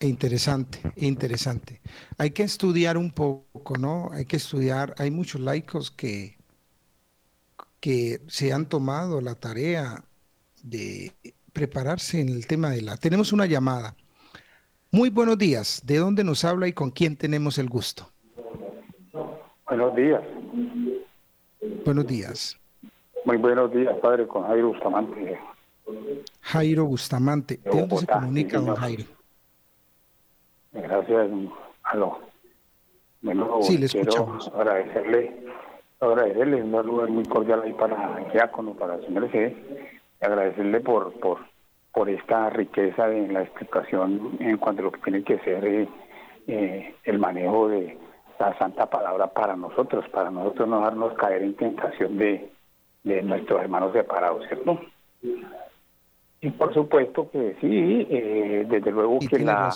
Interesante, 0.00 0.80
interesante. 0.96 1.80
Hay 2.18 2.30
que 2.30 2.44
estudiar 2.44 2.96
un 2.96 3.10
poco, 3.10 3.76
¿no? 3.78 4.10
Hay 4.12 4.26
que 4.26 4.36
estudiar. 4.36 4.94
Hay 4.98 5.10
muchos 5.10 5.40
laicos 5.40 5.90
que, 5.90 6.36
que 7.80 8.20
se 8.28 8.52
han 8.52 8.66
tomado 8.66 9.20
la 9.20 9.34
tarea 9.34 10.04
de 10.62 11.12
prepararse 11.52 12.20
en 12.20 12.28
el 12.28 12.46
tema 12.46 12.70
de 12.70 12.82
la... 12.82 12.96
Tenemos 12.96 13.32
una 13.32 13.46
llamada. 13.46 13.96
Muy 14.92 15.10
buenos 15.10 15.36
días. 15.36 15.82
¿De 15.84 15.96
dónde 15.96 16.22
nos 16.22 16.44
habla 16.44 16.68
y 16.68 16.72
con 16.72 16.90
quién 16.90 17.16
tenemos 17.16 17.58
el 17.58 17.68
gusto? 17.68 18.08
Buenos 19.66 19.96
días. 19.96 20.22
Buenos 21.84 22.06
días. 22.06 22.56
Muy 23.24 23.36
buenos 23.36 23.72
días, 23.72 23.94
padre, 24.00 24.26
con 24.28 24.44
Jairo 24.44 24.68
Bustamante. 24.68 25.38
Jairo 26.40 26.84
Bustamante. 26.86 27.60
¿De, 27.64 27.70
dónde 27.70 27.96
se 27.98 28.06
comunica, 28.06 28.60
don 28.60 28.76
Jairo? 28.76 29.17
Gracias. 30.72 31.30
Aló. 31.84 32.18
Bueno, 33.20 33.62
sí, 33.62 33.78
le 33.78 33.86
escuchamos. 33.86 34.48
agradecerle, 34.54 35.34
agradecerle 36.00 36.62
un 36.62 36.72
saludo 36.72 37.08
muy 37.08 37.24
cordial 37.24 37.62
ahí 37.62 37.72
para 37.72 38.18
el 38.18 38.32
diácono, 38.32 38.74
para 38.74 39.00
señor 39.00 39.30
G. 39.30 39.54
Y 40.20 40.24
agradecerle 40.24 40.80
por, 40.80 41.12
por, 41.14 41.38
por 41.92 42.08
esta 42.08 42.50
riqueza 42.50 43.10
en 43.10 43.32
la 43.32 43.42
explicación 43.42 44.36
en 44.40 44.56
cuanto 44.58 44.82
a 44.82 44.84
lo 44.86 44.92
que 44.92 45.00
tiene 45.00 45.22
que 45.24 45.38
ser 45.40 45.64
eh, 45.64 45.88
eh, 46.46 46.94
el 47.04 47.18
manejo 47.18 47.68
de 47.68 47.98
la 48.38 48.56
santa 48.58 48.86
palabra 48.86 49.26
para 49.28 49.56
nosotros, 49.56 50.08
para 50.10 50.30
nosotros 50.30 50.68
no 50.68 50.80
darnos 50.80 51.14
caer 51.14 51.42
en 51.42 51.54
tentación 51.54 52.16
de, 52.18 52.50
de 53.02 53.22
nuestros 53.22 53.60
hermanos 53.60 53.92
separados, 53.92 54.46
¿cierto? 54.46 54.80
Y 56.40 56.50
por 56.50 56.72
supuesto 56.72 57.28
que 57.30 57.56
sí, 57.60 58.06
eh, 58.08 58.64
desde 58.68 58.92
luego 58.92 59.18
que 59.28 59.40
la, 59.40 59.70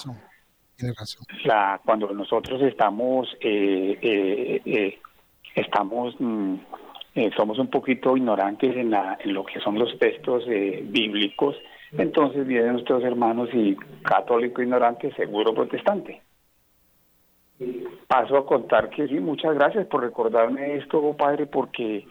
la 1.44 1.80
cuando 1.84 2.12
nosotros 2.12 2.60
estamos 2.62 3.28
eh, 3.40 4.60
eh, 4.64 4.98
estamos 5.54 6.14
mm, 6.18 6.56
somos 7.36 7.58
un 7.58 7.68
poquito 7.68 8.16
ignorantes 8.16 8.76
en, 8.76 8.90
la, 8.90 9.18
en 9.20 9.34
lo 9.34 9.44
que 9.44 9.60
son 9.60 9.78
los 9.78 9.98
textos 9.98 10.46
bíblicos, 10.46 11.56
entonces 11.92 12.46
vienen 12.46 12.72
nuestros 12.72 13.04
hermanos 13.04 13.50
y 13.52 13.76
católico 14.02 14.62
ignorante, 14.62 15.12
seguro 15.14 15.52
protestante. 15.52 16.22
Paso 18.08 18.36
a 18.36 18.46
contar 18.46 18.88
que 18.88 19.06
sí, 19.08 19.14
muchas 19.20 19.54
gracias 19.54 19.86
por 19.86 20.02
recordarme 20.02 20.76
esto, 20.76 21.14
padre, 21.16 21.46
porque 21.46 22.06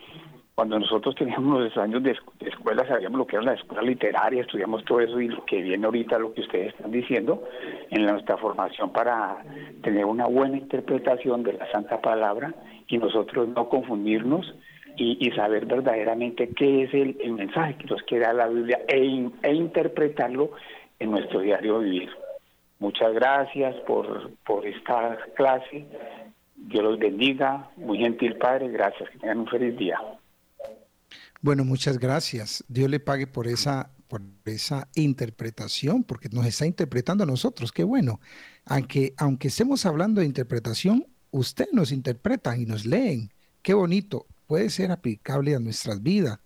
cuando 0.62 0.78
nosotros 0.78 1.16
teníamos 1.16 1.60
los 1.60 1.76
años 1.76 2.04
de, 2.04 2.16
escuela 2.46 2.86
sabíamos 2.88 3.18
lo 3.18 3.26
que 3.26 3.36
era 3.36 3.46
la 3.46 3.54
escuela 3.56 3.82
literaria, 3.82 4.44
estudiamos 4.44 4.86
todo 4.86 5.00
eso 5.00 5.20
y 5.20 5.28
lo 5.28 5.44
que 5.44 5.60
viene 5.60 5.84
ahorita, 5.84 6.20
lo 6.20 6.36
que 6.36 6.42
ustedes 6.42 6.76
están 6.76 6.92
diciendo, 6.92 7.42
en 7.90 8.06
nuestra 8.06 8.38
formación 8.38 8.92
para 8.92 9.44
tener 9.82 10.06
una 10.06 10.28
buena 10.28 10.58
interpretación 10.58 11.42
de 11.42 11.54
la 11.54 11.72
Santa 11.72 12.00
Palabra 12.00 12.54
y 12.88 13.00
nosotros 13.00 13.48
no 13.48 13.70
confundirnos 13.70 14.54
y, 14.98 15.32
saber 15.32 15.66
verdaderamente 15.66 16.50
qué 16.50 16.84
es 16.84 16.94
el, 16.94 17.34
mensaje 17.34 17.78
que 17.80 17.88
nos 17.88 18.04
quiere 18.04 18.32
la 18.32 18.48
Biblia 18.48 18.82
e, 18.88 19.32
e 19.42 19.54
interpretarlo 19.56 20.52
en 21.00 21.10
nuestro 21.10 21.40
diario 21.40 21.80
vivir. 21.80 22.12
Muchas 22.78 23.12
gracias 23.16 23.76
por, 23.88 24.30
por 24.46 24.68
esta 24.68 25.18
clase. 25.34 25.88
Dios 26.56 26.84
los 26.84 27.00
bendiga. 27.00 27.72
Muy 27.78 27.98
gentil 27.98 28.36
Padre. 28.36 28.70
Gracias. 28.70 29.10
Que 29.10 29.18
tengan 29.18 29.40
un 29.40 29.48
feliz 29.48 29.76
día. 29.76 30.00
Bueno, 31.42 31.66
muchas 31.66 31.98
gracias. 31.98 32.64
Dios 32.68 32.90
le 32.90 33.00
pague 33.00 33.26
por 33.26 33.48
esa, 33.48 33.92
por 34.08 34.22
esa 34.46 34.90
interpretación, 34.94 36.04
porque 36.04 36.30
nos 36.30 36.46
está 36.46 36.68
interpretando 36.68 37.24
a 37.24 37.28
nosotros. 37.28 37.72
Qué 37.72 37.84
bueno. 37.84 38.20
Aunque, 38.66 39.16
aunque 39.18 39.48
estemos 39.48 39.88
hablando 39.88 40.22
de 40.22 40.28
interpretación, 40.28 41.08
usted 41.32 41.68
nos 41.74 41.92
interpreta 41.92 42.56
y 42.56 42.68
nos 42.68 42.86
leen. 42.86 43.34
Qué 43.64 43.74
bonito. 43.74 44.28
Puede 44.46 44.70
ser 44.70 44.92
aplicable 44.92 45.56
a 45.56 45.60
nuestras 45.60 46.04
vidas. 46.04 46.40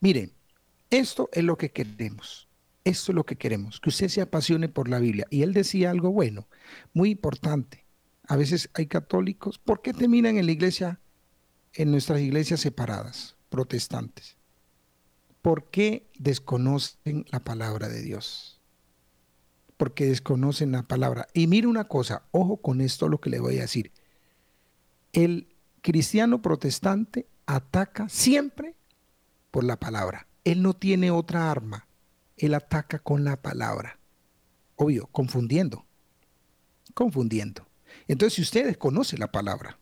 Miren, 0.00 0.32
esto 0.90 1.30
es 1.32 1.42
lo 1.42 1.56
que 1.56 1.70
queremos. 1.70 2.46
Esto 2.84 3.12
es 3.12 3.16
lo 3.16 3.24
que 3.24 3.36
queremos, 3.36 3.80
que 3.80 3.88
usted 3.88 4.08
se 4.08 4.20
apasione 4.20 4.68
por 4.68 4.90
la 4.90 4.98
Biblia. 4.98 5.26
Y 5.30 5.40
él 5.40 5.54
decía 5.54 5.90
algo 5.90 6.12
bueno, 6.12 6.46
muy 6.92 7.12
importante. 7.12 7.86
A 8.28 8.36
veces 8.36 8.68
hay 8.74 8.86
católicos. 8.86 9.58
¿Por 9.58 9.80
qué 9.80 9.94
terminan 9.94 10.36
en 10.36 10.44
la 10.44 10.52
iglesia, 10.52 11.00
en 11.72 11.90
nuestras 11.90 12.20
iglesias 12.20 12.60
separadas, 12.60 13.33
protestantes? 13.54 14.36
¿Por 15.40 15.70
qué 15.70 16.10
desconocen 16.18 17.24
la 17.30 17.44
palabra 17.44 17.88
de 17.88 18.02
Dios? 18.02 18.60
Porque 19.76 20.06
desconocen 20.06 20.72
la 20.72 20.82
palabra. 20.82 21.28
Y 21.34 21.46
mire 21.46 21.68
una 21.68 21.84
cosa, 21.84 22.24
ojo 22.32 22.56
con 22.56 22.80
esto 22.80 23.08
lo 23.08 23.20
que 23.20 23.30
le 23.30 23.38
voy 23.38 23.58
a 23.58 23.62
decir. 23.62 23.92
El 25.12 25.54
cristiano 25.82 26.42
protestante 26.42 27.28
ataca 27.46 28.08
siempre 28.08 28.74
por 29.52 29.62
la 29.62 29.78
palabra. 29.78 30.26
Él 30.42 30.60
no 30.60 30.74
tiene 30.74 31.12
otra 31.12 31.48
arma. 31.48 31.86
Él 32.36 32.54
ataca 32.54 32.98
con 32.98 33.22
la 33.22 33.40
palabra. 33.40 34.00
Obvio, 34.74 35.06
confundiendo. 35.12 35.86
Confundiendo. 36.92 37.68
Entonces, 38.08 38.34
si 38.34 38.42
usted 38.42 38.66
desconoce 38.66 39.16
la 39.16 39.30
palabra, 39.30 39.78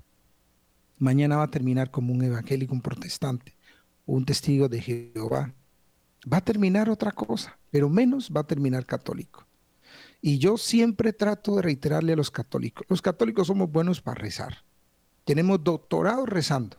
mañana 0.99 1.39
va 1.39 1.45
a 1.45 1.51
terminar 1.51 1.91
como 1.91 2.12
un 2.12 2.23
evangélico, 2.23 2.75
un 2.75 2.83
protestante, 2.83 3.55
un 4.07 4.25
testigo 4.25 4.69
de 4.69 4.81
Jehová. 4.81 5.55
Va 6.31 6.39
a 6.39 6.45
terminar 6.45 6.89
otra 6.89 7.13
cosa, 7.13 7.59
pero 7.71 7.89
menos 7.89 8.31
va 8.35 8.43
a 8.43 8.47
terminar 8.47 8.87
católico. 8.87 9.47
Y 10.21 10.39
yo 10.39 10.57
siempre 10.57 11.13
trato 11.13 11.57
de 11.57 11.63
reiterarle 11.63 12.13
a 12.13 12.17
los 12.17 12.31
católicos, 12.31 12.87
los 12.89 13.03
católicos 13.03 13.49
somos 13.49 13.71
buenos 13.71 14.01
para 14.01 14.21
rezar. 14.21 14.65
Tenemos 15.25 15.63
doctorado 15.63 16.27
rezando. 16.27 16.79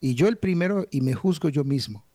Y 0.00 0.14
yo 0.14 0.28
el 0.28 0.36
primero, 0.36 0.86
y 0.90 1.00
me 1.00 1.14
juzgo 1.14 1.48
yo 1.48 1.64
mismo. 1.64 2.06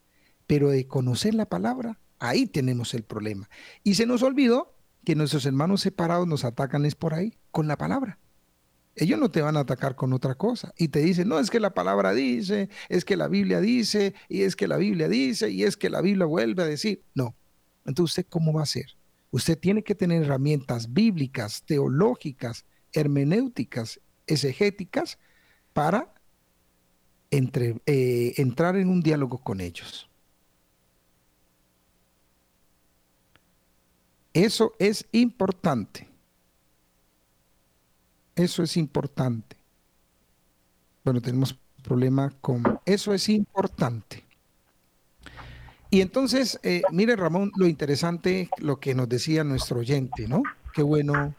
Pero 0.45 0.69
de 0.69 0.87
conocer 0.87 1.33
la 1.33 1.47
palabra, 1.47 1.99
ahí 2.19 2.45
tenemos 2.45 2.93
el 2.93 3.03
problema. 3.03 3.49
Y 3.83 3.95
se 3.95 4.05
nos 4.05 4.21
olvidó 4.21 4.75
que 5.03 5.15
nuestros 5.15 5.45
hermanos 5.45 5.81
separados 5.81 6.27
nos 6.27 6.43
atacan 6.43 6.85
es 6.85 6.95
por 6.95 7.13
ahí, 7.13 7.37
con 7.51 7.67
la 7.67 7.77
palabra. 7.77 8.19
Ellos 8.99 9.17
no 9.17 9.31
te 9.31 9.41
van 9.41 9.55
a 9.55 9.61
atacar 9.61 9.95
con 9.95 10.11
otra 10.11 10.35
cosa. 10.35 10.73
Y 10.77 10.89
te 10.89 10.99
dicen, 10.99 11.29
no, 11.29 11.39
es 11.39 11.49
que 11.49 11.61
la 11.61 11.73
palabra 11.73 12.13
dice, 12.13 12.69
es 12.89 13.05
que 13.05 13.15
la 13.15 13.29
Biblia 13.29 13.61
dice, 13.61 14.13
y 14.27 14.41
es 14.41 14.57
que 14.57 14.67
la 14.67 14.75
Biblia 14.75 15.07
dice, 15.07 15.49
y 15.49 15.63
es 15.63 15.77
que 15.77 15.89
la 15.89 16.01
Biblia 16.01 16.25
vuelve 16.25 16.63
a 16.63 16.65
decir. 16.65 17.03
No. 17.15 17.33
Entonces, 17.85 18.17
¿usted 18.17 18.29
cómo 18.29 18.51
va 18.51 18.59
a 18.59 18.63
hacer? 18.63 18.97
Usted 19.31 19.57
tiene 19.57 19.83
que 19.83 19.95
tener 19.95 20.23
herramientas 20.23 20.91
bíblicas, 20.91 21.63
teológicas, 21.63 22.65
hermenéuticas, 22.91 24.01
exegéticas, 24.27 25.17
para 25.71 26.13
entre, 27.31 27.81
eh, 27.85 28.33
entrar 28.35 28.75
en 28.75 28.89
un 28.89 29.01
diálogo 29.01 29.37
con 29.37 29.61
ellos. 29.61 30.09
Eso 34.33 34.73
es 34.77 35.07
importante. 35.13 36.09
Eso 38.39 38.63
es 38.63 38.77
importante. 38.77 39.57
Bueno, 41.03 41.19
tenemos 41.19 41.59
problema 41.83 42.31
con... 42.39 42.63
Eso 42.85 43.13
es 43.13 43.27
importante. 43.27 44.23
Y 45.89 45.99
entonces, 45.99 46.57
eh, 46.63 46.81
mire 46.89 47.17
Ramón, 47.17 47.51
lo 47.57 47.67
interesante, 47.67 48.49
lo 48.59 48.79
que 48.79 48.95
nos 48.95 49.09
decía 49.09 49.43
nuestro 49.43 49.79
oyente, 49.79 50.25
¿no? 50.29 50.41
Qué 50.73 50.83
bueno 50.83 51.35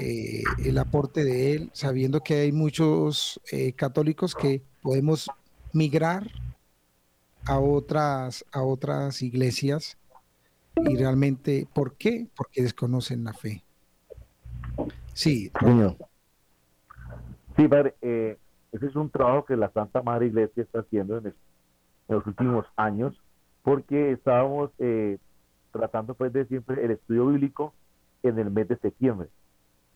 eh, 0.00 0.42
el 0.64 0.78
aporte 0.78 1.24
de 1.24 1.52
él, 1.52 1.70
sabiendo 1.74 2.22
que 2.22 2.36
hay 2.36 2.52
muchos 2.52 3.38
eh, 3.52 3.74
católicos 3.74 4.34
que 4.34 4.62
podemos 4.80 5.28
migrar 5.74 6.26
a 7.44 7.58
otras, 7.58 8.46
a 8.50 8.62
otras 8.62 9.20
iglesias 9.20 9.98
y 10.88 10.96
realmente, 10.96 11.68
¿por 11.70 11.96
qué? 11.96 12.28
Porque 12.34 12.62
desconocen 12.62 13.24
la 13.24 13.34
fe. 13.34 13.62
Sí, 15.12 15.50
Señor. 15.60 16.09
Sí, 17.60 17.68
eh, 18.00 18.38
ese 18.72 18.86
es 18.86 18.96
un 18.96 19.10
trabajo 19.10 19.44
que 19.44 19.54
la 19.54 19.68
Santa 19.72 20.00
Madre 20.00 20.28
Iglesia 20.28 20.62
está 20.62 20.80
haciendo 20.80 21.18
en, 21.18 21.34
los 22.08 22.26
últimos 22.26 22.64
años, 22.74 23.14
porque 23.62 24.12
estábamos 24.12 24.70
eh, 24.78 25.18
tratando 25.70 26.14
pues 26.14 26.32
de 26.32 26.46
siempre 26.46 26.82
el 26.82 26.92
estudio 26.92 27.26
bíblico 27.26 27.74
en 28.22 28.38
el 28.38 28.50
mes 28.50 28.66
de 28.68 28.78
septiembre. 28.78 29.28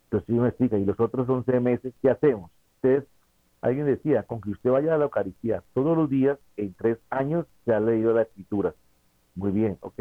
Entonces, 0.04 0.28
me 0.28 0.48
explica, 0.48 0.76
y 0.76 0.84
los 0.84 1.00
otros 1.00 1.26
11 1.26 1.58
meses, 1.60 1.94
¿qué 2.02 2.10
hacemos? 2.10 2.50
Ustedes, 2.74 3.04
alguien 3.62 3.86
decía, 3.86 4.24
con 4.24 4.42
que 4.42 4.50
usted 4.50 4.70
vaya 4.70 4.94
a 4.94 4.98
la 4.98 5.04
Eucaristía 5.04 5.62
todos 5.72 5.96
los 5.96 6.10
días, 6.10 6.38
en 6.58 6.74
tres 6.74 6.98
años 7.08 7.46
se 7.64 7.72
ha 7.72 7.80
leído 7.80 8.12
la 8.12 8.22
Escritura. 8.22 8.74
Muy 9.36 9.52
bien, 9.52 9.78
ok. 9.80 10.00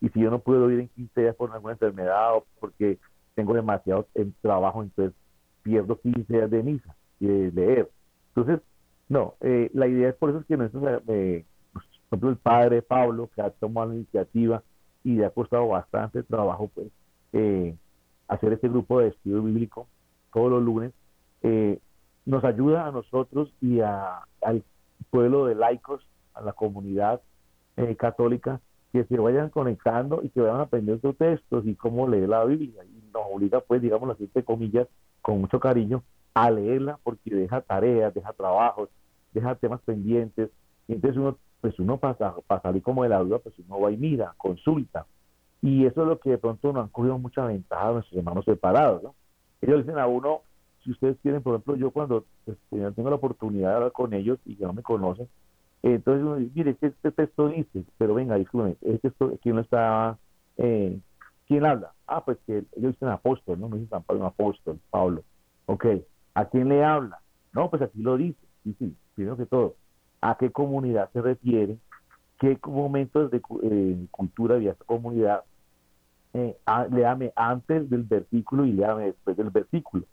Y 0.00 0.08
si 0.08 0.20
yo 0.20 0.30
no 0.30 0.38
puedo 0.38 0.70
ir 0.70 0.80
en 0.80 0.88
15 0.88 1.20
días 1.20 1.36
por 1.36 1.52
alguna 1.52 1.74
enfermedad 1.74 2.36
o 2.36 2.46
porque 2.58 2.98
tengo 3.34 3.52
demasiado 3.52 4.08
trabajo, 4.40 4.82
entonces 4.82 5.14
pierdo 5.62 6.00
15 6.00 6.32
días 6.32 6.50
de 6.50 6.62
misa 6.62 6.96
leer. 7.26 7.90
Entonces, 8.34 8.60
no, 9.08 9.34
eh, 9.40 9.70
la 9.74 9.86
idea 9.86 10.08
es 10.08 10.14
por 10.14 10.30
eso 10.30 10.44
que 10.46 10.56
nosotros, 10.56 11.02
eh, 11.08 11.44
pues, 11.72 11.84
por 12.08 12.16
ejemplo, 12.16 12.30
el 12.30 12.36
padre 12.36 12.82
Pablo, 12.82 13.28
que 13.34 13.42
ha 13.42 13.50
tomado 13.50 13.88
la 13.88 13.96
iniciativa 13.96 14.62
y 15.04 15.16
le 15.16 15.26
ha 15.26 15.30
costado 15.30 15.68
bastante 15.68 16.22
trabajo, 16.22 16.70
pues, 16.74 16.88
eh, 17.32 17.76
hacer 18.28 18.54
este 18.54 18.68
grupo 18.68 19.00
de 19.00 19.08
estudio 19.08 19.42
bíblico 19.42 19.86
todos 20.32 20.50
los 20.50 20.62
lunes, 20.62 20.92
nos 22.24 22.44
ayuda 22.44 22.86
a 22.86 22.92
nosotros 22.92 23.52
y 23.60 23.80
al 23.80 24.64
pueblo 25.10 25.46
de 25.46 25.56
laicos, 25.56 26.06
a 26.32 26.40
la 26.40 26.52
comunidad 26.52 27.20
católica, 27.98 28.60
que 28.92 29.04
se 29.04 29.18
vayan 29.18 29.50
conectando 29.50 30.22
y 30.22 30.30
que 30.30 30.40
vayan 30.40 30.60
aprendiendo 30.60 31.12
textos 31.14 31.66
y 31.66 31.74
cómo 31.74 32.08
leer 32.08 32.28
la 32.28 32.44
Biblia. 32.44 32.84
Y 32.84 33.10
nos 33.12 33.24
obliga, 33.30 33.60
pues, 33.60 33.82
digamos, 33.82 34.08
las 34.08 34.18
siete 34.18 34.42
comillas, 34.44 34.86
con 35.20 35.40
mucho 35.40 35.60
cariño, 35.60 36.02
a 36.34 36.50
leerla 36.50 36.98
porque 37.02 37.34
deja 37.34 37.60
tareas, 37.60 38.14
deja 38.14 38.32
trabajos, 38.32 38.88
deja 39.32 39.54
temas 39.54 39.80
pendientes. 39.82 40.50
Y 40.88 40.94
entonces 40.94 41.18
uno, 41.18 41.38
pues 41.60 41.78
uno 41.78 41.98
pasa, 41.98 42.34
para 42.46 42.62
salir 42.62 42.82
como 42.82 43.02
de 43.02 43.10
la 43.10 43.18
duda, 43.18 43.38
pues 43.38 43.54
uno 43.58 43.80
va 43.80 43.90
y 43.90 43.96
mira, 43.96 44.34
consulta. 44.36 45.06
Y 45.60 45.86
eso 45.86 46.02
es 46.02 46.08
lo 46.08 46.18
que 46.18 46.30
de 46.30 46.38
pronto 46.38 46.72
nos 46.72 46.84
han 46.84 46.88
cogido 46.88 47.18
mucha 47.18 47.44
ventaja 47.46 47.88
a 47.88 47.92
nuestros 47.92 48.18
hermanos 48.18 48.44
separados, 48.44 49.02
¿no? 49.02 49.14
Ellos 49.60 49.84
dicen 49.84 49.98
a 49.98 50.08
uno, 50.08 50.42
si 50.82 50.90
ustedes 50.90 51.16
quieren, 51.22 51.42
por 51.42 51.54
ejemplo, 51.54 51.76
yo 51.76 51.92
cuando 51.92 52.24
pues, 52.44 52.58
tengo 52.70 53.10
la 53.10 53.16
oportunidad 53.16 53.68
de 53.68 53.74
hablar 53.76 53.92
con 53.92 54.12
ellos 54.12 54.40
y 54.44 54.56
que 54.56 54.64
no 54.64 54.72
me 54.72 54.82
conocen, 54.82 55.28
entonces 55.84 56.22
uno 56.22 56.36
dice, 56.36 56.52
mire, 56.54 56.76
este 56.80 57.12
texto 57.12 57.48
dice, 57.48 57.84
pero 57.98 58.14
venga, 58.14 58.36
disculpen, 58.36 58.76
este 58.80 58.98
texto, 59.10 59.38
¿quién 59.40 59.56
no 59.56 59.60
está, 59.60 60.18
eh, 60.56 60.98
quién 61.46 61.64
habla? 61.64 61.92
Ah, 62.06 62.24
pues 62.24 62.38
que 62.46 62.64
ellos 62.76 62.92
dicen 62.92 63.08
apóstol, 63.08 63.60
¿no? 63.60 63.68
Me 63.68 63.78
dicen 63.78 64.02
Pablo, 64.02 64.26
apóstol, 64.26 64.80
Pablo. 64.90 65.22
Ok, 65.66 65.86
¿A 66.34 66.46
quién 66.46 66.68
le 66.68 66.84
habla? 66.84 67.18
No, 67.52 67.68
pues 67.70 67.82
aquí 67.82 68.00
lo 68.02 68.16
dice. 68.16 68.38
Sí, 68.64 68.74
sí, 68.78 68.96
primero 69.14 69.36
que 69.36 69.46
todo. 69.46 69.76
¿A 70.20 70.36
qué 70.38 70.50
comunidad 70.50 71.10
se 71.12 71.20
refiere? 71.20 71.78
¿Qué 72.38 72.58
momentos 72.66 73.30
de 73.30 73.40
eh, 73.62 74.06
cultura 74.10 74.56
había 74.56 74.72
esta 74.72 74.84
comunidad? 74.84 75.42
Eh, 76.34 76.56
léame 76.90 77.32
antes 77.36 77.90
del 77.90 78.04
versículo 78.04 78.64
y 78.64 78.72
léame 78.72 79.06
después 79.06 79.36
del 79.36 79.50
versículo. 79.50 80.04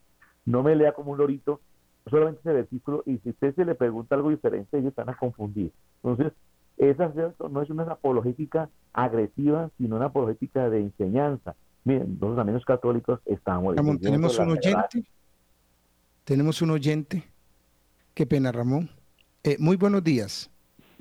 No 0.46 0.64
me 0.64 0.76
lea 0.76 0.92
como 0.92 1.12
un 1.12 1.18
lorito 1.18 1.62
solamente 2.10 2.42
ese 2.42 2.54
versículo 2.54 3.04
y 3.06 3.18
si 3.20 3.30
usted 3.30 3.56
se 3.56 3.66
le 3.66 3.76
pregunta 3.76 4.16
algo 4.16 4.30
diferente, 4.30 4.78
ellos 4.78 4.90
están 4.90 5.10
a 5.10 5.18
confundir. 5.18 5.72
Entonces, 6.04 6.34
esa 6.78 7.12
no 7.50 7.62
es 7.62 7.70
una 7.70 7.84
apologética 7.84 8.70
agresiva, 8.94 9.70
sino 9.78 9.98
una 9.98 10.06
apologética 10.06 10.70
de 10.70 10.82
enseñanza. 10.82 11.56
Miren, 11.84 12.14
nosotros 12.14 12.38
también 12.38 12.56
los 12.56 12.66
católicos 12.66 13.20
estamos... 13.26 13.76
Tenemos 13.76 14.40
un 14.40 14.50
oyente. 14.52 15.06
Tenemos 16.30 16.62
un 16.62 16.70
oyente. 16.70 17.24
Qué 18.14 18.28
pena, 18.28 18.52
Ramón. 18.52 18.92
Eh, 19.44 19.56
muy 19.58 19.78
buenos 19.78 20.04
días. 20.04 20.52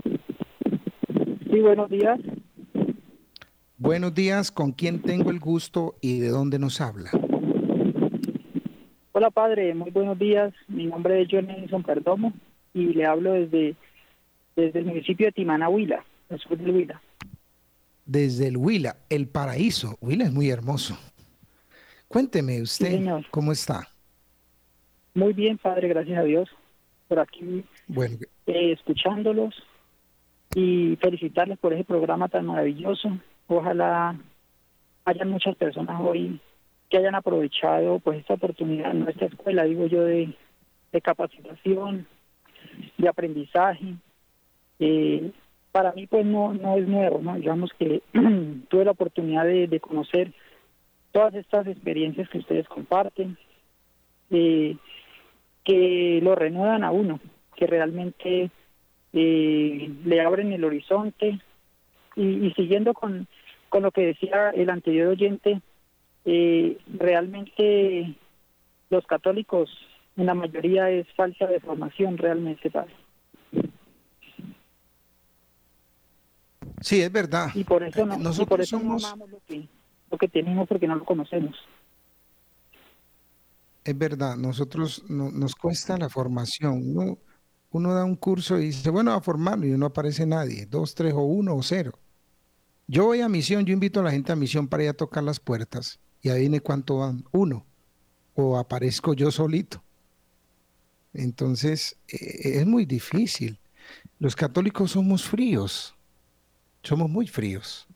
Sí, 0.02 1.60
buenos 1.60 1.90
días. 1.90 2.18
Buenos 3.76 4.14
días, 4.14 4.50
¿con 4.50 4.72
quién 4.72 5.02
tengo 5.02 5.30
el 5.30 5.38
gusto 5.38 5.96
y 6.00 6.20
de 6.20 6.30
dónde 6.30 6.58
nos 6.58 6.80
habla? 6.80 7.10
Hola, 9.12 9.30
padre, 9.30 9.74
muy 9.74 9.90
buenos 9.90 10.18
días. 10.18 10.54
Mi 10.66 10.86
nombre 10.86 11.20
es 11.20 11.28
John 11.30 11.46
Nelson 11.46 11.82
Perdomo 11.82 12.32
y 12.72 12.94
le 12.94 13.04
hablo 13.04 13.34
desde, 13.34 13.76
desde 14.56 14.78
el 14.78 14.86
municipio 14.86 15.26
de 15.26 15.32
Timana, 15.32 15.68
Huila, 15.68 16.06
al 16.30 16.38
sur 16.38 16.56
del 16.56 16.70
Huila. 16.70 17.02
Desde 18.06 18.48
el 18.48 18.56
Huila, 18.56 18.96
el 19.10 19.28
paraíso. 19.28 19.98
Huila 20.00 20.24
es 20.24 20.32
muy 20.32 20.48
hermoso. 20.48 20.98
Cuénteme 22.08 22.62
usted, 22.62 23.04
¿cómo 23.30 23.52
está? 23.52 23.88
Muy 25.18 25.32
bien, 25.32 25.58
Padre, 25.58 25.88
gracias 25.88 26.16
a 26.16 26.22
Dios, 26.22 26.48
por 27.08 27.18
aquí 27.18 27.64
eh, 28.46 28.70
escuchándolos 28.70 29.52
y 30.54 30.94
felicitarles 31.00 31.58
por 31.58 31.72
ese 31.72 31.82
programa 31.82 32.28
tan 32.28 32.46
maravilloso. 32.46 33.18
Ojalá 33.48 34.16
hayan 35.04 35.28
muchas 35.28 35.56
personas 35.56 36.00
hoy 36.00 36.38
que 36.88 36.98
hayan 36.98 37.16
aprovechado 37.16 37.98
pues 37.98 38.20
esta 38.20 38.34
oportunidad 38.34 38.92
en 38.92 39.00
nuestra 39.00 39.26
escuela, 39.26 39.64
digo 39.64 39.86
yo, 39.86 40.04
de, 40.04 40.32
capacitación, 41.02 42.06
de 42.96 43.08
aprendizaje. 43.08 43.96
Eh, 44.78 45.32
para 45.72 45.90
mí 45.94 46.06
pues 46.06 46.24
no, 46.26 46.54
no 46.54 46.76
es 46.76 46.86
nuevo, 46.86 47.18
¿no? 47.20 47.34
Digamos 47.34 47.72
que 47.76 48.04
tuve 48.68 48.84
la 48.84 48.92
oportunidad 48.92 49.46
de, 49.46 49.66
de 49.66 49.80
conocer 49.80 50.32
todas 51.10 51.34
estas 51.34 51.66
experiencias 51.66 52.28
que 52.28 52.38
ustedes 52.38 52.68
comparten. 52.68 53.36
Eh, 54.30 54.76
que 55.68 56.20
lo 56.22 56.34
renuevan 56.34 56.82
a 56.82 56.90
uno, 56.90 57.20
que 57.54 57.66
realmente 57.66 58.50
eh, 59.12 59.90
le 60.02 60.20
abren 60.22 60.50
el 60.54 60.64
horizonte. 60.64 61.38
Y, 62.16 62.50
siguiendo 62.56 62.94
con, 62.94 63.28
con 63.68 63.82
lo 63.82 63.92
que 63.92 64.06
decía 64.06 64.48
el 64.50 64.70
anterior 64.70 65.08
oyente, 65.08 65.60
eh, 66.24 66.78
realmente 66.94 68.14
los 68.88 69.06
católicos, 69.06 69.70
en 70.16 70.24
la 70.24 70.34
mayoría 70.34 70.88
es 70.90 71.06
falsa 71.14 71.46
de 71.46 71.60
formación 71.60 72.16
realmente, 72.16 72.70
padre. 72.70 72.94
Sí, 76.80 77.02
es 77.02 77.12
verdad. 77.12 77.50
Y 77.54 77.64
por 77.64 77.82
eso 77.82 78.06
no, 78.06 78.16
Nosotros 78.16 78.48
por 78.48 78.60
eso 78.62 78.78
somos... 78.78 79.04
amamos 79.04 79.30
lo 79.30 79.40
que, 79.46 79.68
lo 80.10 80.16
que 80.16 80.28
tenemos 80.28 80.66
porque 80.66 80.86
no 80.86 80.96
lo 80.96 81.04
conocemos. 81.04 81.56
Es 83.88 83.96
verdad, 83.96 84.36
nosotros 84.36 85.02
nos 85.08 85.54
cuesta 85.54 85.96
la 85.96 86.10
formación. 86.10 86.94
Uno, 87.70 87.94
da 87.94 88.04
un 88.04 88.16
curso 88.16 88.58
y 88.58 88.66
dice, 88.66 88.90
bueno, 88.90 89.14
a 89.14 89.22
formarlo 89.22 89.64
y 89.64 89.70
no 89.78 89.86
aparece 89.86 90.26
nadie, 90.26 90.66
dos, 90.66 90.94
tres 90.94 91.14
o 91.14 91.22
uno 91.22 91.56
o 91.56 91.62
cero. 91.62 91.98
Yo 92.86 93.06
voy 93.06 93.22
a 93.22 93.30
misión, 93.30 93.64
yo 93.64 93.72
invito 93.72 94.00
a 94.00 94.02
la 94.02 94.10
gente 94.10 94.30
a 94.30 94.36
misión 94.36 94.68
para 94.68 94.82
ir 94.82 94.90
a 94.90 94.92
tocar 94.92 95.24
las 95.24 95.40
puertas 95.40 96.00
y 96.20 96.28
ahí 96.28 96.40
viene 96.40 96.60
cuánto 96.60 96.98
van, 96.98 97.24
uno, 97.32 97.64
o 98.34 98.58
aparezco 98.58 99.14
yo 99.14 99.30
solito. 99.30 99.82
Entonces, 101.14 101.96
eh, 102.08 102.58
es 102.60 102.66
muy 102.66 102.84
difícil. 102.84 103.58
Los 104.18 104.36
católicos 104.36 104.90
somos 104.90 105.24
fríos, 105.24 105.94
somos 106.82 107.08
muy 107.08 107.26
fríos. 107.26 107.88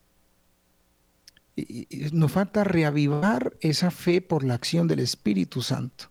Nos 2.12 2.32
falta 2.32 2.64
reavivar 2.64 3.56
esa 3.60 3.90
fe 3.90 4.22
por 4.22 4.44
la 4.44 4.54
acción 4.54 4.88
del 4.88 5.00
Espíritu 5.00 5.60
Santo. 5.62 6.10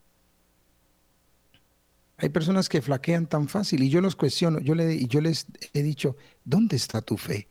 Hay 2.18 2.30
personas 2.30 2.70
que 2.70 2.84
flaquean 2.84 3.26
tan 3.26 3.48
fácil 3.48 3.82
y 3.82 3.90
yo 3.90 4.00
los 4.00 4.16
cuestiono, 4.16 4.60
yo, 4.60 4.76
yo 4.76 5.22
les 5.22 5.48
he 5.74 5.82
dicho, 5.82 6.16
¿dónde 6.46 6.76
está 6.76 7.02
tu 7.02 7.18
fe? 7.18 7.48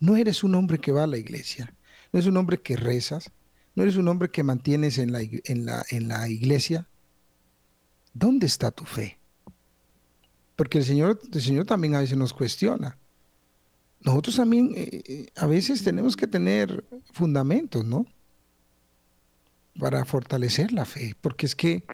No 0.00 0.16
eres 0.16 0.42
un 0.42 0.54
hombre 0.54 0.78
que 0.78 0.92
va 0.92 1.04
a 1.04 1.06
la 1.06 1.18
iglesia, 1.18 1.74
no 2.10 2.18
eres 2.18 2.26
un 2.26 2.38
hombre 2.38 2.62
que 2.62 2.76
rezas, 2.76 3.30
no 3.74 3.82
eres 3.82 3.96
un 3.96 4.08
hombre 4.08 4.30
que 4.30 4.42
mantienes 4.42 4.96
en 4.96 5.12
la 5.12 6.28
iglesia. 6.28 6.88
¿Dónde 8.14 8.46
está 8.46 8.70
tu 8.70 8.84
fe? 8.84 9.18
Porque 10.56 10.78
el 10.78 10.84
Señor, 10.84 11.20
el 11.30 11.42
Señor 11.42 11.66
también 11.66 11.94
a 11.94 12.00
veces 12.00 12.16
nos 12.16 12.32
cuestiona 12.32 12.96
nosotros 14.04 14.36
también 14.36 14.72
eh, 14.76 15.02
eh, 15.06 15.26
a 15.34 15.46
veces 15.46 15.82
tenemos 15.82 16.14
que 16.14 16.26
tener 16.26 16.84
fundamentos, 17.12 17.86
¿no? 17.86 18.06
Para 19.80 20.04
fortalecer 20.04 20.72
la 20.72 20.84
fe, 20.84 21.16
porque 21.20 21.46
es 21.46 21.56
que 21.56 21.84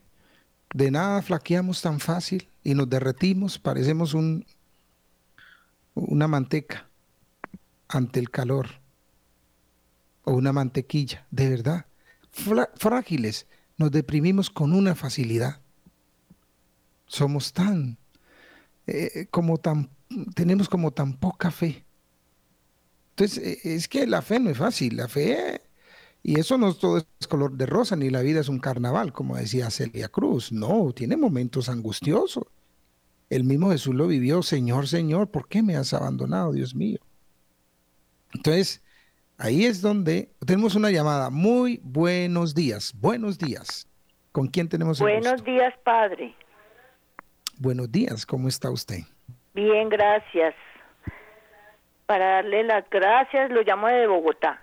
de 0.74 0.90
nada 0.90 1.22
flaqueamos 1.22 1.80
tan 1.80 2.00
fácil 2.00 2.48
y 2.64 2.74
nos 2.74 2.90
derretimos, 2.90 3.60
parecemos 3.60 4.12
un, 4.12 4.44
una 5.94 6.26
manteca 6.26 6.88
ante 7.88 8.18
el 8.18 8.28
calor 8.28 8.68
o 10.24 10.32
una 10.32 10.52
mantequilla, 10.52 11.26
de 11.30 11.48
verdad. 11.48 11.86
frágiles, 12.74 13.46
nos 13.78 13.92
deprimimos 13.92 14.50
con 14.50 14.72
una 14.72 14.96
facilidad. 14.96 15.60
Somos 17.06 17.52
tan, 17.52 17.98
eh, 18.88 19.28
como 19.30 19.58
tan, 19.58 19.90
tenemos 20.34 20.68
como 20.68 20.90
tan 20.90 21.14
poca 21.14 21.52
fe 21.52 21.84
entonces, 23.20 23.60
e, 23.64 23.74
es 23.74 23.86
que 23.86 24.06
la 24.06 24.22
fe 24.22 24.40
no 24.40 24.48
es 24.48 24.56
fácil, 24.56 24.96
la 24.96 25.06
fe, 25.06 25.60
y 26.22 26.40
eso 26.40 26.56
no 26.56 26.72
todo 26.72 26.96
es 26.96 27.26
color 27.28 27.52
de 27.52 27.66
rosa, 27.66 27.94
ni 27.94 28.08
la 28.08 28.22
vida 28.22 28.40
es 28.40 28.48
un 28.48 28.60
carnaval, 28.60 29.12
como 29.12 29.36
decía 29.36 29.68
Celia 29.68 30.08
Cruz, 30.08 30.52
no, 30.52 30.90
tiene 30.92 31.18
momentos 31.18 31.68
angustiosos. 31.68 32.44
El 33.28 33.44
mismo 33.44 33.72
Jesús 33.72 33.94
lo 33.94 34.06
vivió, 34.06 34.42
Señor, 34.42 34.88
Señor, 34.88 35.30
¿por 35.30 35.48
qué 35.48 35.62
me 35.62 35.76
has 35.76 35.92
abandonado, 35.92 36.52
Dios 36.52 36.74
mío? 36.74 36.98
Entonces, 38.32 38.82
ahí 39.36 39.66
es 39.66 39.82
donde 39.82 40.30
tenemos 40.46 40.74
una 40.74 40.90
llamada. 40.90 41.28
Muy 41.28 41.78
buenos 41.84 42.54
días, 42.54 42.94
buenos 42.98 43.36
días. 43.36 43.86
¿Con 44.32 44.46
quién 44.46 44.66
tenemos 44.66 44.98
el 44.98 45.06
Buenos 45.06 45.44
días, 45.44 45.74
Padre. 45.84 46.34
Buenos 47.58 47.92
días, 47.92 48.24
¿cómo 48.24 48.48
está 48.48 48.70
usted? 48.70 49.00
Bien, 49.52 49.90
gracias 49.90 50.54
para 52.10 52.42
darle 52.42 52.64
las 52.64 52.90
gracias, 52.90 53.52
lo 53.52 53.62
llamo 53.62 53.86
de 53.86 54.08
Bogotá, 54.08 54.60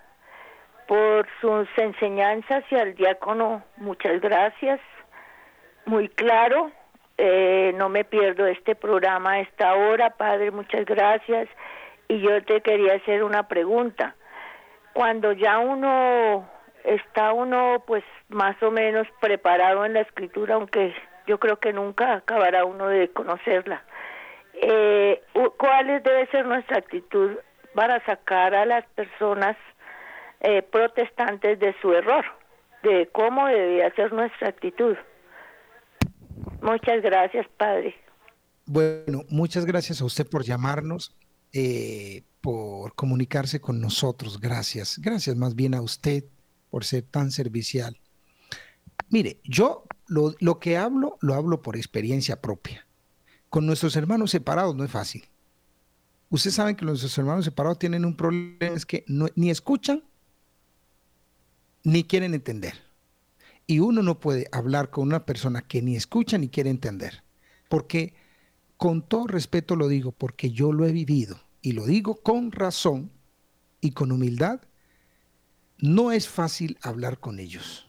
por 0.85 1.25
sus 1.39 1.65
enseñanzas 1.77 2.65
y 2.69 2.75
al 2.75 2.93
diácono, 2.93 3.63
muchas 3.77 4.19
gracias, 4.19 4.81
muy 5.85 6.09
claro, 6.09 6.73
eh, 7.17 7.71
no 7.77 7.87
me 7.87 8.03
pierdo 8.03 8.47
este 8.47 8.75
programa 8.75 9.31
a 9.31 9.39
esta 9.39 9.75
hora, 9.75 10.09
Padre, 10.09 10.51
muchas 10.51 10.83
gracias. 10.83 11.47
Y 12.09 12.19
yo 12.19 12.43
te 12.43 12.59
quería 12.59 12.95
hacer 12.95 13.23
una 13.23 13.47
pregunta. 13.47 14.15
Cuando 14.91 15.31
ya 15.31 15.57
uno 15.59 16.49
está 16.83 17.31
uno 17.31 17.81
pues 17.87 18.03
más 18.27 18.61
o 18.61 18.71
menos 18.71 19.07
preparado 19.21 19.85
en 19.85 19.93
la 19.93 20.01
escritura, 20.01 20.55
aunque 20.55 20.93
yo 21.27 21.39
creo 21.39 21.59
que 21.61 21.71
nunca 21.71 22.15
acabará 22.15 22.65
uno 22.65 22.87
de 22.89 23.07
conocerla 23.13 23.83
eh, 24.61 25.21
cuál 25.57 25.87
debe 26.03 26.27
ser 26.31 26.45
nuestra 26.45 26.77
actitud 26.77 27.31
para 27.73 28.03
sacar 28.05 28.55
a 28.55 28.65
las 28.65 28.85
personas 28.95 29.55
eh, 30.41 30.61
protestantes 30.63 31.59
de 31.59 31.75
su 31.81 31.93
error, 31.93 32.25
de 32.83 33.07
cómo 33.11 33.47
debía 33.47 33.93
ser 33.95 34.11
nuestra 34.13 34.49
actitud. 34.49 34.95
Muchas 36.61 37.01
gracias, 37.01 37.45
Padre. 37.57 37.95
Bueno, 38.65 39.23
muchas 39.29 39.65
gracias 39.65 40.01
a 40.01 40.05
usted 40.05 40.27
por 40.27 40.43
llamarnos, 40.43 41.15
eh, 41.53 42.23
por 42.41 42.95
comunicarse 42.95 43.61
con 43.61 43.79
nosotros. 43.79 44.39
Gracias. 44.39 44.99
Gracias 44.99 45.35
más 45.35 45.55
bien 45.55 45.75
a 45.75 45.81
usted 45.81 46.23
por 46.69 46.83
ser 46.83 47.03
tan 47.03 47.31
servicial. 47.31 47.97
Mire, 49.09 49.39
yo 49.43 49.83
lo, 50.07 50.33
lo 50.39 50.59
que 50.59 50.77
hablo, 50.77 51.17
lo 51.21 51.35
hablo 51.35 51.61
por 51.61 51.77
experiencia 51.77 52.41
propia 52.41 52.86
con 53.49 53.65
nuestros 53.65 53.95
hermanos 53.95 54.31
separados 54.31 54.75
no 54.75 54.83
es 54.83 54.91
fácil. 54.91 55.25
Ustedes 56.29 56.55
saben 56.55 56.75
que 56.75 56.85
nuestros 56.85 57.17
hermanos 57.17 57.45
separados 57.45 57.79
tienen 57.79 58.03
un 58.03 58.15
problema, 58.15 58.73
es 58.75 58.85
que 58.85 59.05
ni 59.07 59.49
escuchan 59.49 60.03
ni 61.83 62.03
quieren 62.03 62.33
entender. 62.33 62.73
Y 63.65 63.79
uno 63.79 64.01
no 64.01 64.19
puede 64.19 64.47
hablar 64.51 64.89
con 64.89 65.07
una 65.07 65.25
persona 65.25 65.61
que 65.61 65.81
ni 65.81 65.95
escucha 65.95 66.37
ni 66.37 66.49
quiere 66.49 66.69
entender. 66.69 67.23
Porque, 67.69 68.13
con 68.77 69.01
todo 69.01 69.27
respeto 69.27 69.75
lo 69.75 69.87
digo, 69.87 70.11
porque 70.11 70.51
yo 70.51 70.71
lo 70.71 70.85
he 70.85 70.91
vivido 70.91 71.39
y 71.61 71.73
lo 71.73 71.85
digo 71.85 72.15
con 72.15 72.51
razón 72.51 73.11
y 73.81 73.91
con 73.91 74.11
humildad, 74.11 74.61
no 75.79 76.11
es 76.11 76.27
fácil 76.27 76.77
hablar 76.81 77.19
con 77.19 77.39
ellos. 77.39 77.86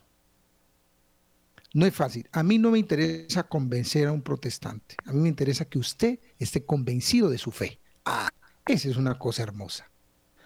No 1.74 1.84
es 1.86 1.94
fácil. 1.94 2.28
A 2.32 2.42
mí 2.42 2.58
no 2.58 2.70
me 2.70 2.78
interesa 2.78 3.42
convencer 3.42 4.08
a 4.08 4.12
un 4.12 4.22
protestante. 4.22 4.96
A 5.04 5.12
mí 5.12 5.20
me 5.20 5.28
interesa 5.28 5.66
que 5.66 5.78
usted 5.78 6.18
esté 6.38 6.64
convencido 6.64 7.28
de 7.28 7.38
su 7.38 7.50
fe. 7.50 7.78
Ah, 8.04 8.30
esa 8.66 8.88
es 8.88 8.96
una 8.96 9.18
cosa 9.18 9.42
hermosa. 9.42 9.90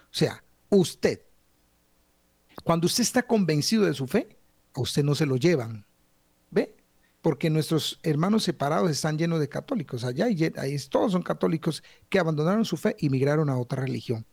O 0.03 0.15
sea, 0.15 0.43
usted, 0.69 1.21
cuando 2.63 2.87
usted 2.87 3.03
está 3.03 3.23
convencido 3.23 3.85
de 3.85 3.93
su 3.93 4.05
fe, 4.05 4.37
a 4.73 4.81
usted 4.81 5.03
no 5.03 5.15
se 5.15 5.25
lo 5.25 5.37
llevan. 5.37 5.85
¿Ve? 6.51 6.75
Porque 7.21 7.49
nuestros 7.49 7.99
hermanos 8.03 8.43
separados 8.43 8.91
están 8.91 9.17
llenos 9.17 9.39
de 9.39 9.47
católicos. 9.47 10.03
Allá 10.03 10.25
ahí 10.25 10.77
todos 10.89 11.13
son 11.13 11.23
católicos 11.23 11.83
que 12.09 12.19
abandonaron 12.19 12.65
su 12.65 12.75
fe 12.75 12.97
y 12.99 13.09
migraron 13.09 13.49
a 13.49 13.57
otra 13.57 13.81
religión. 13.81 14.25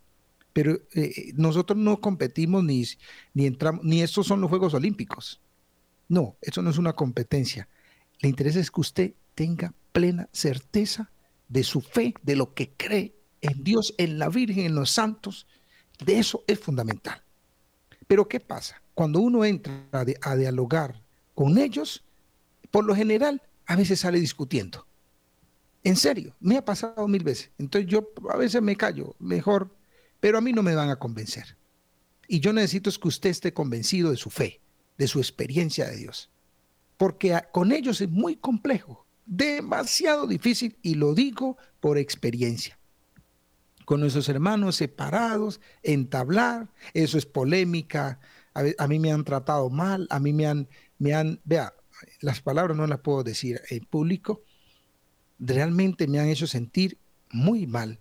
Pero 0.52 0.80
eh, 0.94 1.32
nosotros 1.34 1.78
no 1.78 2.00
competimos 2.00 2.64
ni, 2.64 2.84
ni 3.32 3.46
entramos, 3.46 3.84
ni 3.84 4.02
estos 4.02 4.26
son 4.26 4.40
los 4.40 4.50
Juegos 4.50 4.74
Olímpicos. 4.74 5.40
No, 6.10 6.36
eso 6.40 6.60
no 6.60 6.70
es 6.70 6.76
una 6.76 6.94
competencia. 6.94 7.68
Le 8.18 8.28
interesa 8.28 8.58
es 8.58 8.72
que 8.72 8.80
usted 8.80 9.14
tenga 9.36 9.72
plena 9.92 10.28
certeza 10.32 11.12
de 11.48 11.62
su 11.62 11.80
fe, 11.80 12.14
de 12.22 12.34
lo 12.34 12.52
que 12.52 12.72
cree 12.72 13.14
en 13.40 13.62
Dios, 13.62 13.94
en 13.96 14.18
la 14.18 14.28
Virgen, 14.28 14.66
en 14.66 14.74
los 14.74 14.90
santos. 14.90 15.46
De 16.04 16.18
eso 16.18 16.42
es 16.48 16.58
fundamental. 16.58 17.22
Pero 18.08 18.26
¿qué 18.26 18.40
pasa? 18.40 18.82
Cuando 18.92 19.20
uno 19.20 19.44
entra 19.44 19.86
a, 19.92 20.04
a 20.22 20.36
dialogar 20.36 21.00
con 21.36 21.58
ellos, 21.58 22.02
por 22.72 22.84
lo 22.84 22.96
general, 22.96 23.40
a 23.66 23.76
veces 23.76 24.00
sale 24.00 24.18
discutiendo. 24.18 24.88
En 25.84 25.94
serio, 25.94 26.34
me 26.40 26.56
ha 26.56 26.64
pasado 26.64 27.06
mil 27.06 27.22
veces. 27.22 27.52
Entonces 27.56 27.88
yo 27.88 28.10
a 28.30 28.36
veces 28.36 28.60
me 28.60 28.74
callo, 28.74 29.14
mejor, 29.20 29.76
pero 30.18 30.38
a 30.38 30.40
mí 30.40 30.52
no 30.52 30.64
me 30.64 30.74
van 30.74 30.90
a 30.90 30.96
convencer. 30.96 31.56
Y 32.26 32.40
yo 32.40 32.52
necesito 32.52 32.90
es 32.90 32.98
que 32.98 33.06
usted 33.06 33.30
esté 33.30 33.54
convencido 33.54 34.10
de 34.10 34.16
su 34.16 34.28
fe 34.28 34.60
de 35.00 35.08
su 35.08 35.18
experiencia 35.18 35.88
de 35.88 35.96
Dios. 35.96 36.28
Porque 36.98 37.34
con 37.52 37.72
ellos 37.72 38.02
es 38.02 38.10
muy 38.10 38.36
complejo, 38.36 39.06
demasiado 39.24 40.26
difícil, 40.26 40.76
y 40.82 40.96
lo 40.96 41.14
digo 41.14 41.56
por 41.80 41.96
experiencia. 41.96 42.78
Con 43.86 44.00
nuestros 44.00 44.28
hermanos 44.28 44.76
separados, 44.76 45.58
entablar, 45.82 46.68
eso 46.92 47.16
es 47.16 47.24
polémica, 47.24 48.20
a, 48.52 48.86
mí 48.88 48.98
me 48.98 49.10
han 49.10 49.24
tratado 49.24 49.70
mal, 49.70 50.06
a 50.10 50.20
mí 50.20 50.34
me 50.34 50.46
han, 50.46 50.68
me 50.98 51.14
han, 51.14 51.40
vea, 51.44 51.72
las 52.20 52.42
palabras 52.42 52.76
no 52.76 52.86
las 52.86 53.00
puedo 53.00 53.22
decir 53.22 53.62
en 53.70 53.86
público, 53.86 54.42
realmente 55.38 56.08
me 56.08 56.20
han 56.20 56.28
hecho 56.28 56.46
sentir 56.46 56.98
muy 57.30 57.66
mal. 57.66 58.00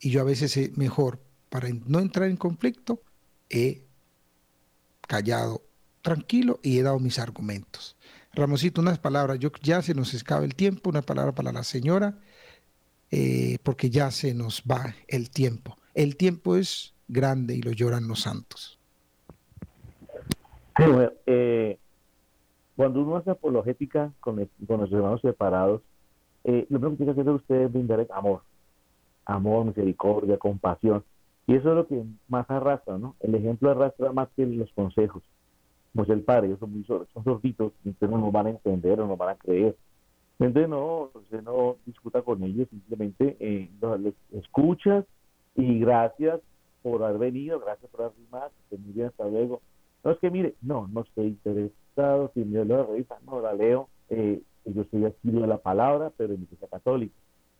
Y 0.00 0.10
yo 0.10 0.20
a 0.20 0.24
veces 0.24 0.54
eh, 0.58 0.70
mejor, 0.76 1.22
para 1.48 1.70
no 1.70 1.98
entrar 2.00 2.28
en 2.28 2.36
conflicto, 2.36 3.00
he 3.48 3.86
callado 5.06 5.62
tranquilo 6.02 6.58
y 6.62 6.78
he 6.78 6.82
dado 6.82 6.98
mis 6.98 7.18
argumentos. 7.18 7.96
Ramosito, 8.34 8.80
unas 8.80 8.98
palabras, 8.98 9.38
yo 9.38 9.50
ya 9.62 9.82
se 9.82 9.94
nos 9.94 10.14
escapa 10.14 10.44
el 10.44 10.54
tiempo, 10.54 10.90
una 10.90 11.02
palabra 11.02 11.32
para 11.32 11.52
la 11.52 11.64
señora, 11.64 12.18
eh, 13.10 13.58
porque 13.62 13.90
ya 13.90 14.10
se 14.10 14.34
nos 14.34 14.62
va 14.62 14.94
el 15.06 15.30
tiempo. 15.30 15.76
El 15.94 16.16
tiempo 16.16 16.56
es 16.56 16.94
grande 17.08 17.54
y 17.54 17.62
lo 17.62 17.72
lloran 17.72 18.08
los 18.08 18.20
santos. 18.20 18.78
Eh, 21.26 21.78
cuando 22.74 23.02
uno 23.02 23.16
hace 23.16 23.30
apologética 23.30 24.12
con, 24.20 24.48
con 24.66 24.80
los 24.80 24.90
hermanos 24.90 25.20
separados, 25.20 25.82
eh, 26.44 26.66
lo 26.70 26.80
primero 26.80 26.90
que 26.92 26.96
tiene 26.96 27.14
que 27.14 27.20
hacer 27.20 27.32
usted 27.34 27.54
es 27.66 27.72
brindar 27.72 28.06
amor, 28.10 28.42
amor, 29.26 29.66
misericordia, 29.66 30.38
compasión. 30.38 31.04
Y 31.46 31.54
eso 31.56 31.70
es 31.70 31.76
lo 31.76 31.86
que 31.86 32.04
más 32.28 32.48
arrastra, 32.50 32.98
¿no? 32.98 33.16
El 33.20 33.34
ejemplo 33.34 33.70
arrastra 33.70 34.12
más 34.12 34.28
que 34.36 34.46
los 34.46 34.70
consejos. 34.72 35.22
Pues 35.94 36.08
el 36.08 36.22
padre, 36.22 36.46
ellos 36.46 36.60
son 36.60 36.72
muy 36.72 36.84
son 36.84 37.06
sorditos, 37.24 37.72
entonces 37.84 38.10
no 38.10 38.18
nos 38.18 38.32
van 38.32 38.46
a 38.46 38.50
entender 38.50 39.00
o 39.00 39.06
no 39.06 39.16
van 39.16 39.30
a 39.30 39.34
creer. 39.34 39.76
Entonces 40.38 40.68
no, 40.68 41.10
usted 41.14 41.42
no 41.42 41.76
discuta 41.84 42.22
con 42.22 42.42
ellos, 42.42 42.68
simplemente 42.70 43.36
eh, 43.40 43.70
escuchas 44.32 45.04
y 45.54 45.78
gracias 45.80 46.40
por 46.82 47.02
haber 47.02 47.18
venido, 47.18 47.60
gracias 47.60 47.90
por 47.90 48.02
haber 48.02 48.16
rimado, 48.18 48.50
que 48.70 48.76
muy 48.78 48.92
bien, 48.92 49.08
hasta 49.08 49.28
luego. 49.28 49.60
No 50.02 50.10
es 50.12 50.18
que 50.18 50.30
mire, 50.30 50.54
no, 50.62 50.88
no 50.88 51.02
estoy 51.02 51.26
interesado, 51.26 52.30
si 52.34 52.44
me 52.44 52.64
lo 52.64 52.86
revisa, 52.86 53.18
no 53.26 53.40
la 53.40 53.52
leo, 53.52 53.88
eh, 54.08 54.42
yo 54.64 54.84
soy 54.90 55.04
aquí 55.04 55.30
de 55.30 55.46
la 55.46 55.58
palabra, 55.58 56.10
pero 56.16 56.34
en 56.34 56.40
mi 56.40 56.44
iglesia 56.44 56.68
católica. 56.68 57.14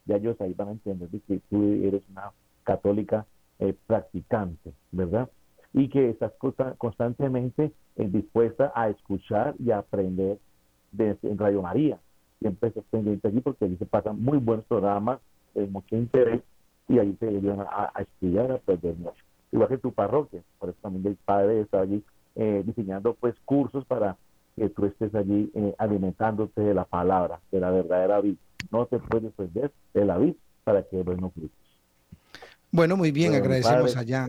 Ya 0.07 0.16
ellos 0.16 0.41
ahí 0.41 0.55
van 0.55 0.68
a 0.68 0.72
entender 0.72 1.09
que 1.28 1.41
tú 1.51 1.62
eres 1.62 2.03
una 2.11 2.33
católica 2.64 3.26
eh, 3.62 3.74
practicante, 3.86 4.72
¿verdad? 4.90 5.28
Y 5.72 5.88
que 5.88 6.10
estás 6.10 6.32
constantemente 6.78 7.72
eh, 7.96 8.08
dispuesta 8.08 8.72
a 8.74 8.88
escuchar 8.88 9.54
y 9.58 9.70
a 9.70 9.78
aprender 9.78 10.38
de, 10.90 11.16
en 11.22 11.38
Radio 11.38 11.62
María. 11.62 11.98
Siempre 12.40 12.70
estás 12.70 12.84
pendiente 12.90 13.28
aquí 13.28 13.40
porque 13.40 13.66
allí 13.66 13.76
se 13.76 13.86
pasan 13.86 14.20
muy 14.20 14.38
buenos 14.38 14.64
programas, 14.66 15.20
de 15.54 15.66
mucho 15.66 15.96
interés, 15.96 16.42
y 16.88 16.98
ahí 16.98 17.12
te 17.12 17.28
ayudan 17.28 17.60
a, 17.60 17.92
estudiar, 18.00 18.50
a 18.50 18.54
aprender 18.56 18.96
mucho. 18.96 19.22
Igual 19.52 19.68
que 19.68 19.78
tu 19.78 19.92
parroquia, 19.92 20.42
por 20.58 20.70
eso 20.70 20.78
también 20.82 21.06
el 21.06 21.16
padre 21.16 21.60
está 21.60 21.82
allí 21.82 22.02
eh, 22.34 22.62
diseñando 22.66 23.14
pues 23.14 23.36
cursos 23.44 23.84
para 23.84 24.16
que 24.56 24.70
tú 24.70 24.86
estés 24.86 25.14
allí 25.14 25.52
eh, 25.54 25.74
alimentándote 25.78 26.62
de 26.62 26.74
la 26.74 26.84
palabra, 26.84 27.40
de 27.52 27.60
la 27.60 27.70
verdadera 27.70 28.20
vida. 28.20 28.38
No 28.72 28.86
te 28.86 28.98
puedes 28.98 29.32
perder 29.34 29.70
de 29.94 30.04
la 30.04 30.18
vida 30.18 30.34
para 30.64 30.82
que 30.82 30.96
no 30.96 31.30
frutos. 31.30 31.61
Bueno, 32.73 32.97
muy 32.97 33.12
bien, 33.12 33.35
agradecemos 33.35 33.97
allá 33.97 34.29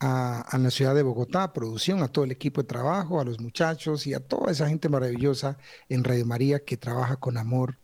a, 0.00 0.40
a, 0.40 0.58
la 0.58 0.70
ciudad 0.70 0.94
de 0.94 1.02
Bogotá, 1.02 1.44
a 1.44 1.52
producción, 1.52 2.02
a 2.02 2.08
todo 2.08 2.24
el 2.24 2.32
equipo 2.32 2.62
de 2.62 2.66
trabajo, 2.66 3.20
a 3.20 3.24
los 3.24 3.40
muchachos 3.40 4.06
y 4.06 4.14
a 4.14 4.20
toda 4.20 4.50
esa 4.50 4.68
gente 4.68 4.88
maravillosa 4.88 5.58
en 5.90 6.02
Radio 6.02 6.24
María 6.24 6.64
que 6.64 6.78
trabaja 6.78 7.16
con 7.16 7.36
amor 7.36 7.78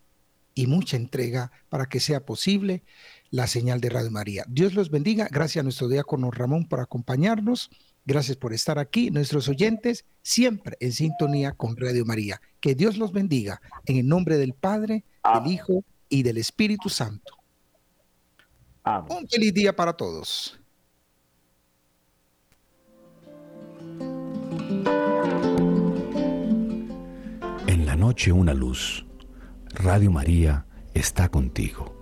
y 0.55 0.67
mucha 0.67 0.97
entrega 0.97 1.53
para 1.69 1.87
que 1.87 2.01
sea 2.01 2.25
posible 2.25 2.83
la 3.31 3.47
señal 3.47 3.81
de 3.81 3.91
Radio 3.91 4.11
María. 4.11 4.45
Dios 4.49 4.75
los 4.75 4.91
bendiga. 4.91 5.29
Gracias 5.31 5.61
a 5.61 5.65
nuestro 5.65 5.89
diácono 5.89 6.31
Ramón 6.31 6.67
por 6.67 6.81
acompañarnos. 6.81 7.71
Gracias 8.07 8.37
por 8.37 8.53
estar 8.53 8.79
aquí, 8.79 9.11
nuestros 9.11 9.49
oyentes, 9.49 10.05
siempre 10.23 10.77
en 10.81 10.93
sintonía 10.93 11.53
con 11.53 11.77
Radio 11.77 12.05
María. 12.05 12.41
Que 12.61 12.75
Dios 12.75 12.97
los 12.97 13.13
bendiga 13.13 13.61
en 13.85 13.99
el 13.99 14.09
nombre 14.09 14.39
del 14.39 14.55
Padre, 14.55 15.05
del 15.35 15.53
Hijo 15.53 15.85
y 16.09 16.23
del 16.23 16.39
Espíritu 16.39 16.89
Santo. 16.89 17.40
Un 18.85 19.29
feliz 19.29 19.53
día 19.53 19.75
para 19.77 19.93
todos. 19.93 20.59
En 27.67 27.87
la 27.87 27.97
noche 27.97 28.33
una 28.33 28.55
luz. 28.55 29.05
Radio 29.73 30.11
María 30.11 30.67
está 30.95 31.29
contigo. 31.29 32.00